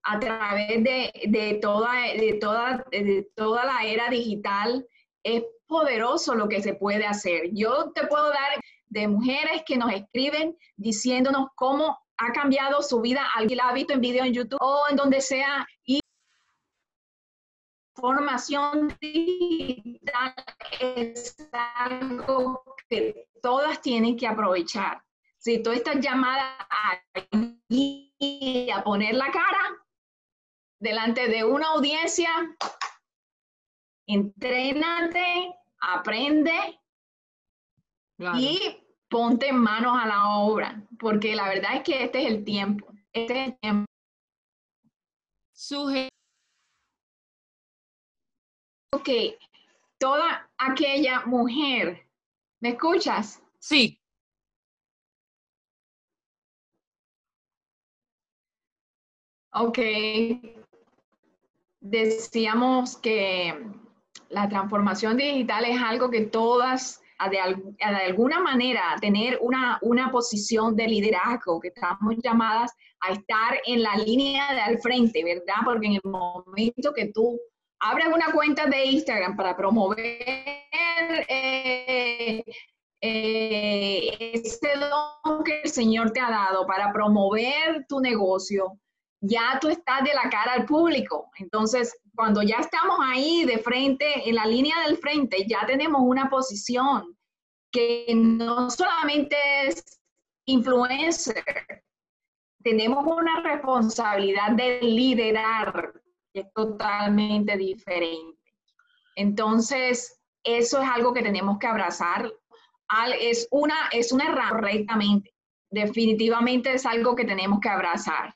a 0.02 0.20
través 0.20 0.84
de, 0.84 1.58
toda, 1.62 1.92
de, 1.94 2.38
toda, 2.40 2.84
de 2.90 3.28
toda 3.34 3.64
la 3.64 3.84
era 3.84 4.10
digital, 4.10 4.86
es 5.22 5.42
poderoso 5.66 6.34
lo 6.34 6.48
que 6.48 6.62
se 6.62 6.74
puede 6.74 7.06
hacer. 7.06 7.50
Yo 7.52 7.90
te 7.92 8.06
puedo 8.06 8.28
dar 8.28 8.60
de 8.86 9.08
mujeres 9.08 9.62
que 9.66 9.76
nos 9.76 9.92
escriben 9.92 10.56
diciéndonos 10.76 11.48
cómo 11.54 11.98
ha 12.16 12.32
cambiado 12.32 12.82
su 12.82 13.00
vida, 13.00 13.26
alguien 13.34 13.56
la 13.58 13.68
ha 13.68 13.72
visto 13.72 13.94
en 13.94 14.00
video 14.00 14.24
en 14.24 14.34
YouTube 14.34 14.58
o 14.60 14.84
en 14.90 14.96
donde 14.96 15.20
sea, 15.20 15.66
y 15.84 16.00
formación 18.04 18.94
digital 19.00 20.34
es 20.78 21.34
algo 21.52 22.62
que 22.90 23.30
todas 23.40 23.80
tienen 23.80 24.14
que 24.18 24.26
aprovechar. 24.26 25.02
Si 25.38 25.62
tú 25.62 25.70
estás 25.70 26.00
llamada 26.00 26.54
a, 26.68 27.00
a 28.74 28.84
poner 28.84 29.14
la 29.14 29.32
cara 29.32 29.86
delante 30.78 31.28
de 31.28 31.44
una 31.44 31.68
audiencia, 31.68 32.28
entrénate, 34.06 35.54
aprende 35.80 36.78
y 38.36 38.84
ponte 39.08 39.50
manos 39.50 39.98
a 39.98 40.06
la 40.06 40.28
obra, 40.40 40.86
porque 40.98 41.34
la 41.34 41.48
verdad 41.48 41.76
es 41.76 41.82
que 41.84 42.04
este 42.04 42.20
es 42.20 42.26
el 42.26 42.44
tiempo. 42.44 42.92
Este 43.14 43.32
es 43.32 43.48
el 43.48 43.58
tiempo. 43.60 43.86
Que 49.02 49.38
toda 49.98 50.48
aquella 50.58 51.22
mujer, 51.26 52.06
¿me 52.60 52.70
escuchas? 52.70 53.42
Sí. 53.58 54.00
Ok. 59.52 59.78
Decíamos 61.80 62.96
que 62.96 63.54
la 64.30 64.48
transformación 64.48 65.16
digital 65.16 65.64
es 65.64 65.80
algo 65.80 66.10
que 66.10 66.22
todas, 66.22 67.00
de, 67.30 67.38
alguna 68.04 68.40
manera, 68.40 68.96
tener 69.00 69.38
una, 69.40 69.78
una 69.82 70.10
posición 70.10 70.74
de 70.74 70.88
liderazgo, 70.88 71.60
que 71.60 71.68
estamos 71.68 72.16
llamadas 72.22 72.72
a 73.00 73.12
estar 73.12 73.60
en 73.66 73.82
la 73.82 73.96
línea 73.96 74.52
de 74.54 74.60
al 74.60 74.78
frente, 74.78 75.22
¿verdad? 75.22 75.62
Porque 75.64 75.86
en 75.86 75.94
el 75.94 76.10
momento 76.10 76.92
que 76.94 77.12
tú 77.12 77.38
abres 77.84 78.06
una 78.06 78.32
cuenta 78.32 78.66
de 78.66 78.84
Instagram 78.86 79.36
para 79.36 79.56
promover 79.56 79.98
eh, 81.28 82.42
eh, 83.00 84.32
ese 84.32 84.68
don 84.78 85.44
que 85.44 85.60
el 85.62 85.70
Señor 85.70 86.10
te 86.12 86.20
ha 86.20 86.30
dado, 86.30 86.66
para 86.66 86.92
promover 86.92 87.84
tu 87.86 88.00
negocio, 88.00 88.78
ya 89.20 89.58
tú 89.60 89.68
estás 89.68 90.02
de 90.02 90.14
la 90.14 90.30
cara 90.30 90.54
al 90.54 90.64
público. 90.64 91.30
Entonces, 91.38 91.94
cuando 92.14 92.42
ya 92.42 92.56
estamos 92.56 92.96
ahí 93.02 93.44
de 93.44 93.58
frente, 93.58 94.28
en 94.28 94.36
la 94.36 94.46
línea 94.46 94.80
del 94.86 94.96
frente, 94.96 95.46
ya 95.46 95.66
tenemos 95.66 96.00
una 96.02 96.30
posición 96.30 97.14
que 97.70 98.06
no 98.14 98.70
solamente 98.70 99.36
es 99.66 99.84
influencer, 100.46 101.44
tenemos 102.62 103.04
una 103.06 103.42
responsabilidad 103.42 104.52
de 104.52 104.80
liderar, 104.80 105.92
es 106.34 106.52
totalmente 106.52 107.56
diferente. 107.56 108.38
Entonces, 109.16 110.20
eso 110.42 110.82
es 110.82 110.88
algo 110.88 111.14
que 111.14 111.22
tenemos 111.22 111.58
que 111.58 111.66
abrazar. 111.66 112.30
Es 113.20 113.48
una, 113.50 113.88
es 113.92 114.12
una 114.12 114.24
error 114.24 114.60
correctamente. 114.60 115.34
Definitivamente 115.70 116.74
es 116.74 116.84
algo 116.84 117.14
que 117.14 117.24
tenemos 117.24 117.60
que 117.60 117.68
abrazar. 117.68 118.34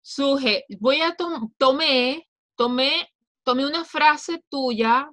Suje, 0.00 0.64
voy 0.78 1.00
a 1.00 1.14
tomar, 1.16 1.48
tomé, 1.56 2.28
tomé, 2.56 3.10
tomé 3.42 3.66
una 3.66 3.84
frase 3.84 4.44
tuya 4.50 5.10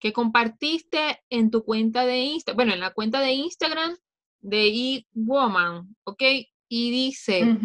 que 0.00 0.12
compartiste 0.12 1.22
en 1.30 1.50
tu 1.50 1.64
cuenta 1.64 2.04
de 2.04 2.18
Instagram, 2.18 2.56
bueno, 2.56 2.74
en 2.74 2.80
la 2.80 2.92
cuenta 2.92 3.20
de 3.20 3.32
Instagram 3.32 3.96
de 4.40 5.04
eWoman, 5.14 5.96
¿ok? 6.04 6.22
Y 6.68 6.90
dice, 6.90 7.56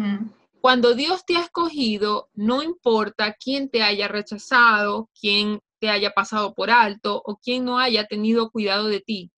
cuando 0.60 0.94
Dios 0.94 1.24
te 1.24 1.36
ha 1.36 1.40
escogido, 1.40 2.28
no 2.34 2.62
importa 2.62 3.34
quién 3.34 3.70
te 3.70 3.82
haya 3.82 4.08
rechazado, 4.08 5.10
quién 5.18 5.60
te 5.78 5.88
haya 5.88 6.12
pasado 6.12 6.54
por 6.54 6.70
alto 6.70 7.22
o 7.24 7.38
quién 7.38 7.64
no 7.64 7.78
haya 7.78 8.06
tenido 8.06 8.50
cuidado 8.50 8.88
de 8.88 9.00
ti. 9.00 9.32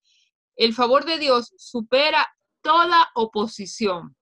El 0.57 0.75
favor 0.75 1.05
de 1.05 1.18
Dios 1.18 1.53
supera 1.57 2.29
toda 2.61 3.11
oposición. 3.14 4.16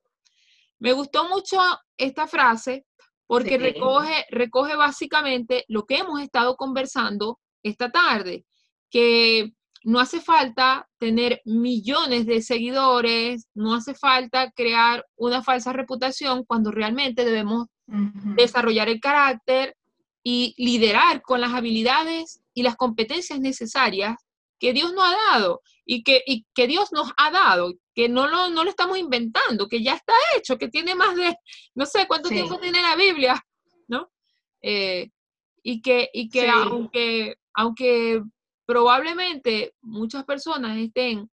Me 0.79 0.93
gustó 0.93 1.29
mucho 1.29 1.59
esta 1.97 2.27
frase 2.27 2.87
porque 3.27 3.59
recoge, 3.59 4.27
recoge 4.31 4.77
básicamente 4.77 5.65
lo 5.69 5.87
que 5.87 5.99
hemos 5.99 6.21
estado 6.21 6.57
conversando 6.57 7.39
esta 7.63 7.91
tarde, 7.91 8.45
que 8.91 9.53
no 9.83 9.99
hace 9.99 10.21
falta 10.21 10.89
tener 10.99 11.41
millones 11.45 12.27
de 12.27 12.43
seguidores, 12.43 13.49
no 13.55 13.75
hace 13.75 13.95
falta 13.95 14.51
crear 14.51 15.07
una 15.17 15.43
falsa 15.43 15.73
reputación 15.73 16.45
cuando 16.45 16.71
realmente 16.71 17.25
debemos 17.25 17.67
desarrollar 18.37 18.89
el 18.89 19.01
carácter 19.01 19.77
y 20.23 20.55
liderar 20.59 21.23
con 21.23 21.41
las 21.41 21.55
habilidades 21.55 22.41
y 22.55 22.63
las 22.63 22.77
competencias 22.77 23.41
necesarias 23.41 24.17
que 24.59 24.73
Dios 24.73 24.93
nos 24.93 25.05
ha 25.05 25.17
dado 25.33 25.63
y 25.87 26.05
que, 26.05 26.23
que 26.55 26.67
Dios 26.67 26.93
nos 26.93 27.11
ha 27.17 27.31
dado, 27.31 27.73
que 27.95 28.09
no 28.09 28.29
lo, 28.29 28.51
no 28.51 28.63
lo 28.63 28.71
estamos 28.71 28.99
inventando, 28.99 29.67
que 29.67 29.83
ya 29.83 29.95
está 29.95 30.13
hecho, 30.37 30.59
que 30.59 30.69
tiene 30.69 30.95
más 30.95 31.17
de, 31.17 31.35
no 31.75 31.87
sé 31.87 32.07
cuánto 32.07 32.29
tiempo 32.29 32.59
tiene 32.59 32.83
la 32.83 32.95
Biblia, 32.95 33.43
¿no? 33.89 34.11
Eh, 34.61 35.11
y 35.63 35.81
que, 35.81 36.11
y 36.13 36.29
que 36.29 36.49
aunque, 36.49 37.37
aunque 37.55 38.23
probablemente 38.71 39.75
muchas 39.81 40.25
personas 40.25 40.79
estén 40.79 41.29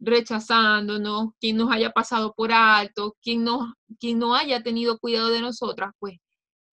rechazándonos, 0.00 1.28
quien 1.38 1.56
nos 1.56 1.70
haya 1.70 1.90
pasado 1.90 2.34
por 2.34 2.50
alto, 2.50 3.16
quien 3.22 3.44
no, 3.44 3.76
quien 4.00 4.18
no 4.18 4.34
haya 4.34 4.64
tenido 4.64 4.98
cuidado 4.98 5.28
de 5.28 5.40
nosotras, 5.40 5.92
pues 6.00 6.18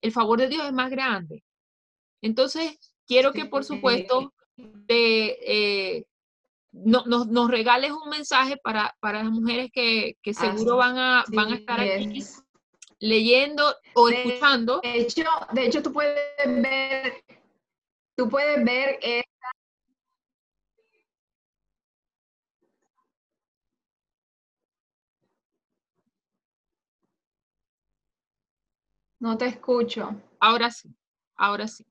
el 0.02 0.12
favor 0.12 0.40
de 0.40 0.48
Dios 0.48 0.66
es 0.66 0.74
más 0.74 0.90
grande. 0.90 1.44
Entonces, 2.24 2.76
quiero 3.06 3.34
que 3.34 3.46
por 3.46 3.64
supuesto 3.64 4.34
eh, 4.88 6.06
nos, 6.72 7.52
regales 7.52 7.92
un 7.92 8.10
mensaje 8.10 8.58
para, 8.64 8.96
las 9.04 9.26
mujeres 9.26 9.70
que, 9.72 10.16
seguro 10.34 10.78
van 10.78 10.98
a, 10.98 11.24
van 11.28 11.54
a 11.54 11.56
estar 11.56 11.80
aquí 11.80 12.24
leyendo 12.98 13.76
o 13.94 14.10
escuchando. 14.10 14.80
De 14.82 15.02
hecho, 15.02 15.24
de 15.54 15.68
hecho, 15.68 15.84
tú 15.84 15.94
puedes 15.94 16.18
ver, 16.48 17.24
tú 18.16 18.28
puedes 18.28 18.66
ver 18.66 18.98
No 29.20 29.38
te 29.38 29.48
escucho. 29.48 30.16
Ahora 30.40 30.72
sí, 30.72 30.90
ahora 31.36 31.68
sí. 31.68 31.86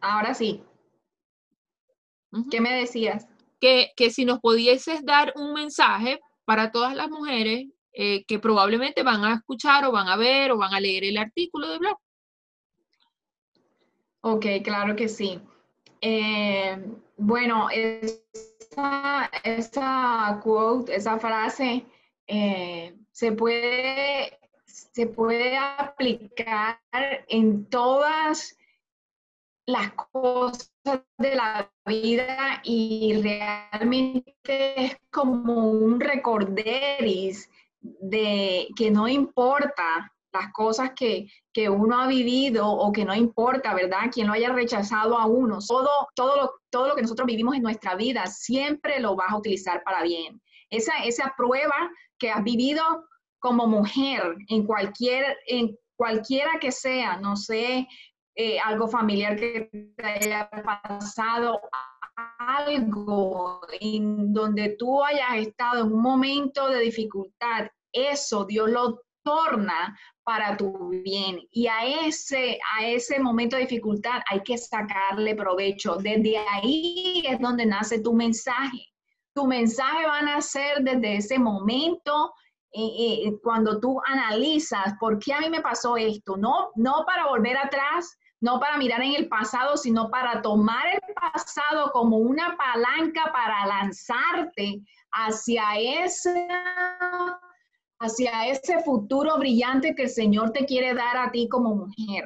Ahora 0.00 0.34
sí. 0.34 0.62
¿Qué 2.50 2.60
me 2.60 2.72
decías? 2.74 3.26
Que, 3.60 3.92
si 4.10 4.24
nos 4.24 4.40
pudieses 4.40 5.04
dar 5.04 5.32
un 5.36 5.52
mensaje 5.52 6.20
para 6.44 6.72
todas 6.72 6.94
las 6.94 7.08
mujeres 7.08 7.68
eh, 7.92 8.24
que 8.24 8.38
probablemente 8.38 9.02
van 9.02 9.24
a 9.24 9.34
escuchar 9.34 9.84
o 9.84 9.92
van 9.92 10.08
a 10.08 10.16
ver 10.16 10.50
o 10.50 10.58
van 10.58 10.74
a 10.74 10.80
leer 10.80 11.04
el 11.04 11.18
artículo 11.18 11.68
de 11.68 11.78
blog. 11.78 11.96
Ok, 14.22 14.46
claro 14.64 14.96
que 14.96 15.08
sí. 15.08 15.40
Eh, 16.00 16.84
bueno, 17.16 17.68
esa, 17.70 19.30
esa, 19.44 20.40
quote, 20.42 20.96
esa 20.96 21.18
frase 21.18 21.84
eh, 22.26 22.96
se 23.12 23.32
puede 23.32 24.41
se 24.72 25.06
puede 25.06 25.56
aplicar 25.56 26.80
en 27.28 27.66
todas 27.66 28.56
las 29.66 29.92
cosas 29.92 30.72
de 31.18 31.34
la 31.34 31.70
vida 31.86 32.60
y 32.64 33.20
realmente 33.22 34.34
es 34.46 34.96
como 35.10 35.70
un 35.70 36.00
recorderis 36.00 37.50
de 37.80 38.68
que 38.76 38.90
no 38.90 39.06
importa 39.08 40.10
las 40.32 40.52
cosas 40.52 40.92
que, 40.96 41.28
uno 41.68 42.00
ha 42.00 42.06
vivido 42.06 42.66
o 42.66 42.90
que 42.92 43.04
no 43.04 43.14
importa, 43.14 43.74
¿verdad? 43.74 44.10
Quien 44.10 44.26
lo 44.26 44.32
haya 44.32 44.50
rechazado 44.50 45.18
a 45.18 45.26
uno. 45.26 45.58
Todo, 45.66 45.90
todo, 46.14 46.36
lo, 46.36 46.54
todo 46.70 46.88
lo 46.88 46.96
que 46.96 47.02
nosotros 47.02 47.26
vivimos 47.26 47.54
en 47.54 47.62
nuestra 47.62 47.94
vida 47.94 48.26
siempre 48.26 48.98
lo 48.98 49.14
vas 49.14 49.30
a 49.30 49.36
utilizar 49.36 49.82
para 49.84 50.02
bien. 50.02 50.40
Esa, 50.70 51.04
esa 51.04 51.34
prueba 51.36 51.90
que 52.18 52.30
has 52.30 52.42
vivido 52.42 52.82
como 53.42 53.66
mujer, 53.66 54.36
en 54.48 54.64
cualquier, 54.64 55.36
en 55.46 55.76
cualquiera 55.96 56.52
que 56.60 56.70
sea, 56.70 57.16
no 57.16 57.36
sé, 57.36 57.88
eh, 58.36 58.58
algo 58.60 58.86
familiar 58.86 59.36
que 59.36 59.68
te 59.96 60.06
haya 60.06 60.48
pasado, 60.48 61.60
algo 62.38 63.60
en 63.80 64.32
donde 64.32 64.76
tú 64.78 65.02
hayas 65.02 65.48
estado 65.48 65.84
en 65.84 65.92
un 65.92 66.00
momento 66.00 66.68
de 66.68 66.80
dificultad, 66.80 67.68
eso 67.92 68.44
Dios 68.44 68.70
lo 68.70 69.02
torna 69.24 69.98
para 70.22 70.56
tu 70.56 70.90
bien. 70.90 71.40
Y 71.50 71.66
a 71.66 71.84
ese, 72.06 72.60
a 72.78 72.86
ese 72.86 73.18
momento 73.18 73.56
de 73.56 73.62
dificultad 73.62 74.22
hay 74.30 74.40
que 74.44 74.56
sacarle 74.56 75.34
provecho. 75.34 75.96
Desde 75.96 76.38
ahí 76.38 77.24
es 77.28 77.40
donde 77.40 77.66
nace 77.66 78.00
tu 78.00 78.14
mensaje. 78.14 78.86
Tu 79.34 79.46
mensaje 79.46 80.06
va 80.06 80.18
a 80.18 80.22
nacer 80.22 80.78
desde 80.82 81.16
ese 81.16 81.38
momento 81.40 82.32
cuando 83.42 83.78
tú 83.80 84.00
analizas 84.06 84.94
por 84.98 85.18
qué 85.18 85.34
a 85.34 85.40
mí 85.40 85.50
me 85.50 85.60
pasó 85.60 85.96
esto. 85.96 86.36
No, 86.36 86.70
no 86.76 87.04
para 87.06 87.28
volver 87.28 87.56
atrás, 87.56 88.18
no 88.40 88.58
para 88.58 88.78
mirar 88.78 89.02
en 89.02 89.14
el 89.14 89.28
pasado, 89.28 89.76
sino 89.76 90.10
para 90.10 90.42
tomar 90.42 90.86
el 90.92 91.14
pasado 91.14 91.92
como 91.92 92.16
una 92.18 92.56
palanca 92.56 93.30
para 93.32 93.66
lanzarte 93.66 94.80
hacia 95.12 95.64
ese 95.78 96.48
hacia 98.00 98.48
ese 98.48 98.82
futuro 98.82 99.38
brillante 99.38 99.94
que 99.94 100.04
el 100.04 100.10
Señor 100.10 100.50
te 100.50 100.66
quiere 100.66 100.92
dar 100.92 101.16
a 101.16 101.30
ti 101.30 101.48
como 101.48 101.76
mujer. 101.76 102.24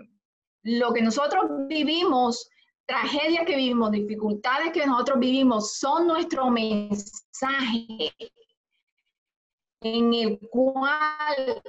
Lo 0.63 0.93
que 0.95 1.03
nosotros 1.03 1.45
vivimos, 1.69 2.49
tragedias 2.87 3.45
que 3.45 3.57
vivimos, 3.57 3.91
dificultades 3.91 4.73
que 4.73 4.87
nosotros 4.87 5.19
vivimos, 5.19 5.75
son 5.75 6.07
nuestro 6.07 6.51
mensaje 6.51 8.15
en 9.95 10.14
el 10.14 10.39
cual 10.51 11.62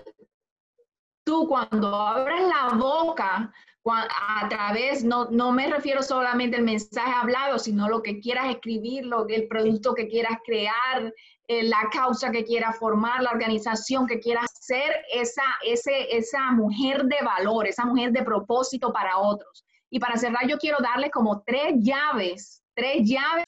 tú 1.23 1.47
cuando 1.47 1.95
abres 1.95 2.41
la 2.41 2.75
boca 2.75 3.51
a 3.89 4.49
través, 4.49 5.03
no, 5.03 5.29
no 5.29 5.51
me 5.51 5.67
refiero 5.67 6.01
solamente 6.01 6.57
al 6.57 6.63
mensaje 6.63 7.11
hablado, 7.11 7.57
sino 7.57 7.87
lo 7.87 8.01
que 8.01 8.19
quieras 8.19 8.49
escribir, 8.49 9.05
lo, 9.05 9.27
el 9.27 9.47
producto 9.47 9.93
que 9.93 10.07
quieras 10.07 10.39
crear, 10.45 11.13
eh, 11.47 11.63
la 11.63 11.89
causa 11.91 12.31
que 12.31 12.43
quieras 12.43 12.77
formar, 12.77 13.23
la 13.23 13.31
organización 13.31 14.05
que 14.05 14.19
quieras 14.19 14.47
ser, 14.59 14.91
esa, 15.13 15.43
ese, 15.65 16.15
esa 16.15 16.51
mujer 16.51 17.05
de 17.05 17.17
valor, 17.23 17.67
esa 17.67 17.85
mujer 17.85 18.11
de 18.11 18.23
propósito 18.23 18.91
para 18.91 19.17
otros. 19.17 19.65
Y 19.89 19.99
para 19.99 20.17
cerrar, 20.17 20.45
yo 20.47 20.57
quiero 20.57 20.79
darles 20.81 21.11
como 21.11 21.41
tres 21.43 21.75
llaves, 21.77 22.61
tres 22.73 23.03
llaves. 23.03 23.45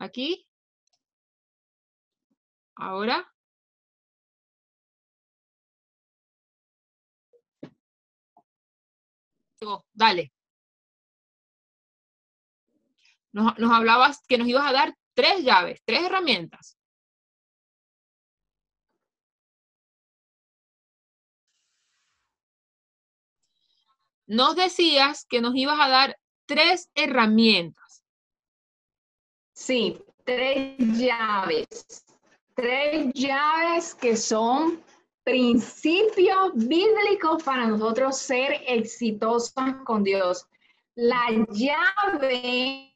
Aquí. 0.00 0.44
Ahora. 2.76 3.34
dale. 9.92 10.32
Nos, 13.32 13.58
nos, 13.58 13.72
hablabas 13.72 14.20
que 14.28 14.38
nos 14.38 14.46
ibas 14.48 14.66
a 14.66 14.72
dar 14.72 14.94
tres 15.14 15.42
llaves, 15.42 15.80
tres 15.84 16.04
herramientas. 16.04 16.76
Nos 24.26 24.56
decías 24.56 25.26
que 25.26 25.40
nos 25.40 25.54
ibas 25.54 25.78
a 25.80 25.88
dar 25.88 26.18
tres 26.46 26.90
herramientas. 26.94 28.02
Sí, 29.52 30.02
tres 30.24 30.76
llaves. 30.78 32.03
Tres 32.54 33.12
llaves 33.14 33.94
que 33.94 34.16
son 34.16 34.80
principios 35.24 36.52
bíblicos 36.54 37.42
para 37.42 37.66
nosotros 37.66 38.16
ser 38.18 38.62
exitosos 38.68 39.52
con 39.84 40.04
Dios. 40.04 40.46
La 40.94 41.24
llave 41.50 42.94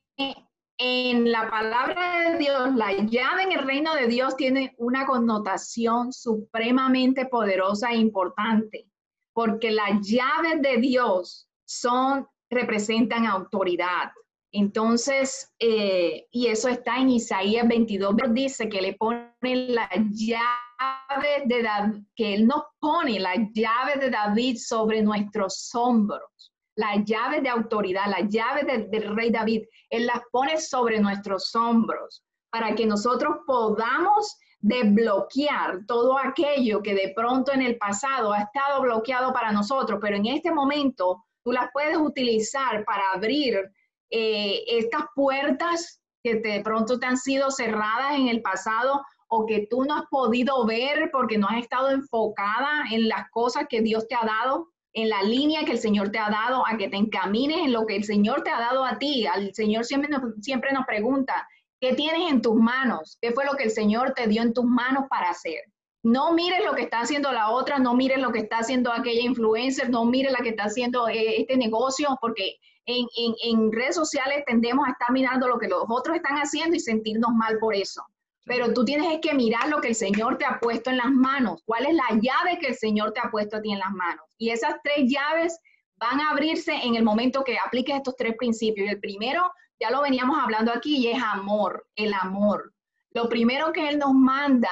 en 0.78 1.32
la 1.32 1.50
palabra 1.50 2.30
de 2.30 2.38
Dios, 2.38 2.74
la 2.76 2.92
llave 2.92 3.42
en 3.42 3.52
el 3.52 3.66
reino 3.66 3.94
de 3.94 4.06
Dios 4.06 4.36
tiene 4.36 4.76
una 4.78 5.06
connotación 5.06 6.12
supremamente 6.12 7.26
poderosa 7.26 7.90
e 7.90 7.96
importante, 7.96 8.86
porque 9.32 9.72
las 9.72 10.00
llaves 10.02 10.62
de 10.62 10.76
Dios 10.76 11.48
son, 11.64 12.28
representan 12.48 13.26
autoridad. 13.26 14.12
Entonces, 14.53 15.53
eh, 15.59 16.26
y 16.30 16.46
eso 16.46 16.68
está 16.68 16.99
en 16.99 17.11
Isaías 17.11 17.68
22, 17.68 18.14
dice 18.30 18.68
que 18.68 18.80
le 18.80 18.94
pone 18.94 19.30
la 19.42 19.90
llave 20.11 21.42
de 21.44 21.62
David, 21.62 22.03
que 22.16 22.34
Él 22.34 22.46
nos 22.46 22.62
pone 22.80 23.20
la 23.20 23.34
llave 23.34 23.96
de 24.01 24.11
David 24.11 24.57
sobre 24.57 25.03
nuestros 25.03 25.70
hombros, 25.74 26.53
la 26.76 26.96
llave 27.05 27.42
de 27.42 27.51
autoridad, 27.51 28.07
la 28.07 28.26
llave 28.26 28.88
del 28.88 29.14
rey 29.14 29.30
David, 29.30 29.64
Él 29.90 30.07
las 30.07 30.22
pone 30.32 30.59
sobre 30.59 30.99
nuestros 30.99 31.55
hombros 31.55 32.24
para 32.51 32.74
que 32.74 32.86
nosotros 32.86 33.38
podamos 33.46 34.34
desbloquear 34.61 35.84
todo 35.86 36.18
aquello 36.18 36.82
que 36.82 36.94
de 36.94 37.12
pronto 37.14 37.53
en 37.53 37.62
el 37.62 37.76
pasado 37.76 38.32
ha 38.32 38.40
estado 38.40 38.80
bloqueado 38.80 39.32
para 39.32 39.53
nosotros, 39.53 39.99
pero 40.01 40.16
en 40.16 40.26
este 40.26 40.51
momento 40.51 41.24
tú 41.44 41.53
las 41.53 41.68
puedes 41.72 41.99
utilizar 41.99 42.84
para 42.84 43.03
abrir 43.14 43.70
eh, 44.11 44.64
estas 44.66 45.02
puertas 45.14 46.00
que 46.22 46.36
de 46.36 46.61
pronto 46.62 46.98
te 46.98 47.06
han 47.06 47.16
sido 47.16 47.50
cerradas 47.50 48.16
en 48.16 48.28
el 48.28 48.42
pasado 48.42 49.02
o 49.28 49.46
que 49.46 49.66
tú 49.70 49.84
no 49.84 49.94
has 49.94 50.06
podido 50.11 50.64
ver 50.66 51.11
porque 51.12 51.38
no 51.38 51.46
has 51.48 51.59
estado 51.59 51.90
enfocada 51.90 52.84
en 52.90 53.09
las 53.09 53.30
cosas 53.30 53.66
que 53.68 53.82
Dios 53.82 54.09
te 54.09 54.14
ha 54.14 54.24
dado, 54.24 54.68
en 54.94 55.11
la 55.11 55.22
línea 55.22 55.64
que 55.64 55.72
el 55.72 55.78
Señor 55.78 56.11
te 56.11 56.18
ha 56.18 56.30
dado, 56.30 56.66
a 56.66 56.76
que 56.76 56.88
te 56.88 56.96
encamines 56.96 57.59
en 57.59 57.72
lo 57.72 57.86
que 57.86 57.96
el 57.96 58.04
Señor 58.04 58.42
te 58.42 58.50
ha 58.50 58.59
dado 58.59 58.84
a 58.84 58.98
ti. 58.98 59.26
Al 59.26 59.54
Señor 59.54 59.84
siempre 59.84 60.11
nos, 60.11 60.22
siempre 60.40 60.72
nos 60.72 60.86
pregunta, 60.86 61.46
¿qué 61.80 61.94
tienes 61.94 62.30
en 62.30 62.40
tus 62.40 62.54
manos? 62.54 63.18
¿Qué 63.20 63.32
fue 63.32 63.44
lo 63.44 63.52
que 63.52 63.64
el 63.64 63.70
Señor 63.70 64.14
te 64.14 64.26
dio 64.26 64.42
en 64.42 64.54
tus 64.54 64.64
manos 64.64 65.04
para 65.11 65.30
hacer? 65.30 65.61
No 66.02 66.32
mires 66.32 66.64
lo 66.64 66.74
que 66.74 66.82
está 66.82 67.00
haciendo 67.00 67.32
la 67.32 67.50
otra, 67.50 67.78
no 67.78 67.94
mires 67.94 68.18
lo 68.18 68.32
que 68.32 68.40
está 68.40 68.59
haciendo 68.59 68.92
aquella 68.92 69.20
influencer, 69.20 69.90
no 69.90 70.04
mires 70.04 70.32
la 70.32 70.38
que 70.38 70.50
está 70.50 70.64
haciendo 70.64 71.09
eh, 71.09 71.40
este 71.40 71.56
negocio, 71.56 72.16
porque 72.20 72.56
en, 72.89 73.72
redes 73.72 73.95
sociales 73.95 74.45
tendemos 74.47 74.86
a 74.86 74.93
estar 74.93 75.12
mirando 75.12 75.47
lo 75.47 75.59
que 75.59 75.68
los 75.68 75.84
otros 75.89 76.16
están 76.16 76.36
haciendo 76.36 76.76
y 76.76 76.80
sentirnos 76.80 77.32
mal 77.34 77.59
por 77.59 77.74
eso. 77.74 78.03
Pero 78.45 78.72
tú 78.72 78.84
tienes 78.84 79.18
que 79.20 79.34
mirar 79.34 79.68
lo 79.68 79.80
que 79.80 79.89
el 79.89 79.95
Señor 79.95 80.39
te 80.39 80.47
ha 80.47 80.59
puesto 80.59 80.89
en 80.89 80.97
las 80.97 81.11
manos. 81.11 81.62
¿Cuál 81.66 81.84
es 81.84 81.95
la 81.95 82.09
llave 82.12 82.59
que 82.59 82.68
el 82.68 82.76
Señor 82.76 83.12
te 83.12 83.20
ha 83.20 83.30
puesto 83.30 83.59
a 83.59 83.61
ti 83.61 83.72
en 83.72 83.78
las 83.78 83.91
manos? 83.91 84.24
Y 84.39 84.51
esas 84.51 84.76
tres 84.82 85.05
llaves 85.07 85.59
van 85.97 86.18
a 86.20 86.30
abrirse 86.30 86.72
en 86.72 86.95
el 86.95 87.03
momento 87.03 87.45
que 87.45 87.59
apliques 87.59 87.97
estos 87.97 88.16
tres 88.16 88.34
principios. 88.39 88.86
Y 88.86 88.91
el 88.91 89.01
primero, 89.01 89.53
ya 89.78 89.91
lo 89.91 90.01
veníamos 90.01 90.39
hablando 90.39 90.72
aquí, 90.72 90.97
y 90.97 91.09
es 91.09 91.22
amor, 91.22 91.86
el 91.95 92.14
amor. 92.14 92.72
Lo 93.11 93.28
primero 93.28 93.70
que 93.70 93.86
Él 93.86 93.99
nos 93.99 94.14
manda 94.14 94.70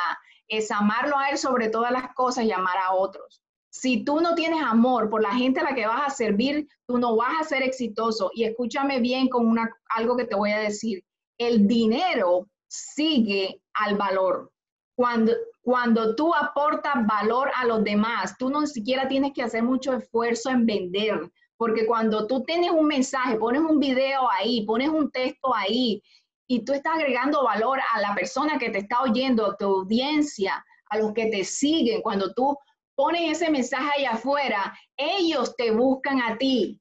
es 0.48 0.70
amarlo 0.70 1.18
a 1.18 1.28
Él 1.28 1.36
sobre 1.36 1.68
todas 1.68 1.92
las 1.92 2.14
cosas 2.14 2.44
y 2.44 2.52
amar 2.52 2.78
a 2.78 2.94
otros. 2.94 3.42
Si 3.78 4.04
tú 4.04 4.22
no 4.22 4.34
tienes 4.34 4.62
amor 4.62 5.10
por 5.10 5.20
la 5.20 5.32
gente 5.32 5.60
a 5.60 5.64
la 5.64 5.74
que 5.74 5.86
vas 5.86 6.06
a 6.06 6.16
servir, 6.16 6.66
tú 6.86 6.96
no 6.96 7.14
vas 7.14 7.34
a 7.38 7.44
ser 7.44 7.62
exitoso. 7.62 8.30
Y 8.32 8.44
escúchame 8.44 9.00
bien 9.00 9.28
con 9.28 9.46
una, 9.46 9.70
algo 9.90 10.16
que 10.16 10.24
te 10.24 10.34
voy 10.34 10.50
a 10.50 10.60
decir. 10.60 11.04
El 11.36 11.68
dinero 11.68 12.48
sigue 12.68 13.60
al 13.74 13.98
valor. 13.98 14.50
Cuando, 14.94 15.34
cuando 15.60 16.16
tú 16.16 16.34
aportas 16.34 17.06
valor 17.06 17.50
a 17.54 17.66
los 17.66 17.84
demás, 17.84 18.34
tú 18.38 18.48
no 18.48 18.66
siquiera 18.66 19.08
tienes 19.08 19.34
que 19.34 19.42
hacer 19.42 19.62
mucho 19.62 19.92
esfuerzo 19.92 20.48
en 20.48 20.64
vender, 20.64 21.30
porque 21.58 21.84
cuando 21.84 22.26
tú 22.26 22.44
tienes 22.44 22.70
un 22.70 22.86
mensaje, 22.86 23.36
pones 23.36 23.60
un 23.60 23.78
video 23.78 24.26
ahí, 24.30 24.64
pones 24.64 24.88
un 24.88 25.10
texto 25.10 25.54
ahí, 25.54 26.02
y 26.48 26.64
tú 26.64 26.72
estás 26.72 26.94
agregando 26.94 27.44
valor 27.44 27.78
a 27.92 28.00
la 28.00 28.14
persona 28.14 28.58
que 28.58 28.70
te 28.70 28.78
está 28.78 29.02
oyendo, 29.02 29.44
a 29.44 29.56
tu 29.58 29.66
audiencia, 29.66 30.64
a 30.88 30.96
los 30.96 31.12
que 31.12 31.26
te 31.26 31.44
siguen, 31.44 32.00
cuando 32.00 32.32
tú 32.32 32.56
pones 32.96 33.30
ese 33.30 33.50
mensaje 33.50 33.90
allá 33.98 34.12
afuera, 34.12 34.76
ellos 34.96 35.54
te 35.56 35.70
buscan 35.70 36.20
a 36.20 36.36
ti. 36.36 36.80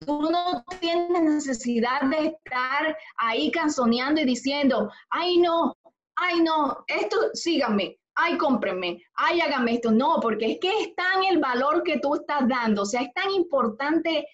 Tú 0.00 0.22
no 0.30 0.64
tienes 0.80 1.22
necesidad 1.22 2.02
de 2.02 2.26
estar 2.26 2.96
ahí 3.18 3.50
canzoneando 3.50 4.20
y 4.20 4.24
diciendo, 4.24 4.90
ay 5.10 5.38
no, 5.38 5.76
ay 6.16 6.40
no, 6.40 6.84
esto 6.88 7.16
síganme, 7.34 7.98
ay 8.16 8.36
cómprenme, 8.36 9.02
ay 9.14 9.40
háganme 9.40 9.74
esto. 9.74 9.92
No, 9.92 10.18
porque 10.20 10.52
es 10.52 10.58
que 10.60 10.68
es 10.80 10.94
tan 10.96 11.24
el 11.24 11.38
valor 11.38 11.82
que 11.84 12.00
tú 12.00 12.16
estás 12.16 12.48
dando, 12.48 12.82
o 12.82 12.86
sea, 12.86 13.02
es 13.02 13.12
tan 13.14 13.30
importante 13.30 14.26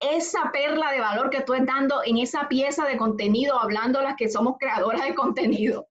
esa 0.00 0.50
perla 0.52 0.92
de 0.92 1.00
valor 1.00 1.30
que 1.30 1.40
tú 1.40 1.54
estás 1.54 1.74
dando 1.74 2.02
en 2.04 2.18
esa 2.18 2.48
pieza 2.48 2.84
de 2.84 2.98
contenido, 2.98 3.58
hablando 3.58 4.02
las 4.02 4.16
que 4.16 4.28
somos 4.28 4.56
creadoras 4.58 5.02
de 5.02 5.14
contenido, 5.14 5.88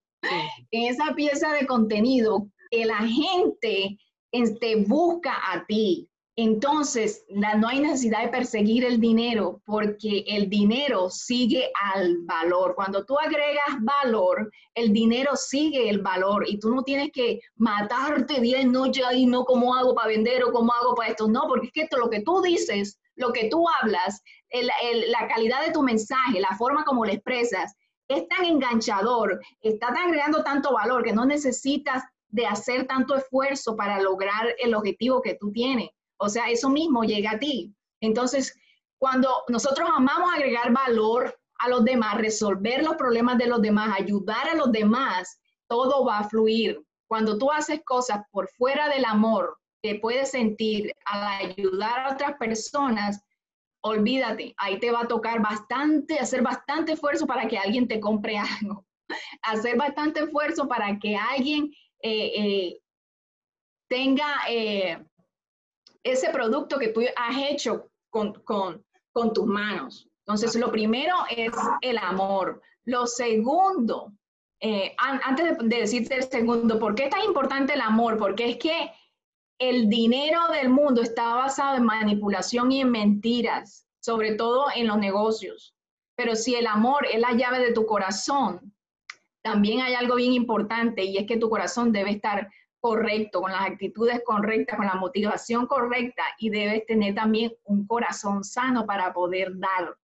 en 0.72 0.92
esa 0.92 1.14
pieza 1.16 1.52
de 1.54 1.66
contenido, 1.66 2.48
que 2.70 2.86
la 2.86 2.98
gente 2.98 3.98
te 4.60 4.76
busca 4.76 5.34
a 5.52 5.66
ti. 5.66 6.10
entonces 6.38 7.24
no 7.30 7.68
hay 7.70 7.80
necesidad 7.80 8.24
de 8.24 8.28
perseguir 8.28 8.84
el 8.84 9.00
dinero 9.00 9.62
porque 9.66 10.26
el 10.28 10.50
dinero 10.50 11.10
sigue 11.10 11.72
al 11.94 12.18
valor. 12.24 12.76
Cuando 12.76 13.06
tú 13.06 13.18
agregas 13.18 13.78
valor, 13.80 14.52
el 14.74 14.92
dinero 14.92 15.38
sigue 15.38 15.90
el 15.90 16.02
valor 16.02 16.44
y 16.46 16.60
tú 16.60 16.76
no 16.76 16.84
tienes 16.84 17.12
que 17.14 17.40
matarte 17.56 18.42
bien 18.42 18.74
noche 18.74 19.02
ahí, 19.06 19.26
no 19.26 19.46
cómo 19.46 19.76
hago 19.76 19.96
para 19.96 20.10
vender 20.10 20.44
o 20.44 20.52
cómo 20.52 20.74
hago 20.74 20.94
para 20.94 21.12
esto. 21.12 21.30
No, 21.30 21.48
porque 21.48 21.68
es 21.68 21.74
que 21.74 21.82
esto, 21.84 21.98
lo 21.98 22.10
que 22.10 22.22
tú 22.22 22.42
dices, 22.42 23.00
lo 23.16 23.32
que 23.32 23.48
tú 23.50 23.66
hablas, 23.82 24.22
la 24.52 25.28
calidad 25.30 25.66
de 25.66 25.72
tu 25.72 25.84
mensaje, 25.84 26.42
la 26.42 26.58
forma 26.58 26.84
como 26.84 27.06
lo 27.06 27.12
expresas, 27.12 27.74
es 28.08 28.28
tan 28.28 28.46
enganchador, 28.46 29.40
está 29.62 29.88
agregando 29.88 30.44
tanto 30.44 30.74
valor 30.74 31.04
que 31.04 31.14
no 31.14 31.26
necesitas 31.26 32.04
de 32.30 32.46
hacer 32.46 32.88
tanto 32.88 33.16
esfuerzo 33.16 33.76
para 33.76 34.02
lograr 34.02 34.56
el 34.60 34.76
objetivo 34.76 35.22
que 35.22 35.36
tú 35.36 35.52
tienes. 35.52 35.90
O 36.18 36.30
sea, 36.30 36.50
eso 36.50 36.70
mismo 36.70 37.04
llega 37.04 37.32
a 37.32 37.40
ti. 37.40 37.74
Entonces, 38.02 38.58
cuando 38.98 39.30
nosotros 39.50 39.90
amamos 39.94 40.34
agregar 40.34 40.72
valor 40.72 41.38
a 41.60 41.70
los 41.70 41.84
demás, 41.84 42.18
resolver 42.18 42.84
los 42.84 42.96
problemas 42.96 43.38
de 43.38 43.48
los 43.48 43.62
demás, 43.62 44.00
ayudar 44.00 44.50
a 44.50 44.56
los 44.56 44.72
demás, 44.72 45.40
todo 45.68 46.06
va 46.06 46.20
a 46.20 46.30
fluir. 46.30 46.82
Cuando 47.08 47.38
tú 47.38 47.52
haces 47.52 47.82
cosas 47.86 48.22
por 48.32 48.50
fuera 48.50 48.90
del 48.90 49.06
amor 49.06 49.58
que 49.82 50.00
puedes 50.00 50.32
sentir 50.32 50.92
al 51.06 51.50
ayudar 51.50 52.00
a 52.00 52.14
otras 52.14 52.38
personas, 52.38 53.22
olvídate, 53.82 54.54
ahí 54.58 54.80
te 54.80 54.92
va 54.92 55.02
a 55.02 55.08
tocar 55.08 55.42
bastante, 55.42 56.18
hacer 56.18 56.42
bastante 56.42 56.94
esfuerzo 56.94 57.28
para 57.28 57.48
que 57.48 57.58
alguien 57.58 57.88
te 57.88 58.00
compre 58.00 58.38
algo, 58.38 58.84
hacer 59.44 59.78
bastante 59.78 60.22
esfuerzo 60.22 60.68
para 60.68 60.98
que 60.98 61.16
alguien 61.16 61.72
eh, 62.02 62.32
eh, 62.36 62.82
tenga 63.90 64.28
eh, 64.50 65.04
ese 66.04 66.30
producto 66.30 66.78
que 66.78 66.90
tú 66.90 67.02
has 67.16 67.38
hecho 67.50 67.90
con, 68.10 68.34
tus 69.34 69.46
manos. 69.46 70.08
Entonces, 70.26 70.56
lo 70.56 70.72
primero 70.72 71.16
es 71.30 71.52
el 71.82 71.98
amor. 71.98 72.62
Lo 72.86 73.08
segundo, 73.08 74.14
antes 74.98 75.58
de, 75.58 75.68
de 75.68 75.82
decirte 75.82 76.16
el 76.16 76.24
segundo, 76.24 76.80
¿por 76.80 76.96
qué 76.96 77.06
es 77.06 77.10
tan 77.10 77.24
importante 77.24 77.74
el 77.74 77.82
amor? 77.82 78.18
Porque 78.18 78.50
es 78.50 78.58
que 78.58 78.92
el 79.60 79.90
dinero 79.90 80.40
del 80.52 80.70
mundo 80.70 81.02
está 81.02 81.36
basado 81.36 81.78
en 81.78 81.86
manipulación 81.86 82.72
y 82.72 82.82
en 82.82 82.92
mentiras, 82.92 83.88
sobre 84.00 84.36
todo 84.36 84.66
en 84.76 84.88
los 84.88 84.98
negocios. 84.98 85.76
Pero 86.16 86.36
si 86.36 86.56
el 86.56 86.68
amor 86.68 87.06
es 87.06 87.20
la 87.20 87.34
llave 87.34 87.60
de 87.60 87.74
tu 87.74 87.86
corazón, 87.86 88.75
también 89.46 89.82
hay 89.82 89.94
algo 89.94 90.16
bien 90.16 90.34
importante 90.34 91.04
y 91.04 91.18
es 91.18 91.28
que 91.28 91.38
tu 91.38 91.52
corazón 91.52 91.92
debe 91.92 92.10
estar 92.10 92.50
correcto, 92.80 93.42
con 93.42 93.52
las 93.52 93.62
actitudes 93.62 94.24
correctas, 94.26 94.76
con 94.76 94.88
la 94.88 94.96
motivación 94.96 95.68
correcta 95.68 96.24
y 96.40 96.50
debes 96.50 96.84
tener 96.88 97.14
también 97.14 97.54
un 97.66 97.86
corazón 97.86 98.44
sano 98.44 98.88
para 98.88 99.14
poder 99.14 99.52
dar. 99.60 99.96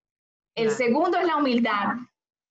El 0.54 0.70
segundo 0.70 1.18
es 1.18 1.26
la 1.26 1.38
humildad 1.38 1.96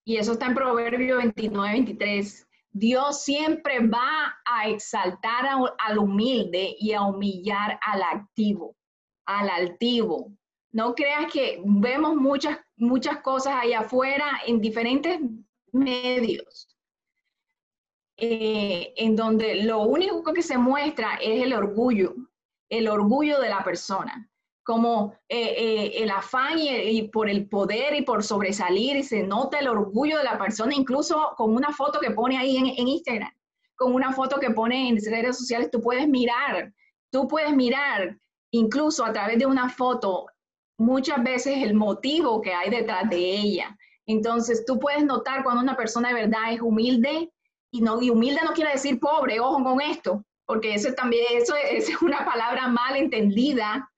y 0.04 0.16
eso 0.16 0.32
está 0.32 0.46
en 0.46 0.56
Proverbio 0.56 1.18
29, 1.18 1.72
23. 1.74 2.48
Dios 2.72 3.22
siempre 3.22 3.86
va 3.86 4.34
a 4.44 4.68
exaltar 4.68 5.46
al 5.46 5.98
humilde 5.98 6.74
y 6.76 6.92
a 6.92 7.02
humillar 7.02 7.78
al 7.86 8.02
activo, 8.02 8.74
al 9.26 9.48
altivo. 9.48 10.32
No 10.72 10.96
creas 10.96 11.32
que 11.32 11.62
vemos 11.64 12.16
muchas, 12.16 12.58
muchas 12.76 13.18
cosas 13.18 13.54
allá 13.62 13.80
afuera 13.80 14.40
en 14.44 14.60
diferentes 14.60 15.20
medios, 15.72 16.69
eh, 18.20 18.92
en 18.96 19.16
donde 19.16 19.64
lo 19.64 19.82
único 19.82 20.32
que 20.32 20.42
se 20.42 20.58
muestra 20.58 21.14
es 21.20 21.42
el 21.42 21.52
orgullo, 21.52 22.14
el 22.68 22.88
orgullo 22.88 23.40
de 23.40 23.48
la 23.48 23.64
persona 23.64 24.30
como 24.62 25.14
eh, 25.28 25.54
eh, 25.56 25.92
el 26.02 26.10
afán 26.10 26.58
y, 26.58 27.08
por 27.08 27.28
el 27.28 27.48
poder 27.48 27.94
y 27.94 28.02
por 28.02 28.22
sobresalir 28.22 28.96
y 28.96 29.02
se 29.02 29.22
nota 29.22 29.58
el 29.58 29.66
orgullo 29.66 30.18
de 30.18 30.24
la 30.24 30.38
persona, 30.38 30.74
incluso 30.74 31.32
con 31.36 31.54
una 31.54 31.72
foto 31.72 31.98
que 31.98 32.12
pone 32.12 32.38
ahí 32.38 32.56
en, 32.56 32.66
en 32.66 32.86
Instagram, 32.86 33.32
con 33.74 33.94
una 33.94 34.12
foto 34.12 34.38
que 34.38 34.50
pone 34.50 34.88
en 34.88 34.96
redes 35.04 35.38
sociales, 35.38 35.70
tú 35.72 35.80
puedes 35.80 36.06
mirar, 36.06 36.72
tú 37.10 37.26
puedes 37.26 37.52
mirar 37.52 38.16
incluso 38.52 39.04
a 39.04 39.12
través 39.12 39.38
de 39.38 39.46
una 39.46 39.68
foto 39.68 40.26
muchas 40.78 41.22
veces 41.22 41.62
el 41.62 41.74
motivo 41.74 42.40
que 42.40 42.52
hay 42.52 42.70
detrás 42.70 43.08
de 43.10 43.18
ella. 43.18 43.76
Entonces 44.06 44.64
tú 44.64 44.78
puedes 44.78 45.04
notar 45.04 45.42
cuando 45.42 45.62
una 45.62 45.76
persona 45.76 46.08
de 46.08 46.14
verdad 46.14 46.52
es 46.52 46.60
humilde 46.60 47.32
y, 47.70 47.80
no, 47.80 48.00
y 48.02 48.10
humilde 48.10 48.40
no 48.44 48.52
quiere 48.52 48.72
decir 48.72 48.98
pobre, 48.98 49.40
ojo 49.40 49.62
con 49.62 49.80
esto, 49.80 50.24
porque 50.46 50.74
eso 50.74 50.92
también 50.94 51.24
eso 51.32 51.54
es 51.54 51.90
una 52.02 52.24
palabra 52.24 52.68
mal 52.68 52.96
entendida 52.96 53.88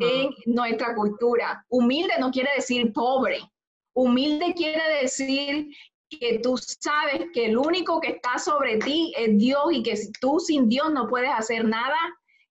en 0.00 0.34
nuestra 0.46 0.94
cultura. 0.94 1.64
Humilde 1.68 2.14
no 2.18 2.30
quiere 2.30 2.50
decir 2.56 2.92
pobre. 2.92 3.40
Humilde 3.94 4.54
quiere 4.54 5.00
decir 5.00 5.68
que 6.08 6.40
tú 6.40 6.58
sabes 6.58 7.26
que 7.32 7.46
el 7.46 7.56
único 7.56 8.00
que 8.00 8.10
está 8.10 8.38
sobre 8.38 8.78
ti 8.78 9.12
es 9.16 9.38
Dios 9.38 9.72
y 9.72 9.82
que 9.82 9.96
tú 10.20 10.40
sin 10.40 10.68
Dios 10.68 10.92
no 10.92 11.06
puedes 11.06 11.30
hacer 11.30 11.64
nada 11.64 11.96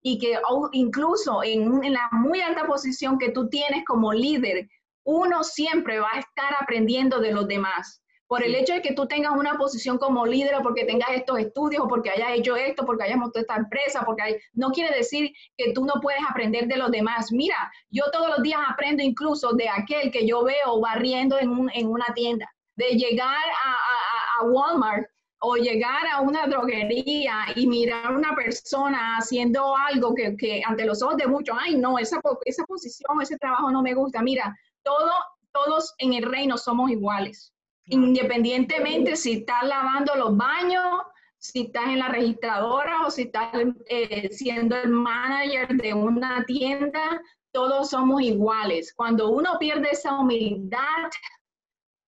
y 0.02 0.18
que 0.18 0.38
incluso 0.72 1.42
en, 1.42 1.82
en 1.82 1.94
la 1.94 2.08
muy 2.12 2.40
alta 2.40 2.66
posición 2.66 3.18
que 3.18 3.30
tú 3.30 3.48
tienes 3.48 3.84
como 3.86 4.12
líder, 4.12 4.68
uno 5.04 5.42
siempre 5.42 5.98
va 5.98 6.10
a 6.12 6.20
estar 6.20 6.54
aprendiendo 6.60 7.18
de 7.18 7.32
los 7.32 7.48
demás 7.48 8.02
por 8.28 8.42
el 8.42 8.54
hecho 8.54 8.74
de 8.74 8.82
que 8.82 8.94
tú 8.94 9.06
tengas 9.06 9.32
una 9.32 9.56
posición 9.56 9.98
como 9.98 10.26
líder 10.26 10.56
o 10.56 10.62
porque 10.62 10.84
tengas 10.84 11.10
estos 11.10 11.38
estudios 11.38 11.84
o 11.84 11.88
porque 11.88 12.10
hayas 12.10 12.32
hecho 12.32 12.56
esto, 12.56 12.84
porque 12.84 13.04
hayas 13.04 13.18
montado 13.18 13.40
esta 13.40 13.56
empresa, 13.56 14.02
porque 14.04 14.40
no 14.52 14.70
quiere 14.70 14.96
decir 14.96 15.32
que 15.56 15.72
tú 15.72 15.84
no 15.84 15.94
puedes 16.02 16.22
aprender 16.28 16.66
de 16.66 16.76
los 16.76 16.90
demás. 16.90 17.30
Mira, 17.30 17.70
yo 17.90 18.04
todos 18.12 18.28
los 18.28 18.42
días 18.42 18.60
aprendo 18.68 19.02
incluso 19.02 19.52
de 19.52 19.68
aquel 19.68 20.10
que 20.10 20.26
yo 20.26 20.42
veo 20.42 20.80
barriendo 20.80 21.38
en, 21.38 21.50
una 21.86 22.06
tienda, 22.14 22.50
de 22.74 22.96
llegar 22.96 23.44
a, 23.64 24.44
Walmart 24.44 25.06
o 25.40 25.56
llegar 25.56 26.06
a 26.12 26.20
una 26.20 26.46
droguería 26.46 27.46
y 27.54 27.66
mirar 27.66 28.12
a 28.12 28.16
una 28.16 28.34
persona 28.34 29.16
haciendo 29.16 29.74
algo 29.74 30.14
que, 30.14 30.62
ante 30.66 30.84
los 30.84 31.02
ojos 31.02 31.16
de 31.16 31.26
muchos, 31.26 31.56
ay 31.58 31.76
no, 31.76 31.98
esa, 31.98 32.20
esa 32.44 32.64
posición, 32.64 33.22
ese 33.22 33.38
trabajo 33.38 33.70
no 33.70 33.82
me 33.82 33.94
gusta. 33.94 34.20
Mira, 34.20 34.54
todo, 34.82 35.10
todos 35.52 35.94
en 35.98 36.12
el 36.12 36.24
reino 36.24 36.58
somos 36.58 36.90
iguales 36.90 37.55
independientemente 37.86 39.16
si 39.16 39.38
estás 39.38 39.64
lavando 39.64 40.14
los 40.16 40.36
baños, 40.36 41.02
si 41.38 41.62
estás 41.62 41.86
en 41.86 42.00
la 42.00 42.08
registradora 42.08 43.06
o 43.06 43.10
si 43.10 43.22
estás 43.22 43.52
eh, 43.86 44.28
siendo 44.30 44.76
el 44.76 44.88
manager 44.88 45.68
de 45.76 45.94
una 45.94 46.44
tienda, 46.44 47.20
todos 47.52 47.90
somos 47.90 48.22
iguales. 48.22 48.92
Cuando 48.94 49.30
uno 49.30 49.56
pierde 49.58 49.90
esa 49.92 50.18
humildad, 50.18 51.10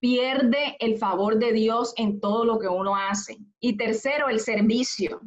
pierde 0.00 0.76
el 0.80 0.98
favor 0.98 1.38
de 1.38 1.52
Dios 1.52 1.92
en 1.96 2.20
todo 2.20 2.44
lo 2.44 2.58
que 2.58 2.68
uno 2.68 2.96
hace. 2.96 3.38
Y 3.60 3.76
tercero, 3.76 4.28
el 4.28 4.40
servicio. 4.40 5.20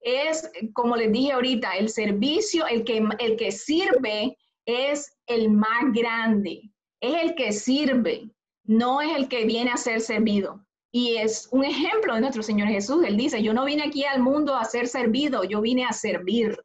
Es, 0.00 0.50
como 0.72 0.96
les 0.96 1.12
dije 1.12 1.32
ahorita, 1.32 1.72
el 1.72 1.88
servicio, 1.88 2.66
el 2.66 2.84
que, 2.84 3.06
el 3.18 3.36
que 3.36 3.52
sirve 3.52 4.36
es 4.64 5.18
el 5.26 5.50
más 5.50 5.92
grande, 5.92 6.70
es 7.00 7.22
el 7.22 7.34
que 7.34 7.52
sirve 7.52 8.30
no 8.70 9.00
es 9.00 9.16
el 9.16 9.28
que 9.28 9.46
viene 9.46 9.72
a 9.72 9.76
ser 9.76 10.00
servido. 10.00 10.64
Y 10.92 11.16
es 11.16 11.48
un 11.50 11.64
ejemplo 11.64 12.14
de 12.14 12.20
nuestro 12.20 12.44
Señor 12.44 12.68
Jesús. 12.68 13.04
Él 13.04 13.16
dice, 13.16 13.42
yo 13.42 13.52
no 13.52 13.64
vine 13.64 13.82
aquí 13.82 14.04
al 14.04 14.20
mundo 14.20 14.54
a 14.54 14.64
ser 14.64 14.86
servido, 14.86 15.42
yo 15.42 15.60
vine 15.60 15.86
a 15.86 15.92
servir. 15.92 16.56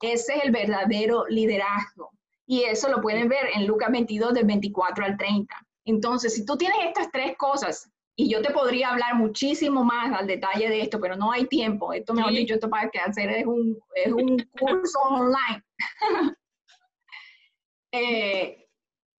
Ese 0.00 0.36
es 0.36 0.44
el 0.44 0.52
verdadero 0.52 1.26
liderazgo. 1.28 2.12
Y 2.46 2.62
eso 2.62 2.88
lo 2.88 3.02
pueden 3.02 3.28
ver 3.28 3.50
en 3.54 3.66
Lucas 3.66 3.92
22, 3.92 4.32
del 4.32 4.46
24 4.46 5.04
al 5.04 5.18
30. 5.18 5.54
Entonces, 5.84 6.34
si 6.34 6.46
tú 6.46 6.56
tienes 6.56 6.78
estas 6.82 7.10
tres 7.12 7.36
cosas, 7.36 7.90
y 8.16 8.30
yo 8.30 8.40
te 8.40 8.52
podría 8.52 8.92
hablar 8.92 9.16
muchísimo 9.16 9.84
más 9.84 10.18
al 10.18 10.26
detalle 10.26 10.66
de 10.66 10.80
esto, 10.80 10.98
pero 10.98 11.14
no 11.14 11.30
hay 11.30 11.44
tiempo. 11.46 11.92
Esto, 11.92 12.14
mejor 12.14 12.32
dicho, 12.32 12.54
esto 12.54 12.70
para 12.70 12.88
que 12.88 13.00
hacer 13.00 13.28
es 13.28 13.44
un, 13.44 13.78
es 13.94 14.10
un 14.10 14.38
curso 14.58 14.98
online. 15.10 15.62
eh, 17.92 18.60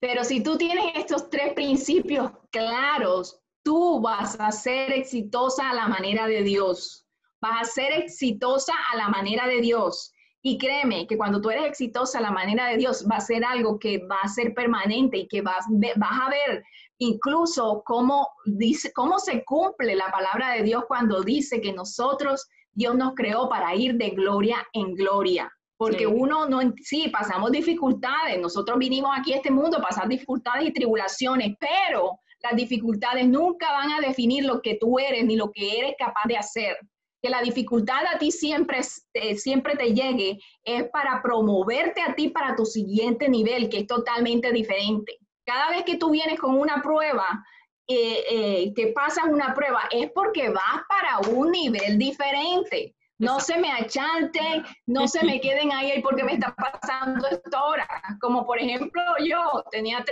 pero 0.01 0.23
si 0.23 0.41
tú 0.41 0.57
tienes 0.57 0.85
estos 0.95 1.29
tres 1.29 1.53
principios 1.53 2.31
claros, 2.49 3.39
tú 3.63 4.01
vas 4.01 4.35
a 4.39 4.51
ser 4.51 4.91
exitosa 4.91 5.69
a 5.69 5.75
la 5.75 5.87
manera 5.87 6.25
de 6.25 6.41
Dios. 6.41 7.05
Vas 7.39 7.61
a 7.61 7.71
ser 7.71 7.93
exitosa 7.93 8.73
a 8.91 8.97
la 8.97 9.09
manera 9.09 9.45
de 9.45 9.61
Dios. 9.61 10.11
Y 10.41 10.57
créeme 10.57 11.05
que 11.05 11.17
cuando 11.17 11.39
tú 11.39 11.51
eres 11.51 11.65
exitosa 11.67 12.17
a 12.17 12.21
la 12.21 12.31
manera 12.31 12.65
de 12.69 12.77
Dios, 12.77 13.05
va 13.09 13.17
a 13.17 13.21
ser 13.21 13.45
algo 13.45 13.77
que 13.77 13.99
va 14.07 14.17
a 14.23 14.27
ser 14.27 14.55
permanente 14.55 15.19
y 15.19 15.27
que 15.27 15.43
vas, 15.43 15.65
vas 15.69 16.19
a 16.19 16.29
ver 16.31 16.63
incluso 16.97 17.83
cómo, 17.85 18.27
dice, 18.45 18.91
cómo 18.93 19.19
se 19.19 19.43
cumple 19.43 19.95
la 19.95 20.11
palabra 20.11 20.53
de 20.53 20.63
Dios 20.63 20.85
cuando 20.87 21.21
dice 21.21 21.61
que 21.61 21.73
nosotros, 21.73 22.47
Dios 22.71 22.95
nos 22.95 23.13
creó 23.13 23.47
para 23.49 23.75
ir 23.75 23.97
de 23.97 24.09
gloria 24.09 24.67
en 24.73 24.95
gloria 24.95 25.51
porque 25.81 26.05
uno 26.05 26.47
no, 26.47 26.59
sí, 26.83 27.09
pasamos 27.09 27.51
dificultades, 27.51 28.39
nosotros 28.39 28.77
vinimos 28.77 29.17
aquí 29.17 29.33
a 29.33 29.37
este 29.37 29.49
mundo 29.49 29.79
a 29.79 29.81
pasar 29.81 30.07
dificultades 30.07 30.67
y 30.67 30.71
tribulaciones, 30.71 31.55
pero 31.59 32.19
las 32.43 32.55
dificultades 32.55 33.27
nunca 33.27 33.71
van 33.71 33.91
a 33.93 33.99
definir 33.99 34.45
lo 34.45 34.61
que 34.61 34.77
tú 34.79 34.99
eres 34.99 35.25
ni 35.25 35.35
lo 35.35 35.51
que 35.51 35.79
eres 35.79 35.95
capaz 35.97 36.27
de 36.27 36.37
hacer. 36.37 36.77
que 37.19 37.31
la 37.31 37.41
dificultad 37.41 38.01
a 38.13 38.19
ti 38.19 38.31
siempre, 38.31 38.81
eh, 39.13 39.35
siempre 39.35 39.75
te 39.75 39.93
llegue, 39.93 40.37
es 40.63 40.83
para 40.91 41.19
promoverte 41.23 42.01
a 42.01 42.13
ti 42.13 42.29
para 42.29 42.55
tu 42.55 42.65
siguiente 42.65 43.27
nivel, 43.27 43.67
que 43.67 43.79
es 43.79 43.87
totalmente 43.87 44.51
diferente. 44.51 45.17
Cada 45.43 45.71
vez 45.71 45.83
que 45.83 45.97
tú 45.97 46.11
vienes 46.11 46.39
con 46.39 46.59
una 46.59 46.79
prueba, 46.83 47.43
eh, 47.87 48.23
eh, 48.29 48.73
que 48.75 48.87
pasas 48.87 49.25
una 49.27 49.55
prueba, 49.55 49.81
es 49.89 50.11
porque 50.11 50.49
vas 50.49 50.81
para 50.87 51.29
un 51.35 51.51
nivel 51.51 51.97
diferente. 51.97 52.95
No 53.21 53.39
se 53.39 53.55
me 53.59 53.71
achanten, 53.71 54.65
no 54.87 55.07
se 55.07 55.23
me 55.23 55.39
queden 55.39 55.71
ahí 55.71 56.01
porque 56.01 56.23
me 56.23 56.33
está 56.33 56.55
pasando 56.55 57.27
esto 57.27 57.55
ahora. 57.55 57.87
Como 58.19 58.47
por 58.47 58.59
ejemplo 58.59 58.99
yo 59.23 59.63
tenía, 59.69 60.03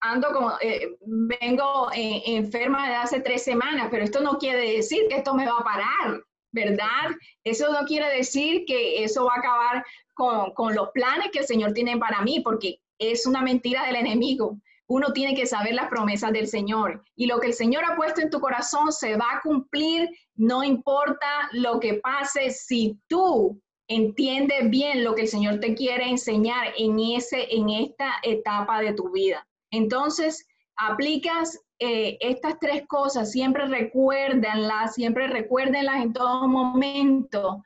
ando 0.00 0.28
como, 0.32 0.52
eh, 0.60 0.96
vengo 1.40 1.90
eh, 1.92 2.22
enferma 2.26 2.88
de 2.88 2.94
hace 2.94 3.20
tres 3.20 3.42
semanas, 3.42 3.88
pero 3.90 4.04
esto 4.04 4.20
no 4.20 4.38
quiere 4.38 4.76
decir 4.76 5.08
que 5.08 5.16
esto 5.16 5.34
me 5.34 5.46
va 5.46 5.58
a 5.58 5.64
parar, 5.64 6.22
¿verdad? 6.52 7.10
Eso 7.42 7.72
no 7.72 7.84
quiere 7.86 8.08
decir 8.16 8.64
que 8.68 9.02
eso 9.02 9.24
va 9.24 9.34
a 9.34 9.40
acabar 9.40 9.84
con, 10.14 10.52
con 10.52 10.76
los 10.76 10.90
planes 10.90 11.30
que 11.32 11.40
el 11.40 11.46
Señor 11.46 11.72
tiene 11.72 11.98
para 11.98 12.20
mí, 12.22 12.38
porque 12.38 12.78
es 12.98 13.26
una 13.26 13.42
mentira 13.42 13.84
del 13.84 13.96
enemigo 13.96 14.58
uno 14.92 15.12
tiene 15.14 15.34
que 15.34 15.46
saber 15.46 15.74
las 15.74 15.88
promesas 15.88 16.32
del 16.32 16.46
Señor. 16.46 17.02
Y 17.16 17.26
lo 17.26 17.40
que 17.40 17.46
el 17.46 17.54
Señor 17.54 17.82
ha 17.84 17.96
puesto 17.96 18.20
en 18.20 18.28
tu 18.28 18.40
corazón 18.40 18.92
se 18.92 19.16
va 19.16 19.26
a 19.32 19.40
cumplir, 19.40 20.08
no 20.34 20.64
importa 20.64 21.48
lo 21.52 21.78
que 21.80 21.94
pase, 21.94 22.50
si 22.50 22.98
tú 23.08 23.60
entiendes 23.88 24.70
bien 24.70 25.04
lo 25.04 25.14
que 25.14 25.22
el 25.22 25.28
Señor 25.28 25.60
te 25.60 25.74
quiere 25.74 26.08
enseñar 26.08 26.68
en, 26.76 26.98
ese, 26.98 27.54
en 27.54 27.68
esta 27.68 28.14
etapa 28.22 28.80
de 28.80 28.94
tu 28.94 29.10
vida. 29.10 29.46
Entonces, 29.70 30.46
aplicas 30.76 31.58
eh, 31.78 32.16
estas 32.20 32.58
tres 32.60 32.84
cosas, 32.86 33.32
siempre 33.32 33.66
recuérdenlas, 33.66 34.94
siempre 34.94 35.26
recuérdenlas 35.26 36.02
en 36.02 36.12
todo 36.12 36.48
momento 36.48 37.62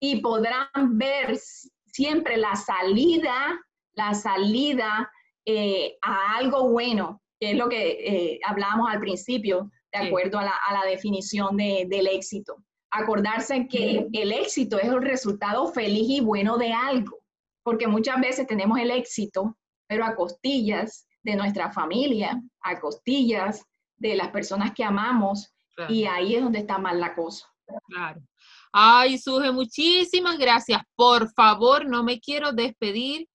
y 0.00 0.20
podrán 0.20 0.68
ver 0.98 1.38
siempre 1.86 2.36
la 2.36 2.56
salida, 2.56 3.60
la 3.92 4.14
salida 4.14 5.10
eh, 5.44 5.96
a 6.02 6.36
algo 6.36 6.70
bueno, 6.70 7.20
que 7.40 7.50
es 7.50 7.56
lo 7.56 7.68
que 7.68 7.90
eh, 7.90 8.40
hablábamos 8.44 8.88
al 8.90 9.00
principio, 9.00 9.70
de 9.92 9.98
acuerdo 10.06 10.38
a, 10.38 10.44
la, 10.44 10.84
definición 10.86 11.56
del 11.56 12.06
éxito. 12.06 12.56
Acordarse 12.90 13.66
que 13.68 14.06
el 14.12 14.32
éxito 14.32 14.78
es 14.78 14.86
el 14.86 15.02
resultado 15.02 15.66
feliz 15.72 16.08
y 16.08 16.20
bueno 16.20 16.56
de 16.56 16.72
algo, 16.72 17.18
porque 17.62 17.86
muchas 17.86 18.20
veces 18.20 18.46
tenemos 18.46 18.78
el 18.78 18.90
éxito, 18.90 19.56
pero 19.86 20.04
a 20.04 20.14
costillas 20.14 21.06
de 21.22 21.36
nuestra 21.36 21.70
familia, 21.70 22.40
a 22.62 22.80
costillas 22.80 23.64
de 23.96 24.14
las 24.14 24.28
personas 24.28 24.72
que 24.72 24.84
amamos, 24.84 25.52
y 25.88 26.04
ahí 26.06 26.34
es 26.34 26.42
donde 26.42 26.58
está 26.60 26.78
mal 26.78 26.98
la 26.98 27.14
cosa. 27.14 27.46
Claro. 27.86 28.20
Ay, 28.72 29.16
Suje, 29.16 29.52
muchísimas 29.52 30.36
gracias. 30.36 30.82
Por 30.96 31.30
favor, 31.32 31.86
no 31.86 32.02
me 32.02 32.18
quiero 32.18 32.52
despedir 32.52 33.28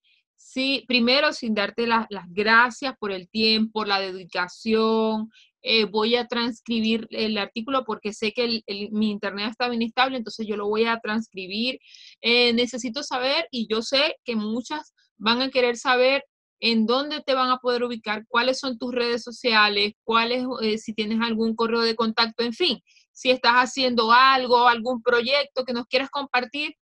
Sí, 0.54 0.84
primero 0.88 1.32
sin 1.32 1.56
darte 1.56 1.88
las 1.88 2.08
gracias 2.28 2.96
por 3.00 3.12
el 3.12 3.30
tiempo, 3.30 3.86
la 3.86 4.00
dedicación. 4.00 5.32
Eh, 5.64 5.86
voy 5.86 6.16
a 6.16 6.28
transcribir 6.28 7.08
el 7.10 7.38
artículo 7.38 7.86
porque 7.86 8.14
sé 8.14 8.34
que 8.34 8.62
mi 8.92 9.12
internet 9.12 9.50
está 9.50 9.74
inestable, 9.74 10.18
entonces 10.18 10.46
yo 10.46 10.58
lo 10.58 10.68
voy 10.68 10.86
a 10.86 11.00
transcribir. 11.00 11.80
Eh, 12.22 12.54
necesito 12.54 13.02
saber 13.02 13.48
y 13.50 13.68
yo 13.68 13.82
sé 13.82 14.18
que 14.26 14.36
muchas 14.36 14.94
van 15.18 15.42
a 15.42 15.50
querer 15.50 15.78
saber 15.78 16.26
en 16.60 16.86
dónde 16.86 17.22
te 17.22 17.34
van 17.34 17.50
a 17.50 17.58
poder 17.58 17.84
ubicar, 17.84 18.26
cuáles 18.28 18.60
son 18.60 18.78
tus 18.78 18.94
redes 18.94 19.22
sociales, 19.24 19.94
cuáles, 20.04 20.46
eh, 20.62 20.78
si 20.78 20.94
tienes 20.94 21.20
algún 21.22 21.56
correo 21.56 21.82
de 21.82 21.96
contacto, 21.96 22.44
en 22.44 22.54
fin, 22.54 22.80
si 23.12 23.32
estás 23.32 23.56
haciendo 23.56 24.12
algo, 24.12 24.68
algún 24.68 25.02
proyecto 25.02 25.66
que 25.66 25.74
nos 25.74 25.88
quieras 25.88 26.10
compartir, 26.10 26.76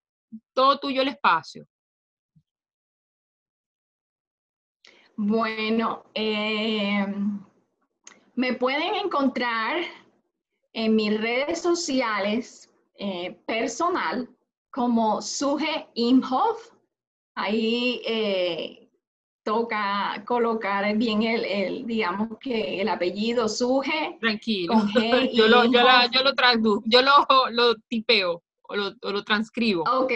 todo 0.54 0.80
tuyo 0.80 1.02
el 1.02 1.08
espacio. 1.08 1.66
Bueno, 5.16 6.06
eh, 6.14 7.06
me 8.40 8.54
pueden 8.54 8.96
encontrar 8.96 9.82
en 10.72 10.96
mis 10.96 11.20
redes 11.20 11.60
sociales 11.60 12.70
eh, 12.96 13.38
personal 13.46 14.30
como 14.72 15.22
Suje 15.22 15.90
Imhoff. 15.96 16.72
Ahí 17.36 18.02
eh, 18.06 18.90
toca 19.44 20.24
colocar 20.26 20.96
bien 20.96 21.24
el, 21.24 21.86
digamos 21.86 22.38
que 22.40 22.80
el 22.80 22.88
apellido 22.88 23.50
Suje. 23.50 24.18
Tranquilo. 24.22 24.74
yo, 25.34 25.50
lo, 25.50 25.66
yo, 25.66 25.82
yo, 26.10 26.24
lo 26.24 26.34
traduzco, 26.34 26.84
yo 26.86 27.02
lo, 27.02 27.12
lo 27.52 27.76
tipeo 27.90 28.42
o 28.62 28.76
lo, 28.78 28.94
o 29.02 29.12
lo 29.12 29.22
transcribo. 29.26 29.84
Ok. 29.84 30.14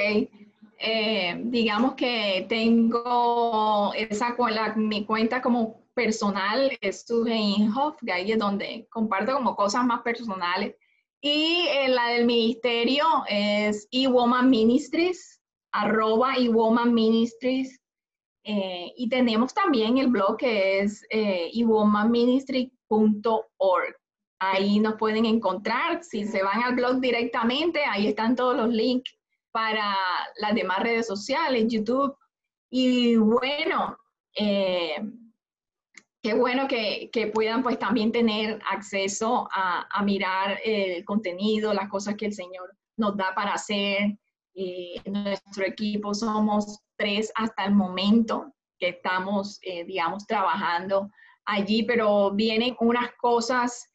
Eh, 0.79 1.41
digamos 1.43 1.95
que 1.95 2.45
tengo 2.47 3.91
esa 3.93 4.33
mi 4.77 5.03
cuenta 5.03 5.41
como 5.41 5.82
personal 5.93 6.77
es 6.81 7.05
Inhof, 7.09 7.95
que 8.05 8.11
ahí 8.11 8.31
es 8.31 8.39
donde 8.39 8.87
comparto 8.89 9.33
como 9.33 9.55
cosas 9.55 9.85
más 9.85 10.01
personales. 10.01 10.75
Y 11.21 11.67
eh, 11.69 11.87
la 11.87 12.09
del 12.09 12.25
ministerio 12.25 13.05
es 13.29 13.87
eWoman 13.91 14.49
Ministries, 14.49 15.41
arroba 15.71 16.35
eWoman 16.35 16.93
Ministries. 16.93 17.79
Eh, 18.45 18.91
y 18.97 19.07
tenemos 19.07 19.53
también 19.53 19.97
el 19.97 20.07
blog 20.07 20.35
que 20.37 20.79
es 20.79 21.05
eh, 21.09 21.49
ewomanministry.org. 21.53 23.95
Ahí 24.39 24.79
nos 24.79 24.95
pueden 24.95 25.25
encontrar. 25.25 26.03
Si 26.03 26.25
se 26.25 26.43
van 26.43 26.63
al 26.63 26.75
blog 26.75 26.99
directamente, 26.99 27.85
ahí 27.85 28.07
están 28.07 28.35
todos 28.35 28.57
los 28.57 28.69
links 28.69 29.15
para 29.51 29.95
las 30.37 30.55
demás 30.55 30.79
redes 30.79 31.07
sociales, 31.07 31.67
YouTube. 31.69 32.17
Y 32.69 33.15
bueno, 33.15 33.97
eh, 34.35 34.95
qué 36.23 36.33
bueno 36.33 36.67
que, 36.69 37.31
puedan 37.33 37.61
pues 37.61 37.77
también 37.77 38.11
tener 38.11 38.59
acceso 38.71 39.47
a, 39.51 40.01
mirar 40.03 40.59
el 40.63 41.03
contenido, 41.03 41.73
las 41.73 41.89
cosas 41.89 42.15
que 42.15 42.27
el 42.27 42.33
Señor 42.33 42.75
nos 42.97 43.15
da 43.17 43.35
para 43.35 43.53
hacer. 43.53 44.17
Eh, 44.55 45.01
nuestro 45.05 45.65
equipo 45.65 46.13
somos 46.13 46.79
tres 46.95 47.31
hasta 47.35 47.65
el 47.65 47.73
momento 47.73 48.53
que 48.79 48.89
estamos, 48.89 49.59
eh, 49.63 49.83
digamos, 49.83 50.25
trabajando 50.25 51.09
allí, 51.45 51.83
pero 51.83 52.31
vienen 52.31 52.75
unas 52.79 53.11
cosas 53.15 53.89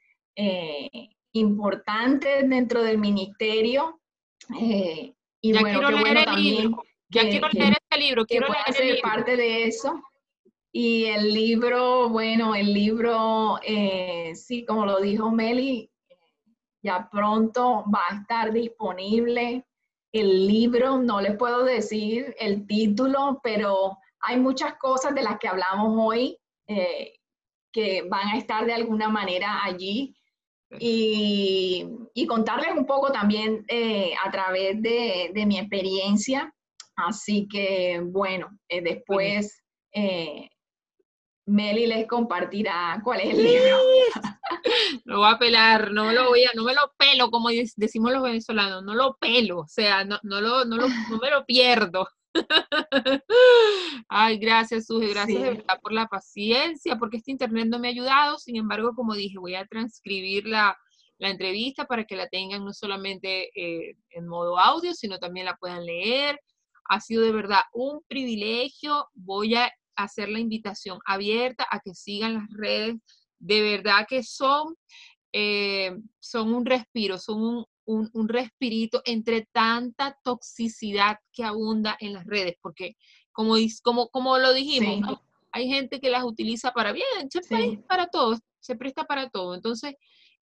importantes 1.32 2.48
dentro 2.48 2.82
del 2.82 2.98
ministerio. 2.98 4.00
Y 4.50 5.52
ya 5.52 5.62
quiero 5.62 5.90
leer 5.90 6.28
el 6.28 6.42
libro. 6.42 6.82
Ya 7.10 7.22
quiero 7.22 7.48
leer 7.48 7.72
este 7.72 7.98
libro, 7.98 8.26
quiero 8.26 8.48
leer 8.48 8.72
ser 8.72 9.00
parte 9.00 9.36
de 9.36 9.64
eso. 9.64 10.00
Y 10.72 11.06
el 11.06 11.32
libro, 11.32 12.08
bueno, 12.08 12.54
el 12.54 12.72
libro, 12.72 13.58
eh, 13.62 14.32
sí, 14.34 14.64
como 14.64 14.84
lo 14.84 15.00
dijo 15.00 15.30
Meli, 15.30 15.90
ya 16.82 17.08
pronto 17.10 17.84
va 17.92 18.02
a 18.10 18.20
estar 18.20 18.52
disponible 18.52 19.64
el 20.12 20.46
libro. 20.46 20.98
No 20.98 21.20
les 21.20 21.36
puedo 21.36 21.64
decir 21.64 22.34
el 22.38 22.66
título, 22.66 23.40
pero 23.42 23.98
hay 24.20 24.38
muchas 24.38 24.74
cosas 24.74 25.14
de 25.14 25.22
las 25.22 25.38
que 25.38 25.48
hablamos 25.48 25.94
hoy 25.96 26.38
eh, 26.66 27.14
que 27.72 28.02
van 28.02 28.28
a 28.28 28.38
estar 28.38 28.66
de 28.66 28.74
alguna 28.74 29.08
manera 29.08 29.64
allí 29.64 30.14
y, 30.78 32.26
contarles 32.26 32.76
un 32.76 32.84
poco 32.84 33.10
también 33.10 33.64
eh, 33.68 34.12
a 34.22 34.30
través 34.30 34.80
de, 34.82 35.44
mi 35.46 35.58
experiencia. 35.58 36.52
Así 36.96 37.46
que, 37.48 38.00
bueno, 38.04 38.50
eh, 38.68 38.82
después 38.82 39.62
eh, 39.92 40.50
Meli 41.48 41.86
les 41.86 42.06
compartirá 42.06 43.00
cuál 43.02 43.20
es 43.20 43.30
el 43.30 43.42
libro. 43.42 43.78
Lo 45.04 45.18
voy 45.18 45.32
a 45.32 45.38
pelar, 45.38 45.92
no 45.92 46.12
lo 46.12 46.28
voy 46.28 46.44
a, 46.44 46.50
no 46.54 46.64
me 46.64 46.74
lo 46.74 46.92
pelo, 46.96 47.30
como 47.30 47.48
decimos 47.48 48.12
los 48.12 48.22
venezolanos, 48.22 48.82
no 48.82 48.94
lo 48.94 49.16
pelo, 49.16 49.60
o 49.60 49.66
sea, 49.66 50.04
no, 50.04 50.18
no, 50.22 50.40
lo, 50.40 50.64
no, 50.64 50.76
lo, 50.76 50.88
no 50.88 51.18
me 51.18 51.30
lo 51.30 51.44
pierdo. 51.44 52.06
Ay, 54.08 54.38
gracias, 54.38 54.86
Suge, 54.86 55.08
gracias 55.08 55.42
de 55.42 55.50
verdad 55.50 55.80
por 55.82 55.92
la 55.92 56.06
paciencia, 56.06 56.96
porque 56.96 57.18
este 57.18 57.30
internet 57.30 57.66
no 57.68 57.78
me 57.78 57.88
ha 57.88 57.90
ayudado. 57.90 58.38
Sin 58.38 58.56
embargo, 58.56 58.94
como 58.94 59.14
dije, 59.14 59.38
voy 59.38 59.54
a 59.54 59.66
transcribir 59.66 60.46
la, 60.46 60.76
entrevista 61.20 61.86
para 61.86 62.04
que 62.04 62.14
la 62.14 62.28
tengan 62.28 62.64
no 62.64 62.72
solamente 62.72 63.50
eh, 63.54 63.96
en 64.10 64.28
modo 64.28 64.58
audio, 64.58 64.94
sino 64.94 65.18
también 65.18 65.46
la 65.46 65.56
puedan 65.56 65.84
leer. 65.84 66.38
Ha 66.84 67.00
sido 67.00 67.22
de 67.22 67.32
verdad 67.32 67.62
un 67.72 68.02
privilegio. 68.06 69.08
Voy 69.14 69.56
a 69.56 69.72
hacer 70.04 70.28
la 70.28 70.40
invitación 70.40 70.98
abierta 71.04 71.66
a 71.70 71.80
que 71.80 71.94
sigan 71.94 72.34
las 72.34 72.48
redes. 72.50 72.96
De 73.38 73.60
verdad 73.60 74.06
que 74.08 74.22
son, 74.22 74.74
eh, 75.32 75.96
son 76.18 76.54
un 76.54 76.64
respiro, 76.64 77.18
son 77.18 77.66
un, 77.84 78.10
un, 78.12 78.28
respirito 78.28 79.00
entre 79.04 79.46
tanta 79.52 80.18
toxicidad 80.22 81.18
que 81.32 81.44
abunda 81.44 81.96
en 82.00 82.12
las 82.12 82.24
redes, 82.26 82.56
porque 82.60 82.96
como, 83.32 83.54
como, 83.82 84.08
como 84.08 84.38
lo 84.38 84.52
dijimos, 84.52 85.18
hay 85.52 85.68
gente 85.68 86.00
que 86.00 86.10
las 86.10 86.24
utiliza 86.24 86.72
para 86.72 86.92
bien, 86.92 87.30
se 87.30 87.78
para 87.88 88.08
todo, 88.08 88.36
se 88.60 88.76
presta 88.76 89.04
para 89.04 89.30
todo. 89.30 89.54
Entonces, 89.54 89.94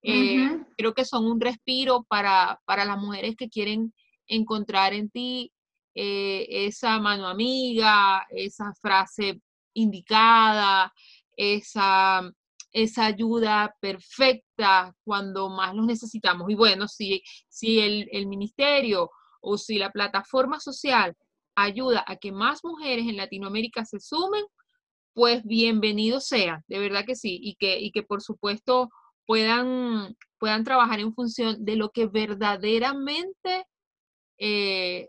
Eh, 0.03 0.63
creo 0.77 0.95
que 0.95 1.05
son 1.05 1.25
un 1.27 1.41
respiro 1.41 2.05
para, 2.05 2.61
para, 2.65 2.85
las 2.85 2.97
mujeres 2.97 3.35
que 3.35 3.49
quieren 3.49 3.93
encontrar 4.29 4.95
en 4.95 5.11
ti 5.11 5.53
eh, 5.95 6.47
esa 6.49 7.01
mano 7.01 7.27
amiga, 7.27 8.25
esa 8.31 8.73
frase 8.81 9.41
indicada, 9.77 10.93
esa, 11.37 12.31
esa 12.73 13.07
ayuda 13.07 13.75
perfecta 13.81 14.95
cuando 15.05 15.49
más 15.51 15.75
los 15.75 15.87
necesitamos. 15.87 16.51
Y 16.51 16.55
bueno, 16.55 16.89
si, 16.89 17.23
si 17.49 17.81
el, 17.81 18.09
el 18.13 18.27
ministerio 18.27 19.11
o 19.41 19.59
si 19.59 19.79
la 19.79 19.91
plataforma 19.91 20.61
social 20.61 21.15
ayuda 21.55 22.05
a 22.07 22.17
que 22.17 22.33
más 22.33 22.65
mujeres 22.65 23.07
en 23.07 23.17
Latinoamérica 23.17 23.85
se 23.85 24.01
sumen, 24.01 24.45
pues 25.15 25.43
bienvenido 25.45 26.21
sea, 26.21 26.63
de 26.69 26.79
verdad 26.79 27.05
que 27.07 27.17
sí, 27.17 27.39
y 27.43 27.57
que, 27.57 27.81
y 27.81 27.91
que 27.91 28.03
por 28.03 28.21
supuesto 28.21 28.91
puedan, 29.25 30.15
puedan 30.39 30.65
trabajar 30.65 31.01
en 31.01 31.15
función 31.15 31.65
de 31.65 31.77
lo 31.77 31.91
que 31.91 32.07
verdaderamente 32.07 33.65
eh, 34.39 35.09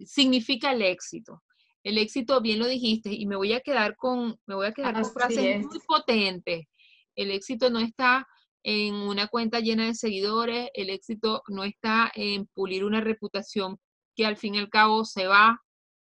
significa 0.00 0.72
el 0.72 0.82
éxito. 0.82 1.42
El 1.84 1.98
éxito, 1.98 2.40
bien 2.40 2.58
lo 2.58 2.66
dijiste, 2.66 3.12
y 3.12 3.26
me 3.26 3.36
voy 3.36 3.52
a 3.52 3.60
quedar 3.60 3.94
con, 3.96 4.38
me 4.46 4.54
voy 4.54 4.66
a 4.66 4.72
quedar 4.72 4.94
con 4.94 5.12
frases 5.12 5.60
muy 5.60 5.78
potentes. 5.86 6.66
El 7.14 7.30
éxito 7.30 7.68
no 7.68 7.78
está 7.78 8.26
en 8.62 8.94
una 8.94 9.28
cuenta 9.28 9.60
llena 9.60 9.86
de 9.86 9.94
seguidores, 9.94 10.70
el 10.72 10.88
éxito 10.88 11.42
no 11.48 11.62
está 11.64 12.10
en 12.14 12.46
pulir 12.46 12.84
una 12.84 13.02
reputación 13.02 13.78
que 14.16 14.24
al 14.24 14.38
fin 14.38 14.54
y 14.54 14.58
al 14.58 14.70
cabo 14.70 15.04
se 15.04 15.26
va, 15.26 15.60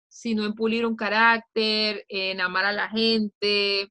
sino 0.08 0.44
en 0.44 0.54
pulir 0.54 0.86
un 0.86 0.94
carácter, 0.94 2.04
en 2.08 2.40
amar 2.40 2.64
a 2.64 2.72
la 2.72 2.88
gente, 2.88 3.90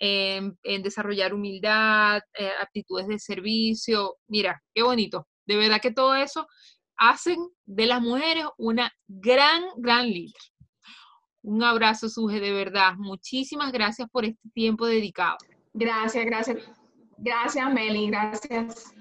en, 0.00 0.56
desarrollar 0.82 1.34
humildad, 1.34 2.20
eh, 2.36 2.50
aptitudes 2.60 3.06
de 3.06 3.18
servicio. 3.20 4.16
Mira, 4.26 4.60
qué 4.74 4.82
bonito. 4.82 5.28
De 5.46 5.56
verdad 5.56 5.80
que 5.80 5.92
todo 5.92 6.16
eso 6.16 6.48
hacen 6.96 7.38
de 7.64 7.86
las 7.86 8.00
mujeres 8.00 8.46
una 8.56 8.92
gran, 9.06 9.62
gran 9.76 10.08
líder. 10.08 10.34
Un 11.42 11.62
abrazo, 11.62 12.08
Suje, 12.08 12.40
de 12.40 12.52
verdad. 12.52 12.94
Muchísimas 12.96 13.72
gracias 13.72 14.08
por 14.10 14.24
este 14.24 14.48
tiempo 14.54 14.86
dedicado. 14.86 15.36
Gracias, 15.72 16.24
gracias. 16.24 16.70
Gracias, 17.16 17.72
Meli, 17.72 18.08
gracias. 18.08 18.94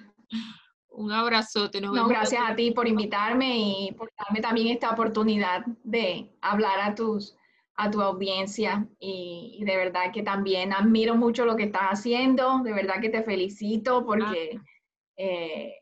Un 0.90 1.12
abrazote. 1.12 1.80
no, 1.80 2.08
gracias 2.08 2.42
a 2.44 2.56
ti 2.56 2.72
por 2.72 2.88
invitarme 2.88 3.58
y 3.58 3.92
por 3.92 4.12
darme 4.18 4.42
también 4.42 4.68
esta 4.70 4.90
oportunidad 4.90 5.64
de 5.84 6.32
hablar 6.42 6.80
a 6.80 6.96
tus 6.96 7.38
a 7.78 7.92
tu 7.92 8.02
audiencia 8.02 8.88
y, 9.00 9.64
de 9.64 9.78
verdad 9.78 10.12
que 10.12 10.24
también 10.24 10.74
admiro 10.74 11.16
mucho 11.16 11.46
lo 11.46 11.56
que 11.56 11.66
estás 11.66 11.90
haciendo, 11.92 12.60
de 12.64 12.74
verdad 12.74 13.00
que 13.00 13.10
te 13.10 13.22
felicito 13.22 14.04
porque 14.04 14.60
eh, 15.16 15.76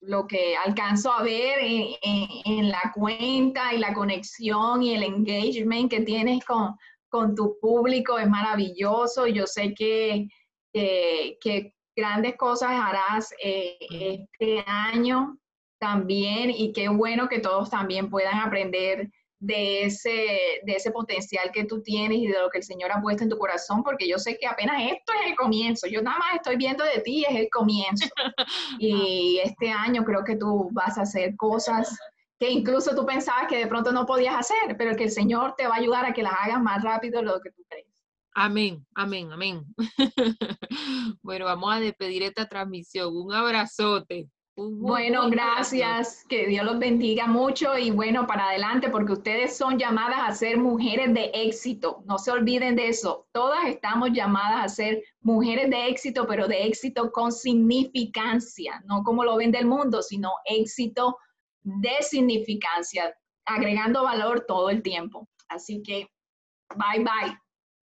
lo 0.00 0.26
que 0.26 0.56
alcanzo 0.56 1.12
a 1.12 1.22
ver 1.22 1.58
en, 1.60 2.68
la 2.68 2.92
cuenta 2.94 3.74
y 3.74 3.78
la 3.78 3.92
conexión 3.94 4.82
y 4.82 4.94
el 4.94 5.02
engagement 5.02 5.90
que 5.90 6.00
tienes 6.00 6.44
con, 6.44 6.76
con 7.08 7.34
tu 7.34 7.58
público 7.60 8.18
es 8.18 8.28
maravilloso. 8.28 9.26
Yo 9.26 9.46
sé 9.46 9.74
que, 9.74 10.28
que 10.72 11.74
grandes 11.96 12.36
cosas 12.36 12.70
harás 12.72 13.34
eh, 13.42 13.76
este 13.80 14.64
año 14.66 15.36
también 15.80 16.50
y 16.50 16.72
qué 16.72 16.88
bueno 16.88 17.28
que 17.28 17.40
todos 17.40 17.70
también 17.70 18.08
puedan 18.08 18.38
aprender 18.38 19.10
de 19.40 19.84
ese, 19.84 20.60
de 20.64 20.72
ese 20.72 20.90
potencial 20.90 21.50
que 21.52 21.64
tú 21.64 21.80
tienes 21.82 22.18
y 22.18 22.26
de 22.26 22.40
lo 22.40 22.50
que 22.50 22.58
el 22.58 22.64
Señor 22.64 22.90
ha 22.92 23.00
puesto 23.00 23.22
en 23.22 23.30
tu 23.30 23.38
corazón, 23.38 23.82
porque 23.82 24.08
yo 24.08 24.18
sé 24.18 24.36
que 24.36 24.46
apenas 24.46 24.82
esto 24.82 25.12
es 25.20 25.30
el 25.30 25.36
comienzo. 25.36 25.86
Yo 25.86 26.02
nada 26.02 26.18
más 26.18 26.34
estoy 26.36 26.56
viendo 26.56 26.84
de 26.84 27.00
ti, 27.00 27.24
es 27.28 27.36
el 27.36 27.48
comienzo. 27.50 28.06
Y 28.78 29.40
este 29.42 29.70
año 29.70 30.04
creo 30.04 30.24
que 30.24 30.36
tú 30.36 30.68
vas 30.72 30.98
a 30.98 31.02
hacer 31.02 31.36
cosas 31.36 31.96
que 32.38 32.50
incluso 32.50 32.94
tú 32.94 33.04
pensabas 33.04 33.48
que 33.48 33.58
de 33.58 33.66
pronto 33.66 33.92
no 33.92 34.06
podías 34.06 34.36
hacer, 34.36 34.76
pero 34.76 34.96
que 34.96 35.04
el 35.04 35.10
Señor 35.10 35.54
te 35.56 35.66
va 35.66 35.74
a 35.74 35.78
ayudar 35.78 36.04
a 36.04 36.12
que 36.12 36.22
las 36.22 36.34
hagas 36.40 36.62
más 36.62 36.82
rápido 36.82 37.20
de 37.20 37.26
lo 37.26 37.40
que 37.40 37.50
tú 37.50 37.62
crees. 37.68 37.86
Amén, 38.34 38.86
amén, 38.94 39.32
amén. 39.32 39.64
bueno, 41.22 41.46
vamos 41.46 41.74
a 41.74 41.80
despedir 41.80 42.22
esta 42.22 42.48
transmisión. 42.48 43.16
Un 43.16 43.32
abrazote. 43.32 44.28
Bueno, 44.58 45.30
gracias. 45.30 46.24
Que 46.28 46.46
Dios 46.48 46.64
los 46.64 46.80
bendiga 46.80 47.28
mucho 47.28 47.78
y 47.78 47.92
bueno, 47.92 48.26
para 48.26 48.48
adelante, 48.48 48.90
porque 48.90 49.12
ustedes 49.12 49.56
son 49.56 49.78
llamadas 49.78 50.18
a 50.20 50.34
ser 50.34 50.58
mujeres 50.58 51.14
de 51.14 51.30
éxito. 51.32 52.02
No 52.06 52.18
se 52.18 52.32
olviden 52.32 52.74
de 52.74 52.88
eso. 52.88 53.28
Todas 53.32 53.66
estamos 53.66 54.10
llamadas 54.12 54.64
a 54.64 54.68
ser 54.68 55.04
mujeres 55.20 55.70
de 55.70 55.86
éxito, 55.86 56.26
pero 56.26 56.48
de 56.48 56.66
éxito 56.66 57.12
con 57.12 57.30
significancia, 57.30 58.82
no 58.84 59.04
como 59.04 59.22
lo 59.22 59.36
ven 59.36 59.52
del 59.52 59.66
mundo, 59.66 60.02
sino 60.02 60.32
éxito 60.44 61.16
de 61.62 61.96
significancia, 62.00 63.14
agregando 63.44 64.02
valor 64.02 64.44
todo 64.48 64.70
el 64.70 64.82
tiempo. 64.82 65.28
Así 65.48 65.82
que, 65.82 66.08
bye 66.74 67.04
bye. 67.04 67.47